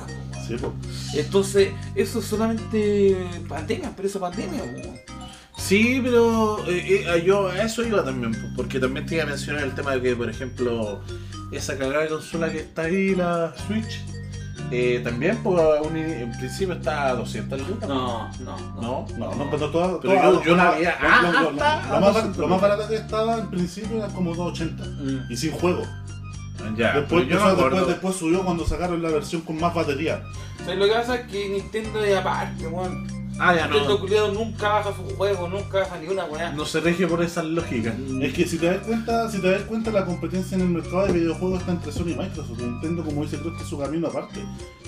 Sí, 0.47 0.57
pues. 0.61 0.73
Entonces, 1.15 1.71
eso 1.95 2.19
es 2.19 2.25
solamente 2.25 3.17
pandemia, 3.49 3.93
pero 3.95 4.09
eso 4.09 4.19
pandemia. 4.21 4.63
weón. 4.65 4.97
Sí, 5.67 6.01
pero 6.03 6.65
eh, 6.69 7.05
eh, 7.09 7.23
yo 7.27 7.49
a 7.49 7.63
eso 7.63 7.83
iba 7.85 8.05
también, 8.05 8.33
po, 8.33 8.47
porque 8.55 8.79
también 8.79 9.05
te 9.07 9.17
iba 9.17 9.25
a 9.25 9.27
mencionar 9.27 9.65
el 9.65 9.75
tema 9.75 9.93
de 9.93 10.03
que, 10.03 10.15
por 10.15 10.29
ejemplo, 10.31 11.01
esa 11.51 11.77
cagada 11.77 12.03
de 12.05 12.09
consola 12.09 12.51
que 12.53 12.59
está 12.61 12.83
ahí, 12.83 13.17
la 13.17 13.53
Switch, 13.67 14.01
eh, 14.71 15.01
también 15.03 15.39
pues, 15.43 15.61
un- 15.85 15.97
en 15.97 16.31
principio 16.39 16.75
está 16.75 17.09
a 17.09 17.15
200 17.15 17.69
lucas. 17.69 17.89
No, 17.89 18.29
no, 18.41 18.57
no. 18.77 18.81
¿No? 18.81 19.07
No, 19.19 19.35
no, 19.35 19.51
pero 19.51 19.71
todas. 19.71 19.99
Pero 20.03 20.15
todas- 20.15 20.23
yo- 20.35 20.43
yo 20.45 20.57
la 20.57 20.63
todas- 20.65 20.79
veía 20.79 20.97
lo- 21.01 21.33
lo- 21.33 21.33
lo- 21.33 21.49
hasta 21.51 21.51
lo 21.51 21.53
más, 21.53 22.01
bar- 22.01 22.13
200 22.13 22.37
lo 22.39 22.49
más 22.49 22.61
barato 22.61 22.89
que 22.89 22.95
estaba 22.97 23.39
en 23.39 23.51
principio 23.51 23.97
era 23.97 24.07
como 24.09 24.35
280 24.35 24.85
Mm. 24.85 25.33
y 25.33 25.37
sin 25.37 25.51
juego. 25.53 25.83
Ya, 26.77 26.95
después, 27.01 27.25
yo 27.29 27.35
después, 27.37 27.53
acuerdo. 27.55 27.87
después 27.87 28.17
subió 28.17 28.43
cuando 28.45 28.65
sacaron 28.67 29.03
la 29.03 29.11
versión 29.11 29.43
con 29.43 29.61
más 29.61 29.75
batería. 29.75 30.23
O 30.63 30.65
sea, 30.65 30.75
lo 30.75 30.87
que 30.87 30.93
pasa 30.93 31.17
es 31.17 31.31
que 31.31 31.49
Nintendo 31.49 32.03
es 32.03 32.17
aparte, 32.17 32.67
weón. 32.67 33.16
Ah, 33.39 33.55
ya 33.55 33.67
Nintendo 33.67 33.95
no. 33.95 34.01
culiado 34.01 34.33
nunca 34.33 34.69
baja 34.71 34.95
su 34.97 35.15
juego, 35.15 35.49
nunca 35.49 35.81
baja 35.81 35.99
ni 36.01 36.09
una 36.09 36.25
weá. 36.25 36.53
No 36.53 36.65
se 36.65 36.81
rige 36.81 37.07
por 37.07 37.23
esas 37.23 37.45
lógicas. 37.45 37.95
Es 38.23 38.33
que 38.33 38.47
si 38.47 38.57
te 38.59 38.67
das 38.67 38.79
cuenta, 38.87 39.31
si 39.31 39.41
te 39.41 39.51
das 39.51 39.63
cuenta 39.63 39.91
la 39.91 40.05
competencia 40.07 40.55
en 40.55 40.63
el 40.63 40.69
mercado 40.69 41.07
de 41.07 41.13
videojuegos 41.13 41.61
está 41.61 41.73
entre 41.73 41.93
Sony 41.93 42.13
y 42.13 42.15
Microsoft. 42.17 42.59
Nintendo, 42.59 43.05
como 43.05 43.23
dice 43.23 43.39
Cruz, 43.39 43.57
que 43.57 43.63
es 43.63 43.69
su 43.69 43.79
camino 43.79 44.09
aparte. 44.09 44.43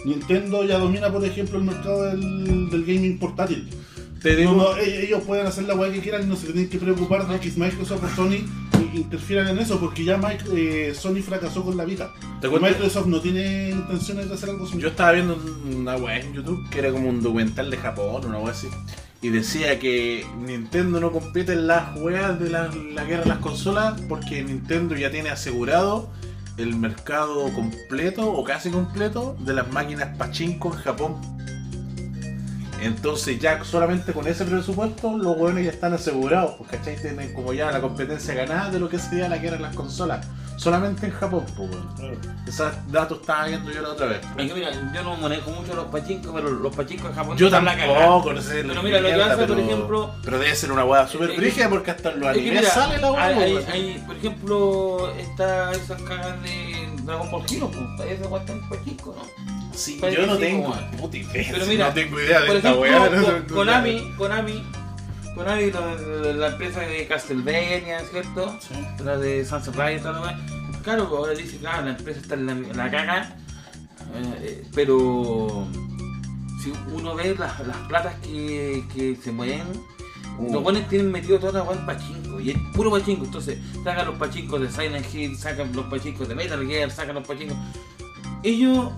Nintendo 0.05 0.65
ya 0.65 0.79
domina, 0.79 1.13
por 1.13 1.25
ejemplo, 1.25 1.59
el 1.59 1.65
mercado 1.65 2.05
del, 2.05 2.71
del 2.71 2.85
gaming 2.85 3.19
portátil. 3.19 3.69
Te 4.23 4.35
digo, 4.35 4.53
No, 4.53 4.73
no, 4.73 4.77
e- 4.79 5.05
ellos 5.05 5.23
pueden 5.25 5.47
hacer 5.47 5.65
la 5.65 5.75
weá 5.75 5.93
que 5.93 6.01
quieran 6.01 6.23
y 6.23 6.27
no 6.27 6.35
se 6.37 6.47
tienen 6.47 6.69
que 6.69 6.79
preocupar 6.79 7.29
de 7.29 7.39
que 7.39 7.51
Microsoft 7.55 8.03
o 8.05 8.17
Sony 8.17 8.39
interfieran 8.99 9.49
en 9.49 9.59
eso, 9.59 9.79
porque 9.81 10.05
ya 10.05 10.21
eh, 10.55 10.93
Sony 10.95 11.23
fracasó 11.23 11.65
con 11.65 11.77
la 11.77 11.85
Vita. 11.85 12.13
te 12.41 12.49
Microsoft 12.49 13.07
no 13.07 13.21
tiene 13.21 13.71
intenciones 13.71 14.29
de 14.29 14.35
hacer 14.35 14.51
algo 14.51 14.65
Yo 14.65 14.71
similar. 14.71 14.91
estaba 14.91 15.13
viendo 15.13 15.35
un- 15.37 15.77
una 15.77 15.97
weá 15.97 16.19
en 16.21 16.33
YouTube 16.33 16.69
que 16.71 16.79
era 16.81 16.91
como 16.91 17.09
un 17.09 17.23
documental 17.23 17.71
de 17.71 17.77
Japón, 17.77 18.25
una 18.27 18.39
weá 18.39 18.53
así. 18.53 18.69
Y 19.21 19.31
decía 19.31 19.79
que 19.81 20.25
Nintendo 20.47 21.01
no 21.01 21.11
compite 21.11 21.53
en 21.55 21.67
las 21.67 21.97
weas 21.97 22.39
de 22.39 22.51
la, 22.51 22.71
la 22.95 23.05
guerra 23.05 23.23
de 23.25 23.29
las 23.31 23.39
consolas 23.39 24.01
porque 24.09 24.43
Nintendo 24.45 24.95
ya 24.95 25.11
tiene 25.11 25.31
asegurado 25.31 26.09
el 26.57 26.77
mercado 26.77 27.53
completo 27.53 28.31
o 28.33 28.45
casi 28.45 28.71
completo 28.71 29.37
de 29.41 29.55
las 29.55 29.73
máquinas 29.73 30.17
pachinko 30.17 30.73
en 30.73 30.79
Japón. 30.81 31.17
Entonces 32.81 33.39
ya 33.41 33.63
solamente 33.65 34.13
con 34.13 34.27
ese 34.27 34.45
presupuesto 34.45 35.17
los 35.17 35.37
weones 35.37 35.65
ya 35.65 35.71
están 35.73 35.93
asegurados, 35.95 36.55
pues 36.59 36.71
¿cachai? 36.71 36.97
Tienen 36.97 37.33
como 37.35 37.53
ya 37.53 37.71
la 37.73 37.81
competencia 37.81 38.35
ganada 38.35 38.71
de 38.71 38.79
lo 38.79 38.89
que 38.89 38.99
sería 38.99 39.29
la 39.29 39.39
guerra 39.39 39.57
de 39.57 39.63
las 39.63 39.75
consolas. 39.75 40.27
Solamente 40.57 41.07
en 41.07 41.13
Japón, 41.13 41.45
pues. 41.57 41.71
Esos 42.49 42.73
datos 42.91 43.21
estaba 43.21 43.47
viendo 43.47 43.71
yo 43.71 43.81
la 43.81 43.91
otra 43.91 44.07
vez. 44.07 44.19
pues. 44.35 44.47
Es 44.47 44.53
que 44.53 44.59
mira, 44.59 44.71
yo 44.93 45.03
no 45.05 45.17
manejo 45.17 45.51
mucho 45.53 45.73
los 45.75 45.85
pachincos, 45.87 46.33
pero 46.35 46.51
los 46.51 46.75
pachincos 46.75 47.11
en 47.11 47.15
Japón 47.15 47.37
Yo 47.37 47.47
están 47.47 47.65
la 47.65 47.77
tampoco, 47.77 48.33
no 48.33 48.41
sé. 48.43 48.65
Pero 48.65 48.83
mira, 48.83 49.01
lo 49.01 49.09
que 49.09 49.15
pasa, 49.17 49.47
por 49.47 49.59
ejemplo- 49.61 50.11
Pero 50.25 50.39
debe 50.41 50.55
ser 50.57 50.73
una 50.73 50.85
weá 50.85 51.07
súper 51.07 51.31
que- 51.31 51.37
brígida 51.37 51.69
porque 51.69 51.93
hasta 51.93 52.11
en 52.11 52.21
los 52.21 52.29
Es 52.31 52.35
que 52.35 52.41
animes 52.41 52.61
mira, 52.63 52.75
sale 52.75 52.99
la 52.99 53.13
weá. 53.13 53.25
hay, 53.27 53.57
hay- 53.71 54.03
por 54.05 54.17
ejemplo, 54.17 55.13
está 55.17 55.71
esas 55.73 56.03
cagas 56.03 56.43
de 56.43 56.89
Dragon 57.05 57.31
Ball 57.31 57.45
Hero, 57.49 57.71
pues, 57.97 58.11
esa 58.11 58.29
weá 58.29 58.41
está 58.41 58.53
en 58.53 58.69
pachinko, 58.69 59.15
¿no? 59.17 59.58
Sí, 59.79 59.99
parece 60.01 60.21
yo 60.21 60.27
no 60.27 60.37
tengo 60.39 60.75
puta 60.99 61.17
idea. 61.17 61.49
Pero 61.53 61.67
mira, 61.69 61.89
no 61.89 61.95
tengo 61.95 62.21
idea 62.21 62.41
de 62.41 62.47
Por 62.47 62.57
esta 62.57 62.69
ejemplo, 62.71 62.91
weá. 62.91 62.99
no- 63.11 63.23
Ko- 63.25 63.31
no- 63.33 63.39
no- 63.39 63.55
Konami, 63.55 64.13
Konami, 64.17 64.63
Konami, 65.35 65.71
la, 65.71 66.33
la 66.33 66.47
empresa 66.49 66.81
de 66.81 67.07
Castlevania, 67.07 68.01
¿cierto? 68.11 68.59
Sí. 68.61 68.75
La 69.05 69.17
de 69.19 69.45
Sunset 69.45 69.75
y 69.75 69.99
toda 70.01 70.13
la 70.13 70.21
weá. 70.21 70.39
Claro, 70.83 71.09
pues 71.09 71.19
ahora 71.21 71.33
dice, 71.35 71.57
claro, 71.59 71.85
la 71.85 71.91
empresa 71.91 72.21
está 72.21 72.35
en 72.35 72.47
la, 72.47 72.55
la 72.55 72.91
caga, 72.91 73.37
eh, 74.15 74.39
eh, 74.43 74.67
pero 74.75 75.67
si 76.63 76.73
uno 76.95 77.15
ve 77.15 77.37
las, 77.39 77.59
las 77.67 77.77
platas 77.89 78.15
que, 78.21 78.85
que 78.95 79.17
se 79.23 79.33
mueven, 79.33 79.63
Uh. 80.41 80.53
los 80.53 80.63
buenos 80.63 80.87
tienen 80.89 81.11
metido 81.11 81.37
toda 81.41 81.53
la 81.55 81.63
weá 81.65 81.77
en 81.77 81.85
pachinko, 81.85 82.39
y 82.39 82.51
es 82.51 82.57
puro 82.73 82.93
pachinko, 82.93 83.25
entonces 83.25 83.59
sacan 83.83 84.07
los 84.07 84.17
pachincos 84.19 84.61
de 84.61 84.71
Silent 84.71 85.13
Hill, 85.13 85.37
sacan 85.37 85.73
los 85.75 85.87
pachincos 85.87 86.29
de 86.29 86.37
Metal 86.37 86.65
Gear, 86.65 86.91
sacan 86.93 87.17
los 87.17 87.27
pachincos. 87.27 87.57
Ellos 88.45 88.91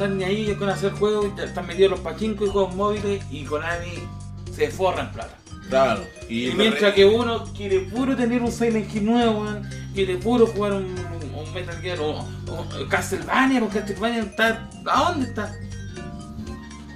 están 0.00 0.16
ni 0.16 0.24
ahí 0.24 0.54
con 0.54 0.70
hacer 0.70 0.92
juegos, 0.92 1.26
están 1.38 1.66
metidos 1.66 1.90
los 1.90 2.00
pachincos 2.00 2.48
y 2.48 2.50
juegos 2.50 2.74
móviles 2.74 3.22
y 3.30 3.44
Konami 3.44 3.98
se 4.50 4.70
forra 4.70 5.02
en 5.02 5.10
plata. 5.12 5.36
Claro. 5.68 6.02
Y, 6.26 6.48
Y, 6.48 6.54
mientras 6.54 6.94
que 6.94 7.04
uno 7.04 7.44
quiere 7.54 7.80
puro 7.80 8.16
tener 8.16 8.40
un 8.40 8.50
Silent 8.50 8.94
Hill 8.94 9.04
nuevo, 9.04 9.42
weón, 9.42 9.68
quiere 9.92 10.16
puro 10.16 10.46
jugar 10.46 10.72
un, 10.72 10.94
un 11.34 11.52
Metal 11.52 11.76
Gear 11.82 12.00
o, 12.00 12.20
o 12.20 12.88
Castlevania, 12.88 13.60
porque 13.60 13.80
Castlevania 13.80 14.22
está. 14.22 14.70
¿A 14.86 15.10
dónde 15.10 15.26
está? 15.28 15.54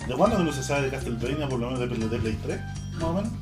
¿De 0.09 0.15
cuándo 0.15 0.39
no 0.43 0.51
se 0.51 0.63
sabe 0.63 0.85
de 0.85 0.91
Castlevania, 0.91 1.47
por 1.47 1.59
lo 1.59 1.71
menos 1.71 1.81
de, 1.81 2.09
de 2.09 2.19
Play 2.19 2.39
3? 2.43 2.61
Más 2.95 3.03
o 3.03 3.13
menos. 3.13 3.33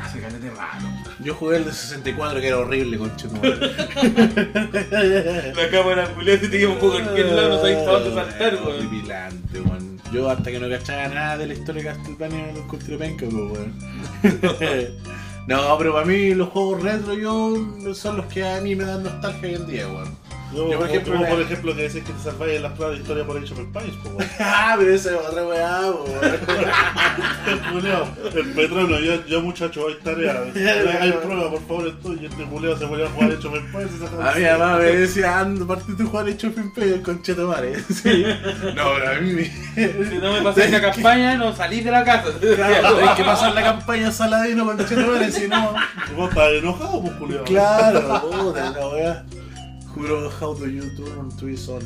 Hace 0.00 0.20
caleta 0.20 0.38
de 0.38 0.50
rato. 0.50 0.86
Yo 1.20 1.34
jugué 1.34 1.56
el 1.56 1.64
de 1.64 1.72
64 1.72 2.40
que 2.40 2.46
era 2.46 2.58
horrible, 2.58 2.98
conchetumare. 2.98 3.58
La 5.54 5.70
cámara 5.70 6.14
culiada 6.14 6.40
se 6.40 6.48
te 6.48 6.58
lleva 6.58 6.72
un 6.72 6.78
poco 6.78 6.98
en 6.98 7.08
el 7.08 7.36
lado, 7.36 7.56
no 7.56 7.62
para 7.62 7.98
dónde 7.98 8.14
saltar, 8.14 8.54
weón. 8.54 8.76
Horripilante, 8.76 9.60
weón. 9.60 10.00
Yo 10.12 10.30
hasta 10.30 10.50
que 10.50 10.60
no 10.60 10.68
cachaba 10.68 11.08
nada 11.08 11.38
de 11.38 11.48
la 11.48 11.54
historia 11.54 11.82
de 11.82 11.88
Castlevania 11.88 12.52
lo 12.52 12.60
encontré 12.60 12.96
penca, 12.96 13.26
pues, 13.26 13.34
weón. 13.34 13.74
no, 15.48 15.78
pero 15.78 15.92
para 15.92 16.06
mí 16.06 16.34
los 16.34 16.48
juegos 16.48 16.82
retro 16.82 17.14
yo 17.14 17.94
son 17.94 18.18
los 18.18 18.26
que 18.26 18.46
a 18.46 18.60
mí 18.60 18.74
me 18.74 18.84
dan 18.84 19.02
nostalgia 19.02 19.48
hoy 19.48 19.54
en 19.56 19.66
día, 19.66 19.88
weón. 19.88 20.16
Yo, 20.54 20.70
Yo, 20.70 20.78
por 20.78 20.88
ejemplo, 20.88 21.14
ejemplo, 21.14 21.34
por 21.36 21.40
ejemplo, 21.42 21.76
que 21.76 21.82
decís 21.82 22.04
que 22.04 22.12
te 22.12 22.22
salváis 22.22 22.56
en 22.56 22.62
las 22.62 22.72
pruebas 22.72 22.96
de 22.96 23.02
historia 23.02 23.24
por 23.26 23.36
hecho 23.36 23.54
por 23.54 23.70
país, 23.70 23.92
pues, 24.02 24.14
weón. 24.14 24.30
Ah, 24.40 24.76
pero 24.78 24.94
esa 24.94 25.10
es 25.10 25.16
otra 25.16 25.44
weá. 25.44 25.80
Julio, 27.72 28.08
el 28.34 28.52
Petrono, 28.52 28.98
yo, 28.98 29.26
yo 29.26 29.42
muchacho, 29.42 29.86
hay 29.88 29.94
tarea. 30.02 30.42
Hay 31.00 31.12
prueba, 31.12 31.50
por 31.50 31.60
favor, 31.66 31.88
esto. 31.88 32.14
Y 32.14 32.26
este 32.26 32.44
Julio 32.44 32.76
se 32.78 32.86
ponía 32.86 33.06
a 33.06 33.10
jugar 33.10 33.32
hecho 33.32 33.50
por 33.50 33.72
país 33.72 33.88
y 33.94 33.98
sacaba 34.02 34.30
A 34.30 34.34
mi 34.34 34.44
mamá 34.44 34.76
me 34.78 34.84
decía, 34.84 35.38
ando, 35.38 35.66
parte 35.66 35.92
tu 35.92 36.08
jugar 36.08 36.28
hecho 36.28 36.50
Pimpe 36.50 36.82
el 36.82 37.02
conchetumare. 37.02 37.74
Sí. 37.88 38.24
No, 38.74 38.84
pero 38.94 39.10
a 39.10 39.20
mí 39.20 39.32
me. 39.32 39.44
Si 39.44 40.18
no 40.18 40.32
me 40.32 40.42
pasáis 40.42 40.70
la 40.70 40.80
campaña, 40.80 41.36
no 41.36 41.54
salís 41.54 41.84
de 41.84 41.90
la 41.90 42.04
casa. 42.04 42.28
Claro, 42.40 42.98
hay 42.98 43.16
que 43.16 43.24
pasar 43.24 43.52
la 43.52 43.62
campaña 43.62 44.12
Saladino 44.12 44.64
con 44.64 44.76
conchetumare, 44.76 45.30
si 45.30 45.48
no. 45.48 45.74
Vos 46.16 46.30
estás 46.30 46.52
enojado, 46.52 47.02
pues, 47.02 47.14
Julio. 47.18 47.44
Claro, 47.44 48.22
puta, 48.22 48.70
la 48.70 48.88
weá. 48.88 49.24
Juro, 49.98 50.30
how 50.40 50.54
do 50.54 50.66
you 50.68 50.82
turn 50.96 51.28
twist 51.36 51.68
on? 51.68 51.82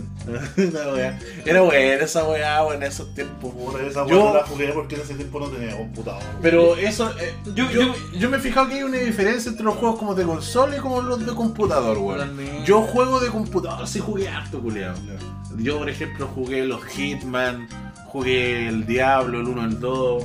La 0.57 0.93
weá. 0.93 1.19
Era 1.47 1.63
buena 1.63 2.05
esa 2.05 2.25
weá, 2.29 2.63
weón, 2.63 2.77
en 2.83 2.83
esos 2.85 3.15
tiempos, 3.15 3.53
esa 3.81 4.07
Yo- 4.07 4.17
no 4.29 4.35
la 4.35 4.43
jugué 4.47 4.69
porque 4.73 4.97
en 4.97 5.01
ese 5.01 5.15
tiempo 5.15 5.41
no 5.41 5.47
tenía 5.49 5.75
computador. 5.77 6.23
Pero 6.43 6.77
eso, 6.77 7.11
eh, 7.19 7.35
Yo- 7.55 7.71
yo, 7.71 7.83
yo- 7.87 7.95
yo, 8.19 8.29
me 8.31 8.37
he 8.37 8.41
fijado 8.41 8.69
que 8.69 8.75
hay 8.75 8.83
una 8.83 8.99
diferencia 8.99 9.49
entre 9.51 9.65
los 9.65 9.77
juegos 9.77 9.99
como 9.99 10.15
de 10.15 10.25
consola 10.25 10.77
y 10.77 10.81
como 10.81 11.01
los 11.01 11.25
de 11.25 11.33
computador, 11.35 11.97
weón. 11.99 12.37
Yo 12.67 12.83
juego 12.83 13.19
de 13.19 13.29
computador, 13.31 13.89
sí 13.89 13.99
jugué 13.99 14.29
harto, 14.29 14.61
culiao. 14.61 14.95
Yo, 15.57 15.79
por 15.79 15.89
ejemplo, 15.89 16.29
jugué 16.35 16.67
los 16.67 16.85
Hitman, 16.85 17.67
jugué 18.09 18.69
el 18.69 18.85
Diablo, 18.87 19.41
el 19.41 19.49
1, 19.49 19.65
el 19.65 19.81
2, 19.81 20.25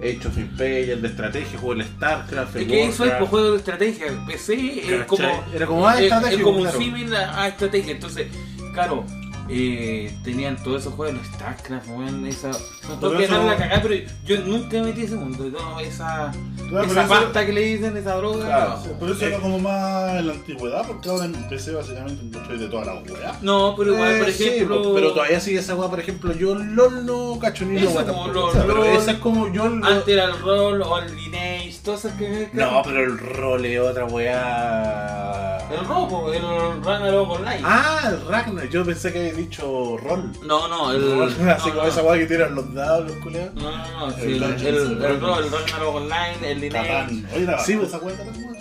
Age 0.00 0.28
of 0.28 0.36
Empires, 0.36 0.88
el 0.90 1.02
de 1.02 1.08
estrategia, 1.08 1.58
jugué 1.58 1.80
el 1.82 1.84
StarCraft, 1.86 2.56
el 2.56 2.62
Es 2.62 2.68
que 2.68 2.84
eso 2.84 3.04
es 3.04 3.12
por 3.12 3.28
juego 3.28 3.50
de 3.52 3.56
estrategia. 3.58 4.06
PC 4.26 4.94
es 5.00 5.04
como. 5.06 5.44
Era 5.54 5.66
como 5.66 5.80
más 5.82 5.96
es- 5.98 6.02
estratégico, 6.04 6.38
Es 6.38 6.44
como 6.44 6.60
claro. 6.60 6.78
un 6.78 6.84
símil 6.84 7.14
a, 7.16 7.42
a 7.42 7.48
estrategia. 7.48 7.92
Entonces, 7.92 8.26
claro. 8.72 9.04
Eh, 9.48 10.14
tenían 10.24 10.62
todos 10.62 10.82
esos 10.82 10.94
juegos, 10.94 11.16
los 11.18 11.26
StarCraft, 11.34 11.88
weón, 11.88 12.26
esa. 12.26 12.48
No 12.50 12.56
Pero 13.00 13.12
tengo 13.18 13.18
que 13.18 13.28
la 13.46 13.56
cagada, 13.56 13.82
pero 13.82 13.94
yo 14.24 14.38
nunca 14.40 14.78
me 14.78 14.84
metí 14.86 15.02
ese 15.02 15.16
mundo. 15.16 15.44
No, 15.50 15.80
esa 15.80 16.32
Claro, 16.68 16.86
esa 16.86 16.88
pero 16.94 17.00
eso- 17.00 17.08
pasta 17.24 17.46
que 17.46 17.52
le 17.52 17.60
dicen, 17.62 17.96
esa 17.96 18.14
droga. 18.16 18.44
Claro. 18.46 18.78
no. 18.86 18.98
Por 18.98 19.10
eso 19.10 19.26
era 19.26 19.38
como 19.38 19.58
más 19.58 20.14
en 20.16 20.26
la 20.28 20.32
antigüedad, 20.34 20.86
porque 20.86 21.08
ahora 21.08 21.24
en 21.26 21.48
PC 21.48 21.72
básicamente 21.74 22.24
encontré 22.24 22.58
de 22.58 22.68
toda 22.68 22.84
la 22.86 22.94
weá. 22.94 23.38
No, 23.42 23.74
pero 23.76 23.94
igual, 23.94 24.18
por 24.18 24.28
Eh, 24.28 24.32
sí, 24.32 24.44
ejemplo. 24.48 24.94
pero 24.94 25.12
todavía 25.12 25.40
sigue 25.40 25.58
esa 25.58 25.74
weá, 25.74 25.88
por 25.90 26.00
ejemplo, 26.00 26.32
yo 26.32 26.54
LOL 26.54 27.04
no 27.06 27.38
cacho 27.38 27.64
ni 27.64 27.76
una 27.76 27.80
Eso 27.86 27.96
weá 27.98 28.06
como 28.06 28.24
tampoco. 28.24 28.40
LOL, 28.40 28.48
O 28.48 28.52
sea, 28.52 28.62
pero 28.62 28.74
LOL. 28.84 28.86
esa 28.96 29.10
es 29.12 29.18
como 29.18 29.52
yo 29.52 29.68
lo- 29.68 29.86
Antes 29.86 30.08
era 30.08 30.24
el 30.24 30.38
rol 30.40 30.82
o 30.82 30.98
el 30.98 31.14
lineage, 31.16 31.74
todas 31.84 32.04
esas 32.06 32.18
que. 32.18 32.48
No, 32.52 32.80
pero 32.84 33.00
el 33.04 33.18
rol 33.18 33.64
es 33.64 33.80
otra 33.80 34.04
weá. 34.06 35.58
El 35.70 35.84
robo, 35.86 36.32
el 36.32 36.42
Ragnarok 36.84 37.30
Online. 37.30 37.60
Ah, 37.64 38.10
el 38.10 38.26
Ragnar. 38.28 38.68
Yo 38.68 38.84
pensé 38.84 39.12
que 39.12 39.32
había 39.34 39.44
dicho 39.46 39.96
rol. 39.98 40.32
No, 40.46 40.68
no, 40.68 40.92
el. 40.92 41.18
Rol, 41.18 41.28
Así 41.50 41.68
no, 41.68 41.74
como 41.74 41.82
no. 41.82 41.88
esa 41.88 42.02
weá 42.02 42.18
que 42.18 42.26
tiran 42.26 42.54
los 42.54 42.74
dados, 42.74 43.08
los 43.10 43.16
culiados. 43.18 43.54
No, 43.54 43.62
no, 43.70 44.06
no, 44.08 44.10
sí, 44.16 44.22
El 44.22 44.42
el, 44.42 44.66
el, 44.66 44.66
el, 44.76 44.98
Dragons. 44.98 45.44
el 45.46 45.50
Ragnarok 45.52 45.94
Online, 45.94 46.36
el 46.50 46.60
Lineage. 46.60 46.88
Catán. 46.88 47.26
Oye, 47.34 47.44
la 47.44 47.58
Sí, 47.58 47.76
pues. 47.76 47.88
esa 47.88 47.98
weá. 47.98 48.14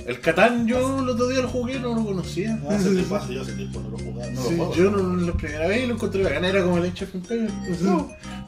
El 0.05 0.19
Catán 0.19 0.67
yo 0.67 0.99
el 0.99 1.09
otro 1.09 1.27
día 1.29 1.41
lo 1.41 1.47
jugué, 1.47 1.79
no 1.79 1.95
lo 1.95 2.03
conocía. 2.05 2.55
No, 2.57 2.69
hace 2.71 2.89
tiempo, 2.91 3.15
hace 3.15 3.33
yo 3.35 3.41
hace 3.41 3.53
tiempo 3.53 3.79
no 3.79 3.89
lo 3.89 3.97
jugaba, 3.97 4.29
no 4.31 4.41
lo 4.43 4.49
Sí, 4.49 4.57
juego. 4.57 4.75
yo 4.75 4.91
no, 4.91 5.15
la 5.25 5.31
primera 5.33 5.67
vez 5.67 5.87
lo 5.87 5.93
encontré 5.93 6.23
bacán, 6.23 6.43
era 6.43 6.61
como 6.61 6.77
el 6.79 6.91
Age 6.91 7.05
of 7.05 7.15
Empires. 7.15 7.51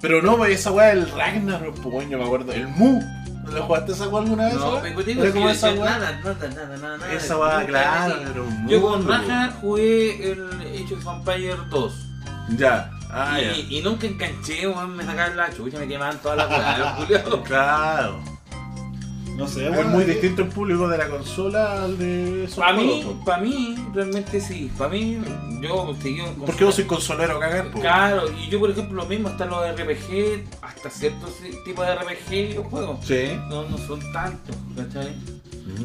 Pero 0.02 0.22
no, 0.22 0.36
pues 0.38 0.60
esa 0.60 0.72
weá 0.72 0.88
del 0.88 1.10
Ragnarok, 1.10 1.76
pues 1.76 1.94
bueno, 1.94 2.12
yo 2.12 2.18
me 2.18 2.26
acuerdo. 2.26 2.52
El 2.52 2.68
Mu. 2.68 3.00
¿Lo 3.54 3.62
jugaste 3.64 3.92
esa 3.94 4.08
weá 4.10 4.24
alguna 4.24 4.46
vez? 4.48 4.56
No, 4.56 4.82
vengo 4.82 5.04
digo, 5.04 5.24
como 5.32 5.50
esa 5.50 5.72
weá. 5.74 5.98
nada, 5.98 6.20
nada, 6.24 6.36
nada, 6.50 6.78
nada, 6.78 6.98
nada. 6.98 7.14
Esa 7.14 7.38
weá, 7.38 7.66
claro, 7.66 8.44
un 8.44 8.68
Yo 8.68 8.82
con 8.82 9.08
Ragnar 9.08 9.54
jugué 9.62 10.32
el 10.32 10.50
Age 10.84 10.94
of 10.96 11.08
Empires 11.08 11.56
2. 11.70 11.94
Ya. 12.58 12.92
Ah, 13.10 13.40
ya. 13.40 13.56
y, 13.56 13.78
y 13.78 13.82
nunca 13.82 14.08
enganché, 14.08 14.68
weón, 14.68 14.96
me 14.96 15.04
sacaban 15.04 15.38
la 15.38 15.54
chucha, 15.54 15.80
me 15.80 15.88
quemaban 15.88 16.20
todas 16.22 16.38
las 16.38 16.50
weas. 17.10 17.24
Claro. 17.46 18.20
No 19.36 19.48
sé, 19.50 19.68
Es 19.68 19.86
muy 19.88 20.06
distinto 20.06 20.44
el 20.44 20.48
público 20.48 20.88
de 20.88 20.98
la 20.98 21.10
consola 21.10 21.84
al 21.84 21.98
de 21.98 22.46
esos 22.46 22.58
Para 22.58 22.74
mí, 22.74 23.02
juegos, 23.04 23.26
para 23.26 23.42
mí, 23.42 23.76
realmente 23.94 24.40
sí. 24.40 24.72
Para 24.78 24.92
mí, 24.92 25.20
yo 25.62 25.94
seguí 26.02 26.20
con 26.20 26.36
Porque 26.46 26.64
vos 26.64 26.74
sois 26.76 26.88
consolero 26.88 27.38
cagar, 27.38 27.70
po. 27.70 27.82
Claro, 27.82 28.32
y 28.32 28.50
yo 28.50 28.62
por 28.62 28.72
ejemplo 28.72 28.96
lo 28.96 29.06
mismo, 29.06 29.28
están 29.28 29.50
los 29.50 29.60
RPG, 29.76 30.46
hasta 30.62 30.90
ciertos 30.90 31.34
tipos 31.66 31.86
de 31.86 31.96
RPG 31.96 32.56
yo 32.56 32.64
juego. 32.64 32.98
Sí. 33.04 33.38
No, 33.50 33.68
no 33.68 33.78
son 33.78 34.00
tantos, 34.14 34.56
¿cachai? 34.74 35.14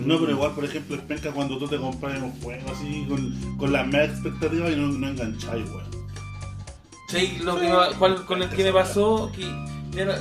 No, 0.05 0.21
pero 0.21 0.31
igual, 0.31 0.53
por 0.53 0.65
ejemplo, 0.65 0.95
es 0.95 1.03
penca 1.03 1.33
cuando 1.33 1.59
tú 1.59 1.67
te 1.67 1.77
compras 1.77 2.23
un 2.23 2.41
juego 2.41 2.71
así 2.71 3.05
con, 3.09 3.57
con 3.57 3.73
las 3.73 3.85
mismas 3.85 4.11
expectativas 4.11 4.71
y 4.71 4.77
no, 4.77 4.89
no 4.89 5.09
engancháis, 5.09 5.69
weón. 5.71 5.89
Sí, 7.11 7.39
lo 7.43 7.59
que 7.59 7.69
cual- 7.99 8.25
con 8.27 8.43
el 8.43 8.49
que 8.49 8.65
me 8.65 8.73
pasó, 8.73 9.31
que 9.35 9.43
ya 9.91 10.05
lo- 10.05 10.15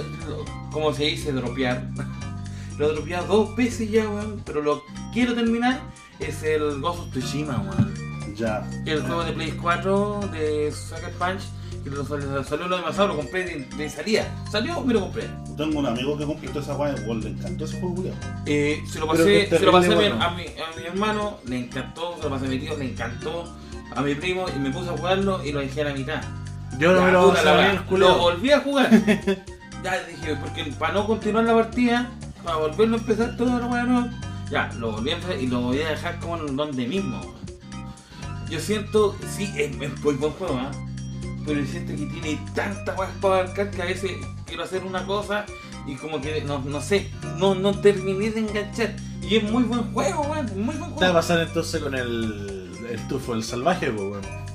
como 0.72 0.94
se 0.94 1.06
dice, 1.06 1.32
dropear. 1.32 1.88
Lo 2.78 2.94
dropeé 2.94 3.18
dos 3.28 3.54
veces 3.58 3.92
ya, 3.92 4.08
weón, 4.08 4.42
pero 4.46 4.62
lo 4.62 4.82
quiero 5.12 5.34
terminar 5.36 5.82
es 6.20 6.42
el 6.44 6.80
Ghost 6.80 7.00
of 7.02 7.10
Tsushima, 7.12 7.58
weón. 7.60 7.94
Ya. 8.38 8.66
El 8.86 9.02
juego 9.02 9.22
de 9.26 9.34
Play 9.34 9.52
4 9.52 10.22
de 10.32 10.72
Sucker 10.72 11.12
Punch, 11.16 11.42
que 11.84 11.90
lo 11.90 12.06
salió, 12.06 12.74
año 12.74 12.84
pasado, 12.86 13.10
lo 13.10 13.18
compré 13.18 13.44
de, 13.44 13.66
de 13.76 13.90
salida. 13.90 14.34
Salió, 14.50 14.80
me 14.80 14.94
lo 14.94 15.02
compré. 15.02 15.30
Tengo 15.58 15.80
un 15.80 15.88
amigo 15.88 16.18
que 16.18 16.26
completó 16.26 16.62
esa 16.62 16.74
weá 16.78 16.96
y 16.98 17.02
weón, 17.02 17.20
le 17.22 17.32
encantó 17.32 17.66
ese 17.66 17.82
juego, 17.82 17.96
culiao. 17.96 18.16
Eh, 18.46 18.82
se 18.90 19.00
lo 19.00 19.08
pasé, 19.08 19.50
se 19.50 19.60
lo 19.60 19.72
pasé 19.74 19.88
a, 19.88 19.98
mi, 19.98 20.04
terrible 20.06 20.24
a, 20.24 20.30
mi, 20.32 20.44
a 20.44 20.80
mi 20.80 20.86
hermano, 20.88 21.38
le 21.48 21.58
encantó, 21.60 22.16
se 22.16 22.24
lo 22.24 22.30
pasé 22.30 22.46
a 22.46 22.50
mi 22.50 22.60
tío, 22.60 22.78
le 22.78 22.86
encantó, 22.92 23.54
a 23.94 24.02
mi 24.02 24.16
primo 24.16 24.46
y 24.56 24.58
me 24.60 24.70
puse 24.72 24.90
a 24.90 24.94
jugarlo 24.96 25.44
y 25.44 25.52
lo 25.52 25.60
dejé 25.60 25.82
a 25.82 25.86
la 25.86 25.94
mitad. 25.94 26.22
Yo 26.80 26.94
no 26.94 27.02
me 27.02 27.12
lo 27.12 27.36
sabía 27.36 27.72
el 27.74 28.00
Lo 28.00 28.18
volví 28.18 28.52
a 28.52 28.62
jugar. 28.62 28.90
ya 29.84 30.04
dije, 30.08 30.38
porque 30.42 30.64
para 30.80 30.94
no 30.94 31.06
continuar 31.06 31.44
la 31.44 31.54
partida, 31.54 32.10
para 32.42 32.56
volverlo 32.56 32.96
a 32.96 33.00
empezar 33.00 33.36
todo 33.36 33.60
nuevo, 33.60 34.08
ya, 34.50 34.72
lo 34.78 34.94
volví 34.94 35.10
a 35.12 35.16
empezar 35.16 35.38
y 35.38 35.48
lo 35.48 35.60
voy 35.60 35.82
a 35.82 35.90
dejar 35.90 36.20
como 36.20 36.38
en 36.38 36.56
donde 36.56 36.88
mismo. 36.88 37.20
Yo 38.50 38.62
siento, 38.62 39.14
sí, 39.30 39.54
es, 39.58 39.76
es 39.80 40.00
muy 40.02 40.14
buen 40.16 40.32
juego, 40.32 40.58
¿ah? 40.58 40.72
pero 41.46 41.66
siento 41.66 41.92
que 41.92 42.06
tiene 42.06 42.40
tantas 42.56 42.98
weas 42.98 43.12
para 43.22 43.36
abarcar 43.36 43.72
que 43.72 43.82
a 43.82 43.86
veces 43.86 44.12
quiero 44.46 44.64
hacer 44.64 44.84
una 44.86 45.06
cosa 45.06 45.46
y 45.86 45.96
como 45.96 46.22
que 46.22 46.42
no, 46.42 46.60
no 46.60 46.80
sé, 46.80 47.12
no, 47.38 47.56
no 47.56 47.78
terminé 47.82 48.32
de 48.32 48.40
enganchar. 48.40 48.96
Y 49.22 49.36
es 49.36 49.44
muy 49.44 49.64
buen 49.64 49.92
juego, 49.92 50.22
weón, 50.22 50.46
muy 50.56 50.76
buen 50.76 50.96
¿Qué 50.96 51.00
va 51.02 51.08
a 51.08 51.10
juego. 51.10 51.14
pasar 51.14 51.42
entonces 51.42 51.82
con 51.82 51.94
el, 51.94 52.72
el 52.90 53.08
tufo 53.10 53.34
del 53.34 53.44
salvaje, 53.44 53.92
po, 53.92 54.04
weón? 54.04 54.49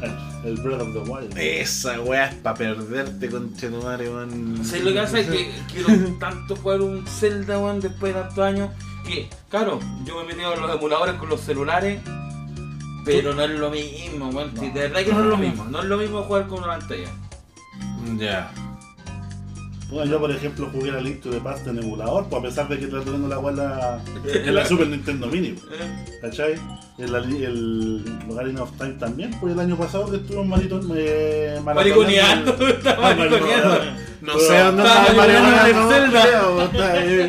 el 0.44 0.56
Breath 0.60 0.80
of 0.80 0.92
the 0.92 1.10
Wild. 1.10 1.36
Esa 1.38 2.00
weá 2.00 2.26
es 2.26 2.34
para 2.36 2.56
perderte 2.56 3.30
con 3.30 3.54
Chetumare, 3.56 4.08
weón. 4.08 4.64
¿Sabes 4.64 4.84
lo 4.84 4.92
que 4.92 4.98
pasa? 5.00 5.20
Es 5.20 5.28
que 5.28 5.50
quiero 5.72 5.88
tanto 6.18 6.56
jugar 6.56 6.80
un 6.80 7.06
Zelda, 7.06 7.58
weón, 7.58 7.80
después 7.80 8.14
de 8.14 8.20
tantos 8.20 8.44
años, 8.44 8.70
que, 9.06 9.28
claro, 9.48 9.80
yo 10.04 10.16
me 10.16 10.22
he 10.22 10.26
metido 10.26 10.54
en 10.54 10.62
los 10.62 10.76
emuladores 10.76 11.14
con 11.16 11.28
los 11.28 11.40
celulares, 11.40 12.00
pero 13.04 13.34
no 13.34 13.42
es 13.42 13.50
lo 13.50 13.70
mismo, 13.70 14.28
weón. 14.28 14.52
sí, 14.58 14.70
De 14.70 14.80
verdad 14.80 15.04
que 15.04 15.12
no 15.12 15.20
es 15.20 15.26
lo 15.26 15.36
mismo. 15.36 15.64
No 15.64 15.80
es 15.80 15.84
lo 15.86 15.96
mismo 15.98 16.22
jugar 16.22 16.46
con 16.46 16.58
una 16.58 16.78
pantalla. 16.78 17.08
Ya. 18.18 18.52
Bueno, 19.92 20.10
yo 20.10 20.18
por 20.18 20.30
ejemplo 20.30 20.68
jugué 20.72 20.90
la 20.90 21.00
Link 21.00 21.20
to 21.20 21.28
the 21.30 21.38
Past 21.40 21.66
en 21.66 21.78
emulador, 21.78 22.26
pues 22.28 22.40
a 22.40 22.46
pesar 22.46 22.68
de 22.68 22.78
que 22.78 22.84
estoy 22.86 23.02
teniendo 23.04 23.28
la 23.28 23.38
weá 23.38 24.00
en 24.34 24.54
la, 24.54 24.62
en 24.62 24.66
Super 24.68 24.86
Nintendo 24.88 25.26
Mini, 25.26 25.48
Eh, 25.48 26.18
¿cachai? 26.22 26.54
El, 26.98 27.14
el 27.14 28.04
Ocarina 28.30 28.62
of 28.62 28.70
Time 28.78 28.92
también, 28.94 29.30
pues 29.40 29.52
el 29.52 29.60
año 29.60 29.76
pasado 29.76 30.10
que 30.10 30.16
estuvimos 30.16 30.46
malito, 30.46 30.80
eh, 30.96 31.60
Mariconeando, 31.64 32.52
está 32.68 32.96
Ah, 32.98 33.14
mariconeando. 33.16 33.78
No 34.22 34.38
sé 34.38 34.58
dónde 34.58 34.82
Está 34.84 35.68
en 35.68 35.76
no 35.76 35.88
Zelda. 35.90 36.24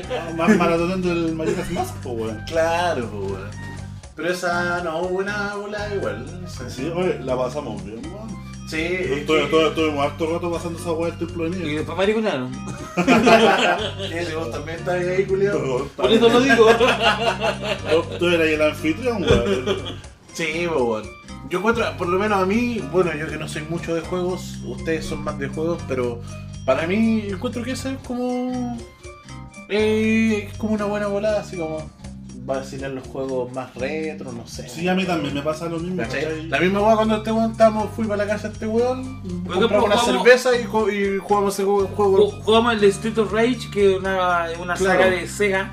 Ah, 0.09 0.31
ma- 0.37 0.47
maratoneando 0.47 1.11
el 1.11 1.33
Majora's 1.35 1.71
Mask, 1.71 1.95
pues 2.03 2.15
weón. 2.17 2.41
Claro, 2.47 3.05
po, 3.09 3.17
weón. 3.19 3.49
Pero 4.15 4.29
esa 4.29 4.81
no, 4.83 5.01
buena 5.07 5.55
bola 5.55 5.93
igual. 5.95 6.25
Sí, 6.47 6.63
Sí, 6.69 6.91
oye, 6.95 7.19
la 7.23 7.35
pasamos 7.35 7.83
bien, 7.83 7.99
weón. 8.05 8.32
Sí, 8.73 8.81
es 8.81 9.11
Estuve- 9.11 9.37
que- 9.39 9.43
estuve- 9.45 9.67
Estuvimos 9.69 10.05
harto 10.05 10.33
rato 10.33 10.51
pasando 10.51 10.79
esa 10.79 10.91
weá 10.91 11.09
del 11.11 11.19
templo 11.19 11.43
de 11.49 11.49
Y 11.57 11.59
nieve. 11.59 11.75
después 11.77 11.97
mariconearon. 11.97 12.51
Sí, 12.95 14.25
si 14.27 14.33
vos 14.35 14.51
también 14.51 14.77
estás 14.79 14.95
ahí, 14.95 15.25
culiao. 15.25 15.87
Por 15.95 16.11
eso 16.11 16.29
lo 16.29 16.39
digo. 16.41 16.67
Tú- 18.19 18.27
eras 18.27 18.47
el 18.47 18.61
anfitrión, 18.61 19.23
weón. 19.23 19.65
Sí, 20.33 20.67
weón. 20.67 21.03
Yo 21.49 21.59
encuentro, 21.59 21.85
por 21.97 22.07
lo 22.07 22.17
menos 22.19 22.41
a 22.41 22.45
mí, 22.45 22.81
bueno, 22.91 23.11
yo 23.15 23.27
que 23.27 23.37
no 23.37 23.47
soy 23.47 23.63
mucho 23.63 23.93
de 23.95 24.01
juegos, 24.01 24.57
ustedes 24.65 25.05
son 25.05 25.23
más 25.23 25.37
de 25.37 25.47
juegos, 25.49 25.81
pero 25.87 26.21
para 26.65 26.87
mí 26.87 27.25
encuentro 27.29 27.63
que 27.63 27.71
ese 27.71 27.91
es 27.93 27.97
como 28.07 28.77
Eh, 29.69 30.49
es 30.51 30.57
como 30.57 30.73
una 30.73 30.85
buena 30.85 31.07
volada, 31.07 31.41
así 31.41 31.57
como 31.57 31.89
vacilar 32.45 32.91
los 32.91 33.07
juegos 33.07 33.51
más 33.53 33.73
retro, 33.75 34.31
no 34.31 34.45
sé. 34.47 34.67
Sí, 34.69 34.87
a 34.87 34.95
mí 34.95 35.05
también 35.05 35.33
me 35.33 35.41
pasa 35.41 35.65
lo 35.67 35.79
mismo. 35.79 36.01
La 36.49 36.59
misma 36.59 36.81
weá 36.81 36.95
cuando 36.95 37.17
este 37.17 37.31
weón 37.31 37.51
estábamos, 37.51 37.89
fui 37.95 38.05
para 38.05 38.25
la 38.25 38.33
casa 38.33 38.47
de 38.49 38.53
este 38.53 38.67
weón, 38.67 39.21
compramos 39.47 39.85
una 39.85 39.97
jugamos- 39.97 40.05
cerveza 40.23 40.49
y, 40.59 40.63
ju- 40.65 40.91
y 40.91 41.19
jugamos 41.19 41.53
ese 41.53 41.63
juego, 41.63 41.87
juego 41.95 42.31
Ju- 42.31 42.41
Jugamos 42.43 42.73
el 42.73 42.83
Street 42.85 43.17
of 43.17 43.31
Rage, 43.31 43.69
que 43.71 43.93
es 43.93 43.99
una, 43.99 44.47
una 44.61 44.73
Claro. 44.75 44.99
saga 45.01 45.05
de 45.09 45.27
Sega. 45.27 45.71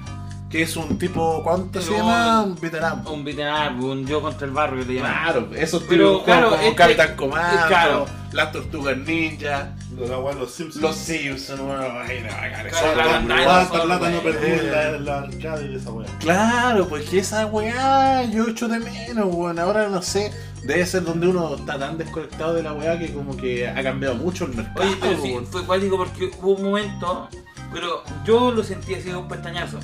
que 0.50 0.62
es 0.62 0.76
un 0.76 0.98
tipo, 0.98 1.42
¿cuánto 1.44 1.80
se 1.80 1.92
llama? 1.92 2.42
Un 2.42 2.56
veterano. 2.60 3.08
Un 3.12 3.20
up, 3.20 3.84
un 3.84 4.04
yo 4.04 4.20
contra 4.20 4.48
el 4.48 4.52
barrio 4.52 4.80
que 4.84 4.94
le 4.94 4.98
llaman. 4.98 5.12
Claro, 5.22 5.48
esos 5.54 5.84
Pero, 5.84 6.08
tipos 6.10 6.24
claro, 6.24 6.50
como 6.50 6.62
este- 6.62 6.74
Capitán 6.74 7.14
Comando, 7.16 7.66
claro. 7.68 8.06
las 8.32 8.50
Tortugas 8.50 8.96
Ninja, 8.98 9.76
La 10.08 10.18
weá 10.18 10.34
de 10.34 10.40
los 10.40 10.50
Simpsons. 10.52 10.82
los 10.82 10.96
Simpsons, 10.96 11.60
bueno, 11.60 11.82
ay, 12.00 12.20
no, 12.22 12.28
Claro, 12.28 12.68
es 12.68 12.96
la 12.96 13.04
tan 13.04 13.12
bandana. 13.28 13.44
guay. 13.44 13.66
¿Cuánta 13.68 13.84
plata 13.84 14.10
no 14.10 14.18
weón. 14.20 14.22
perdí 14.36 14.52
en 14.52 14.70
la, 14.72 14.88
en 14.96 15.04
la 15.04 15.18
arcade 15.18 15.68
de 15.68 15.76
esa 15.76 15.90
weá? 15.90 16.06
Claro, 16.20 16.88
pues 16.88 17.08
que 17.08 17.18
esa 17.18 17.46
weá 17.46 18.24
yo 18.24 18.46
echo 18.48 18.68
de 18.68 18.78
menos, 18.78 19.26
weón. 19.34 19.58
Ahora 19.58 19.88
no 19.88 20.00
sé, 20.02 20.32
debe 20.62 20.84
ser 20.86 21.04
donde 21.04 21.26
uno 21.28 21.54
está 21.56 21.78
tan 21.78 21.98
desconectado 21.98 22.54
de 22.54 22.62
la 22.62 22.72
weá 22.72 22.98
que 22.98 23.12
como 23.12 23.36
que 23.36 23.68
ha 23.68 23.82
cambiado 23.82 24.14
mucho 24.14 24.44
el 24.46 24.54
mercado. 24.54 24.88
Oye, 24.88 24.96
pero 25.00 25.22
sí, 25.22 25.32
weón. 25.32 25.46
fue 25.46 25.64
cuático 25.66 25.96
porque 25.96 26.30
hubo 26.40 26.52
un 26.54 26.62
momento, 26.64 27.28
pero 27.72 28.02
yo 28.24 28.50
lo 28.50 28.64
sentí 28.64 28.94
así 28.94 29.08
de 29.10 29.16
un 29.16 29.28
pestañazo, 29.28 29.78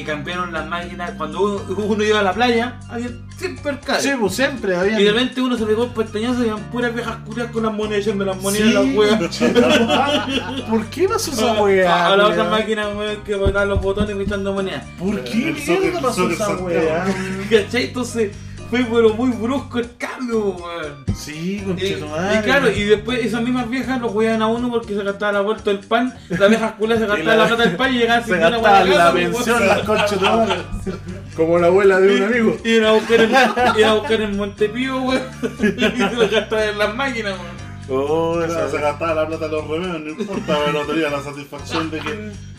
que 0.00 0.04
cambiaron 0.04 0.52
las 0.52 0.66
máquinas, 0.66 1.12
cuando 1.16 1.40
uno, 1.40 1.84
uno 1.84 2.04
iba 2.04 2.20
a 2.20 2.22
la 2.22 2.32
playa, 2.32 2.78
había 2.88 3.08
siempre 3.36 3.72
arcade. 3.72 4.02
Sí, 4.02 4.10
pues 4.18 4.34
siempre 4.34 4.76
había. 4.76 5.00
Y 5.00 5.04
de 5.04 5.12
repente 5.12 5.40
uno 5.40 5.56
se 5.56 5.64
pegó 5.66 5.84
el 5.84 5.90
pestañazo 5.90 6.42
y 6.44 6.48
eran 6.48 6.60
puras 6.70 6.94
viejas 6.94 7.16
curias 7.26 7.50
con 7.50 7.62
las 7.62 7.72
monedas 7.72 8.06
echando 8.06 8.24
las 8.24 8.40
monedas 8.40 8.68
en 8.68 8.74
las 8.74 8.94
weas. 8.96 10.64
¿Por 10.68 10.86
qué 10.86 11.08
pasó 11.08 11.32
esa 11.32 11.52
A, 11.58 11.62
weá? 11.62 12.06
a 12.12 12.16
la 12.16 12.26
otra 12.28 12.44
máquina 12.44 12.88
que 13.24 13.34
botaban 13.34 13.68
los 13.68 13.80
botones 13.80 14.16
y 14.16 14.22
echando 14.22 14.52
monedas. 14.52 14.84
¿Por 14.98 15.22
qué 15.24 15.48
El 15.48 15.54
mierda 15.80 16.00
pasó 16.00 16.30
esa 16.30 16.56
weá? 16.56 17.04
¿Cachai? 17.50 17.84
Entonces 17.84 18.32
fue 18.70 18.84
pero 18.90 19.12
muy 19.14 19.30
brusco 19.30 19.78
el 19.80 19.90
cambio, 19.98 20.38
weón. 20.50 21.04
Sí, 21.14 21.56
Y, 21.60 21.64
conchetumadre. 21.64 22.38
y 22.38 22.42
claro, 22.42 22.70
y 22.70 22.84
después 22.84 23.18
esas 23.24 23.42
mismas 23.42 23.68
viejas 23.68 24.00
lo 24.00 24.08
juegan 24.08 24.40
a 24.42 24.46
uno 24.46 24.70
porque 24.70 24.94
se 24.94 25.02
gastaba 25.02 25.32
la 25.32 25.40
vuelta 25.40 25.64
del 25.70 25.80
pan, 25.80 26.14
las 26.28 26.48
viejas 26.48 26.72
culas 26.78 26.98
se 27.00 27.06
gastaban 27.08 27.26
la- 27.26 27.36
la 27.44 27.46
plata 27.48 27.62
del 27.64 27.76
pan 27.76 27.94
y 27.94 27.98
llegaban 27.98 28.24
sin 28.24 28.34
una 28.34 28.50
gastaba 28.50 28.80
buena 28.80 29.04
la 29.04 29.12
pensión, 29.12 29.66
las 29.66 29.78
conchetumadres. 29.80 30.58
Como 31.36 31.58
la 31.58 31.66
abuela 31.68 32.00
de 32.00 32.16
un 32.16 32.22
amigo. 32.24 32.56
Y 32.64 32.70
iban 32.76 32.88
a 32.88 32.92
buscar 32.92 33.20
en, 33.20 33.34
a 33.82 33.94
buscar 33.94 34.20
en 34.20 34.36
Montepío, 34.36 35.00
weón. 35.02 35.22
Y 35.60 35.80
se 35.80 36.16
lo 36.16 36.28
en 36.70 36.78
las 36.78 36.94
máquinas, 36.94 37.32
weón. 37.34 37.59
Oh, 37.90 38.40
esa 38.42 38.70
se 38.70 38.78
gastaba 38.80 39.14
la 39.14 39.26
plata 39.28 39.46
de 39.46 39.52
los 39.52 39.66
remedios, 39.68 40.00
no 40.00 40.10
importa, 40.10 40.58
pero 40.66 40.86
tenía 40.86 41.10
la 41.10 41.22
satisfacción 41.22 41.90
de 41.90 41.98
que, 41.98 42.10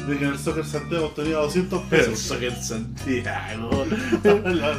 de 0.06 0.18
que 0.18 0.26
en 0.26 0.32
el 0.34 0.38
Soccer 0.40 0.66
Santiago 0.66 1.12
tenía 1.16 1.38
200 1.38 1.82
El 1.84 1.88
pesos. 1.90 2.20
Soccer 2.20 2.54
Santiago. 2.56 3.86
La- 4.24 4.52
la. 4.52 4.78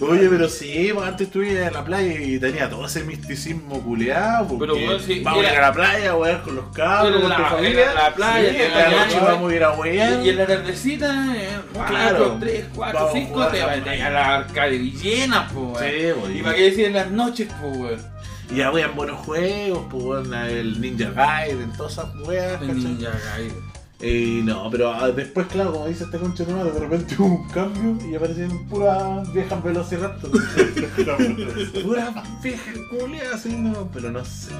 Oye, 0.00 0.28
pero 0.28 0.48
sí, 0.48 0.90
pues, 0.94 1.06
antes 1.08 1.26
estuve 1.28 1.64
en 1.64 1.72
la 1.72 1.84
playa 1.84 2.12
y 2.20 2.38
tenía 2.38 2.68
todo 2.68 2.86
ese 2.86 3.04
misticismo 3.04 3.80
culeado. 3.82 4.46
Porque 4.48 4.60
Pero, 4.60 4.74
weón, 4.74 5.00
sí, 5.00 5.20
vamos 5.24 5.44
a 5.44 5.50
ir 5.52 5.56
a 5.58 5.60
la 5.62 5.72
playa, 5.72 6.10
a 6.10 6.16
wear 6.16 6.42
con 6.42 6.56
los 6.56 6.64
cabros, 6.74 7.20
con 7.20 7.30
la- 7.30 7.36
tu 7.36 7.42
familia. 7.44 7.94
la 7.94 8.14
playa, 8.14 8.50
sí, 8.50 8.56
esta 8.56 8.90
noche 8.90 9.18
vamos 9.22 9.52
a 9.52 9.54
ir 9.56 9.64
a 9.64 9.72
wear. 9.72 10.24
Y 10.26 10.28
en 10.30 10.36
la 10.36 10.46
tardecita, 10.46 11.36
eh, 11.36 11.48
Claro. 11.72 12.18
4, 12.18 12.36
3, 12.40 12.64
4, 12.74 12.98
Vamos 12.98 13.10
a 13.10 13.18
5, 13.18 13.32
jugar 13.32 13.52
te 13.52 13.62
a 13.62 13.66
la 13.66 13.76
vas 13.84 14.00
a 14.00 14.10
la 14.10 14.34
arcade 14.36 14.78
llena, 14.78 15.48
po, 15.48 15.60
weón. 15.60 15.78
Sí, 15.78 16.20
pues, 16.20 16.36
Y 16.36 16.42
para 16.42 16.54
qué 16.56 16.62
decir 16.62 16.84
en 16.86 16.92
las 16.94 17.10
noches, 17.10 17.48
po, 17.60 17.68
weón. 17.68 18.19
Y 18.52 18.62
habían 18.62 18.96
buenos 18.96 19.20
juegos, 19.20 19.84
pues 19.90 20.26
el 20.50 20.80
Ninja 20.80 21.10
Gaiden, 21.10 21.72
todas 21.76 21.92
esas 21.92 22.14
weas, 22.26 22.60
El 22.60 22.68
¿cachai? 22.68 22.84
Ninja 22.84 23.10
Gaiden. 23.10 23.70
Y 24.02 24.40
no, 24.42 24.70
pero 24.70 24.92
ah, 24.92 25.10
después, 25.10 25.46
claro, 25.48 25.72
como 25.72 25.86
dice 25.86 26.04
este 26.04 26.18
concha 26.18 26.44
de 26.44 26.80
repente 26.80 27.14
hubo 27.18 27.26
un 27.34 27.48
cambio 27.50 27.98
y 28.08 28.14
aparecieron 28.14 28.66
puras 28.66 29.30
viejas 29.32 29.62
velociraptor. 29.62 30.30
puras 31.84 32.42
viejas 32.42 32.74
culeadas, 32.90 33.34
así, 33.34 33.54
no, 33.56 33.88
pero 33.92 34.10
no 34.10 34.24
sé. 34.24 34.52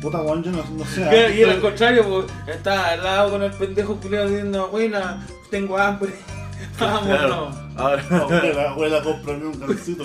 Puta 0.00 0.22
weón, 0.22 0.44
yo 0.44 0.52
no, 0.52 0.64
no 0.64 0.84
sé. 0.84 1.02
Claro, 1.02 1.34
Y 1.34 1.42
era 1.42 1.52
al 1.52 1.60
contrario, 1.60 2.04
po, 2.04 2.24
estaba 2.46 2.90
al 2.90 3.02
lado 3.02 3.30
con 3.32 3.42
el 3.42 3.50
pendejo 3.50 3.96
culiado 3.96 4.28
diciendo, 4.28 4.62
abuela, 4.62 5.18
tengo 5.50 5.76
hambre. 5.76 6.12
Claro, 6.76 7.00
Vámonos. 7.06 7.56
ahora. 7.76 8.04
Abuela, 8.10 8.70
abuela, 8.70 9.02
cómprame 9.02 9.46
un 9.46 9.58
calcito. 9.58 10.04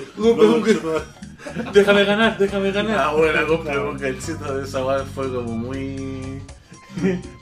Un- 1.55 1.59
un-. 1.67 1.73
Déjame 1.73 2.03
ganar, 2.05 2.37
déjame 2.37 2.71
ganar. 2.71 2.97
abuela 2.99 3.45
compra 3.47 3.81
un 3.81 3.97
calcito 3.99 4.57
de 4.57 4.63
esa 4.63 4.85
weá 4.85 5.03
fue 5.05 5.31
como 5.33 5.55
muy. 5.55 6.41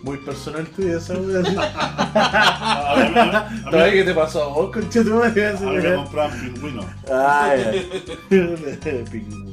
muy 0.04 0.18
personal 0.20 0.66
tuya 0.68 0.97
esa 0.97 1.14
weá. 1.18 1.41
¿Todavía 3.70 3.93
qué 3.93 4.04
te 4.04 4.14
pasó 4.14 4.43
a 4.43 4.47
vos, 4.47 4.72
concha 4.72 5.04
tu 5.04 5.16
madre? 5.16 5.47
Así, 5.47 5.64
a 5.64 5.68
mí 5.70 5.76
me 5.78 5.82
weá. 5.82 5.95
compraban 5.95 6.39
pingüinos. 6.54 6.86
Ah. 7.12 7.54
Pingüino. 8.30 9.52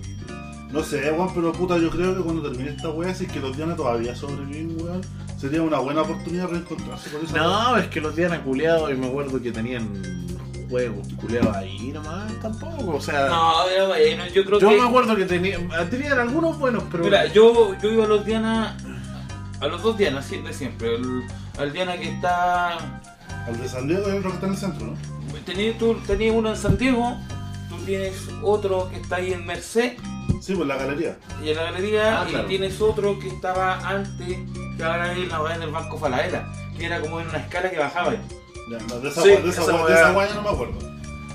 No 0.71 0.83
sé, 0.83 1.11
weón, 1.13 1.33
pero 1.35 1.51
puta, 1.53 1.79
yo 1.79 1.89
creo 1.91 2.15
que 2.15 2.21
cuando 2.23 2.43
termine 2.43 2.71
esta 2.71 2.91
weá, 2.91 3.15
si 3.15 3.25
es 3.25 3.33
que 3.33 3.41
los 3.41 3.57
Diana 3.57 3.75
todavía 3.75 4.15
sobreviven, 4.15 4.77
weón, 4.83 5.01
sería 5.39 5.63
una 5.63 5.79
buena 5.79 6.03
oportunidad 6.03 6.45
de 6.47 6.51
reencontrarse 6.53 7.11
con 7.11 7.25
esa. 7.25 7.37
No, 7.39 7.77
es 7.79 7.87
que 7.87 8.01
los 8.03 8.15
Diana 8.15 8.43
culeados 8.43 8.91
y 8.91 8.95
me 8.95 9.07
acuerdo 9.07 9.41
que 9.41 9.51
tenían 9.51 9.89
juegos 10.69 11.07
culeados 11.21 11.57
ahí 11.57 11.91
nomás, 11.93 12.33
tampoco, 12.41 12.97
o 12.97 13.01
sea. 13.01 13.27
No, 13.29 13.69
era 13.69 13.87
bueno, 13.87 14.27
yo 14.29 14.45
creo 14.45 14.59
Yo 14.61 14.69
que. 14.71 14.77
me 14.81 14.87
acuerdo 14.87 15.17
que 15.17 15.25
tenían, 15.25 15.69
tenían 15.91 16.19
algunos 16.19 16.59
buenos, 16.59 16.85
pero. 16.91 17.05
Mira, 17.05 17.27
yo, 17.27 17.75
yo 17.81 17.91
iba 17.93 18.05
a 18.05 18.09
los 18.09 18.25
Diana. 18.25 18.77
A 19.61 19.67
los 19.67 19.83
dos 19.83 19.97
Diana, 19.99 20.23
sí, 20.23 20.37
de 20.39 20.53
siempre. 20.53 20.95
El- 20.95 21.25
al 21.59 21.73
Diana 21.73 21.97
que 21.97 22.09
está. 22.11 22.75
Al 23.47 23.59
de 23.61 23.69
San 23.69 23.89
Diego 23.89 24.07
es 24.09 24.15
el 24.15 24.23
que 24.23 24.29
está 24.29 24.47
en 24.47 24.53
el 24.53 24.59
centro, 24.59 24.87
¿no? 24.87 24.95
Tenías, 25.45 25.79
tú 25.79 25.95
tenías 26.07 26.35
uno 26.37 26.51
en 26.51 26.57
Santiago, 26.57 27.17
tú 27.71 27.77
tienes 27.87 28.15
otro 28.43 28.91
que 28.91 28.97
está 28.97 29.17
ahí 29.17 29.33
en 29.33 29.47
Merced 29.47 29.95
Sí, 30.43 30.55
pues 30.55 30.69
la 30.69 30.77
galería. 30.77 31.17
y 31.43 31.49
en 31.51 31.57
la 31.57 31.63
galería, 31.65 32.21
Ah, 32.21 32.25
y 32.29 32.31
claro. 32.33 32.47
tienes 32.49 32.81
otro 32.83 33.19
que 33.19 33.29
estaba 33.29 33.79
antes, 33.89 34.37
que 34.77 34.85
ahora 34.85 35.13
es 35.13 35.27
la 35.27 35.55
en 35.55 35.63
el 35.63 35.71
Banco 35.71 35.97
Falabella, 35.99 36.47
que 36.77 36.85
era 36.85 37.01
como 37.01 37.21
en 37.21 37.29
una 37.29 37.39
escala 37.39 37.71
que 37.71 37.79
bajaba. 37.79 38.13
Ya, 38.71 38.79
no, 38.89 38.99
de 39.01 39.09
esa 39.09 39.23
Sí, 39.23 39.29
weá, 39.31 39.41
de 39.41 39.49
esa 39.51 39.63
esa 39.63 39.73
weá, 39.75 39.85
de 39.87 39.93
weá. 39.93 40.01
esa 40.03 40.13
weá 40.13 40.29
yo 40.29 40.35
no 40.35 40.43
me 40.43 40.49
acuerdo. 40.51 40.79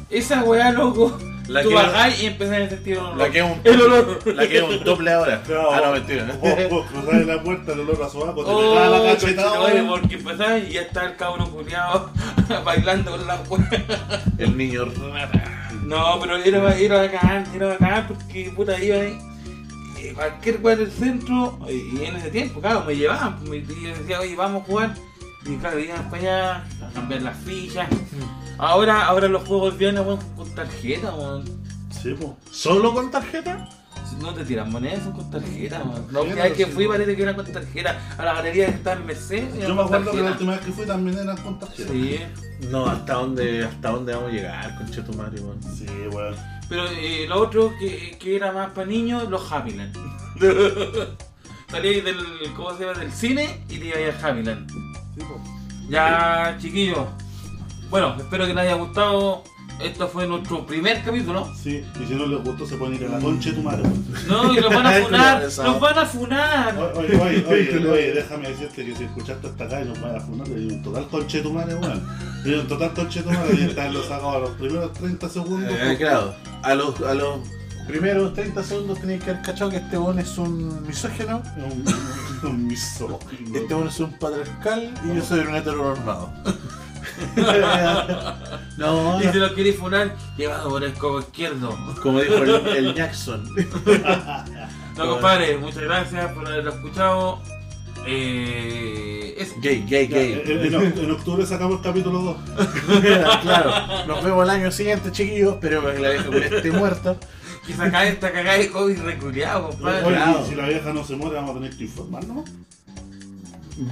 Esa 0.10 0.44
weá, 0.44 0.72
loco, 0.72 1.18
La 1.48 1.64
tú 1.64 1.70
que- 1.70 1.76
bajás 1.76 2.22
y 2.22 2.26
empezás 2.28 2.62
a 2.62 2.70
sentir 2.70 2.98
un 3.00 3.06
olor. 3.06 3.18
La 3.18 3.30
que 3.32 3.40
es 3.40 3.44
un, 3.46 3.62
El 3.64 3.82
olor. 3.82 4.22
La 4.28 4.48
que 4.48 4.58
es 4.58 4.64
un 4.64 4.84
doble 4.84 5.12
ahora. 5.12 5.42
No, 5.50 5.72
ah, 5.72 5.82
no, 5.84 5.92
mentira. 5.94 6.26
Vos, 6.42 6.70
vos 6.70 6.86
cruzás 6.92 7.26
la 7.26 7.42
puerta, 7.44 7.74
el 7.74 7.80
olor 7.82 8.04
a 8.04 8.10
sobaco, 8.10 8.44
te 8.46 8.52
Oh, 8.52 8.76
la 8.90 9.14
cachetada, 9.14 9.88
porque 9.90 10.16
empezás 10.16 10.62
y 10.70 10.74
ya 10.74 10.82
está 10.82 11.06
el 11.06 11.16
cabrón 11.16 11.50
culiado 11.50 12.12
bailando 12.66 13.12
con 13.12 13.26
la 13.28 13.42
weá. 13.50 14.24
El 14.38 14.56
niño. 14.58 14.86
No, 15.86 16.18
pero 16.22 16.38
era, 16.38 16.76
era 16.78 16.98
bacán, 17.02 17.46
era 17.56 17.68
bacán 17.68 18.08
porque 18.08 18.52
puta 18.56 18.82
iba 18.82 18.98
ahí. 18.98 19.18
eh, 20.00 20.14
Cualquier 20.16 20.60
weá 20.62 20.76
del 20.76 20.92
centro, 20.92 21.60
y 21.68 21.98
y 22.00 22.06
en 22.06 22.16
ese 22.16 22.30
tiempo, 22.30 22.62
claro, 22.62 22.84
me 22.86 22.96
llevaban, 22.96 23.38
pues, 23.40 23.50
me 23.50 23.58
y 23.58 23.82
yo 23.84 23.90
decía, 23.98 24.20
oye, 24.20 24.36
vamos 24.36 24.62
a 24.62 24.66
jugar. 24.66 24.96
Y 25.46 25.58
claro, 25.58 25.80
iban 25.80 26.10
para 26.10 26.22
allá 26.22 26.56
a 26.82 26.94
cambiar 26.94 27.22
las 27.22 27.38
fichas. 27.38 27.88
Ahora, 28.58 29.06
ahora 29.06 29.28
los 29.28 29.46
juegos 29.48 29.78
vienen 29.78 30.04
con 30.36 30.56
tarjeta, 30.56 31.14
weón. 31.14 31.44
Sí, 31.92 32.16
pues. 32.20 32.32
¿Solo 32.52 32.94
con 32.94 33.12
tarjeta? 33.12 33.68
No 34.22 34.34
te 34.34 34.46
tiran 34.46 34.72
monedas, 34.72 35.04
son 35.04 35.14
con 35.14 35.30
tarjeta, 35.32 35.84
weón. 35.84 36.08
La 36.12 36.22
última 36.22 36.44
vez 36.44 36.54
que 36.54 36.68
fui 36.68 36.88
parece 36.88 37.16
que 37.16 37.24
era 37.24 37.36
con 37.36 37.46
tarjeta. 37.52 38.00
A 38.18 38.24
la 38.24 38.34
galería 38.36 38.68
que 38.68 38.74
está 38.74 38.94
en 38.94 39.06
Merced. 39.06 39.56
era 39.56 39.68
Yo 39.68 39.76
me 39.76 39.84
con 39.84 39.86
acuerdo 39.86 40.12
que 40.12 40.22
la 40.22 40.32
última 40.32 40.52
vez 40.54 40.62
que 40.62 40.72
fui 40.72 40.86
también 40.86 41.18
eran 41.18 41.38
con 41.38 41.60
tarjeta. 41.60 41.92
Sí, 41.92 42.20
No, 42.70 42.86
¿hasta 42.86 43.14
dónde, 43.16 43.66
hasta 43.66 43.90
dónde 43.90 44.14
vamos 44.14 44.30
a 44.30 44.34
llegar, 44.34 44.78
conchetumare, 44.78 45.42
weón? 45.42 45.62
Sí, 45.76 45.88
weón. 46.12 46.36
pero 46.70 46.86
eh, 46.88 47.26
lo 47.28 47.42
otro 47.42 47.74
que, 47.80 48.18
que 48.20 48.36
era 48.36 48.52
más 48.54 48.72
para 48.72 48.88
niños, 48.88 49.28
los 49.30 49.52
Happyland. 49.52 49.94
Salí 51.74 52.02
del, 52.02 52.18
¿cómo 52.56 52.78
se 52.78 52.86
llama? 52.86 53.00
del 53.00 53.12
cine 53.12 53.64
y 53.68 53.80
te 53.80 53.88
iba 53.88 53.98
a. 53.98 54.32
Sí, 54.32 54.54
pues. 55.18 55.90
Ya, 55.90 56.56
chiquillos. 56.62 57.00
Bueno, 57.90 58.16
espero 58.16 58.46
que 58.46 58.54
les 58.54 58.64
haya 58.64 58.76
gustado. 58.76 59.44
Esto 59.82 60.08
fue 60.08 60.28
nuestro 60.28 60.68
primer 60.68 61.04
capítulo. 61.04 61.52
Sí, 61.56 61.84
y 62.00 62.06
si 62.06 62.14
no 62.14 62.28
les 62.28 62.44
gustó 62.44 62.68
se 62.68 62.78
pueden 62.78 62.94
ir 62.94 63.06
a 63.06 63.18
la 63.18 63.20
concha 63.20 63.50
de 63.50 63.56
tu 63.56 63.64
madre. 63.64 63.90
No, 64.28 64.54
y 64.54 64.62
los 64.62 64.72
van 64.72 64.86
a 64.86 64.92
funar. 65.04 65.42
Los 65.42 65.80
van 65.80 65.98
a 65.98 66.06
funar. 66.06 66.94
Oye, 66.96 67.20
oye, 67.20 67.46
oye, 67.50 67.88
oye, 67.90 68.14
déjame 68.14 68.50
decirte 68.50 68.86
que 68.86 68.96
si 68.96 69.06
escuchaste 69.06 69.48
hasta 69.48 69.64
acá 69.64 69.82
y 69.82 69.86
nos 69.86 70.00
van 70.00 70.16
a 70.16 70.20
funar, 70.20 70.48
un 70.48 70.84
total 70.84 71.08
conche 71.08 71.38
de 71.38 71.44
tu 71.44 71.54
madre, 71.54 71.74
weón. 71.74 72.08
Un 72.46 72.68
total 72.68 72.94
conche 72.94 73.24
de 73.24 73.26
tu 73.26 73.32
madre 73.32 73.58
y 73.60 73.64
están 73.64 73.92
los 73.96 74.06
sacados 74.06 74.36
a 74.36 74.40
los 74.42 74.52
primeros 74.52 74.94
30 74.94 75.28
segundos. 75.28 75.74
Eh, 75.76 75.96
claro, 75.98 76.36
a 76.62 76.76
los, 76.76 77.02
a 77.02 77.16
los 77.16 77.40
primeros 77.88 78.34
30 78.34 78.64
segundos 78.64 79.00
tenéis 79.00 79.24
que 79.24 79.32
haber 79.32 79.42
cachado 79.44 79.70
que 79.72 79.78
este 79.78 79.98
weón 79.98 80.20
es 80.20 80.38
un 80.38 80.86
misógeno, 80.88 81.42
Un, 81.58 82.50
un 82.50 82.68
misógino. 82.68 83.58
este 83.58 83.74
weón 83.74 83.88
es 83.88 84.00
un 84.00 84.14
patriarcal 84.14 84.94
y 85.06 85.16
yo 85.16 85.24
soy 85.24 85.40
un 85.40 85.56
heteronormado. 85.56 86.32
no, 88.78 89.20
Y 89.20 89.24
si 89.28 89.28
no, 89.28 89.34
los 89.46 89.52
queréis 89.54 89.78
funar, 89.78 90.16
llevado 90.38 90.70
por 90.70 90.84
el 90.84 90.94
codo 90.94 91.20
izquierdo. 91.20 91.78
como 92.02 92.22
dijo 92.22 92.36
el, 92.38 92.68
el 92.68 92.94
Jackson. 92.94 93.48
No, 94.96 95.08
compadre, 95.10 95.58
muchas 95.58 95.82
gracias 95.82 96.32
por 96.34 96.48
haberlo 96.48 96.70
escuchado. 96.70 97.40
Eh. 98.06 99.44
Gay, 99.60 99.84
gay, 99.90 100.06
gay. 100.06 100.44
en, 100.46 100.60
en 100.68 100.74
oct- 100.74 101.00
en 101.04 101.10
octubre 101.12 101.46
sacamos 101.48 101.78
el 101.78 101.82
capítulo 101.84 102.20
2. 102.22 102.38
claro, 103.42 103.72
nos 104.06 104.24
vemos 104.24 104.44
el 104.44 104.50
año 104.52 104.72
siguiente, 104.72 105.12
chiquillos. 105.12 105.56
Pero 105.60 105.82
que 105.92 105.98
la 106.00 106.12
esté 106.14 106.70
muerta. 106.72 107.16
Que 107.66 107.74
saca 107.74 108.06
esta 108.06 108.32
cagada 108.32 108.58
de 108.58 108.70
COVID 108.72 109.02
reculeado, 109.04 109.70
compadre. 109.70 110.06
Oye, 110.06 110.16
claro. 110.18 110.46
si 110.48 110.56
la 110.56 110.68
vieja 110.68 110.94
no 110.94 111.04
se 111.04 111.16
muere, 111.16 111.36
vamos 111.36 111.52
a 111.52 111.54
tener 111.56 111.76
que 111.78 111.84
informarnos. 111.86 112.50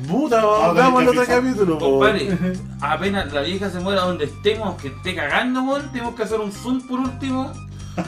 Puta, 0.07 0.43
Vamos 0.45 0.63
a 0.63 0.73
vamos 0.73 0.99
al 1.01 1.07
tener 1.09 1.25
que 1.25 1.33
otro 1.33 1.41
capítulo. 1.43 1.77
po. 1.79 1.89
Compadre, 1.91 2.37
apenas 2.81 3.33
la 3.33 3.41
vieja 3.41 3.69
se 3.71 3.79
muera 3.79 4.01
donde 4.01 4.25
estemos, 4.25 4.79
que 4.79 4.89
esté 4.89 5.15
cagando, 5.15 5.63
weón, 5.63 5.91
tenemos 5.91 6.13
que 6.15 6.21
hacer 6.23 6.39
un 6.39 6.51
zoom 6.51 6.85
por 6.87 6.99
último 6.99 7.51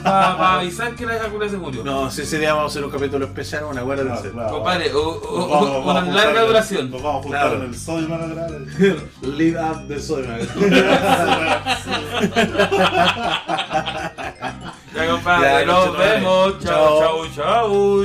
para 0.02 0.60
avisar 0.60 0.94
que 0.94 1.04
la 1.04 1.12
vieja 1.14 1.28
culia 1.30 1.48
se 1.48 1.56
murió. 1.58 1.82
No, 1.84 2.10
si 2.10 2.22
ese 2.22 2.38
día 2.38 2.54
vamos 2.54 2.70
a 2.70 2.72
hacer 2.72 2.84
un 2.84 2.90
capítulo 2.92 3.26
especial, 3.26 3.64
una 3.64 3.82
buena 3.82 4.02
Claro, 4.02 4.32
claro. 4.32 4.50
Compadre, 4.54 4.94
o, 4.94 5.00
o- 5.00 5.38
Nos 5.38 5.46
o- 5.46 5.48
vamos- 5.48 5.70
vamos 5.70 5.84
una 5.84 6.00
juntar 6.02 6.24
larga 6.26 6.40
en- 6.42 6.46
duración. 6.46 6.90
Nos 6.90 7.02
vamos 7.02 7.20
a 7.20 7.22
juntar 7.24 7.40
Claro. 7.48 7.62
en 7.64 7.68
el 7.70 7.76
sol 7.78 8.02
y 8.02 8.06
van 8.06 8.22
a 8.22 8.26
grabar 8.26 8.50
el- 8.54 9.10
Lead 9.38 9.70
up 9.72 9.86
de 9.88 10.00
Soyma. 10.00 10.36
Ya, 14.94 15.10
compadre, 15.10 15.48
Ya, 15.48 15.64
nos 15.66 15.98
vemos. 15.98 16.58
Chao, 16.62 17.00
chao, 17.00 17.26
chao. 17.34 18.04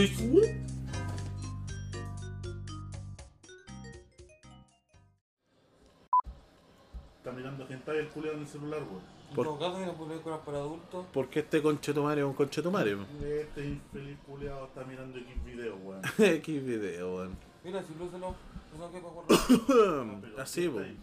Está 7.17 7.31
mirando 7.31 7.67
gente 7.67 7.91
ahí 7.91 7.97
el 7.99 8.07
culiado 8.09 8.37
en 8.37 8.43
el 8.43 8.47
celular, 8.47 8.79
weón. 8.83 9.19
Por- 9.35 9.45
En 9.45 9.53
todo 9.53 9.59
caso, 9.59 9.77
mira, 9.79 9.93
películas 9.93 10.39
para 10.45 10.57
adultos. 10.59 11.05
Porque 11.13 11.39
este 11.41 11.61
conchetumare 11.61 12.21
es 12.21 12.27
un 12.27 12.33
conchetumare. 12.33 12.97
Este 13.21 13.65
infeliz 13.65 14.17
culiado 14.25 14.65
está 14.65 14.83
mirando 14.85 15.17
X 15.19 15.45
video, 15.45 15.75
weón. 15.77 16.01
Qué 16.17 16.59
video, 16.59 17.15
weón. 17.17 17.37
Mira, 17.63 17.83
si 17.83 17.93
lúcelo, 17.95 18.35
no 18.77 18.87
sé 18.87 18.93
qué 18.93 19.01
para 19.01 19.13
correr. 19.13 20.39
Así, 20.39 20.61
¿qué 20.61 20.67
estáis 20.67 20.97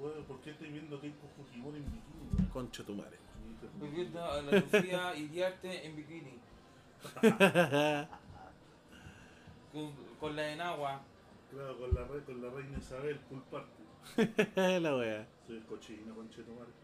weón? 0.00 0.24
¿Por 0.26 0.40
qué 0.40 0.50
estoy 0.50 0.68
viendo 0.70 1.00
Keiko 1.00 1.28
Fujimori 1.36 1.78
en 1.78 1.84
bikini, 1.84 2.28
weón? 2.32 2.46
Conchetumare. 2.52 3.21
Viendo 3.90 4.24
a 4.24 4.40
la 4.42 4.58
Lucía 4.58 5.14
Iriarte 5.16 5.86
en 5.86 5.96
bikini. 5.96 6.38
Con, 9.72 9.90
con 10.20 10.36
la 10.36 10.52
enagua. 10.52 11.00
Claro, 11.50 11.78
con 11.78 11.94
la, 11.94 12.06
con 12.06 12.42
la 12.42 12.50
reina 12.50 12.78
Isabel, 12.78 13.18
culparte. 13.28 13.82
La 14.80 14.96
wea. 14.96 15.26
Soy 15.46 15.60
cochino, 15.60 16.14
conchetumare. 16.14 16.81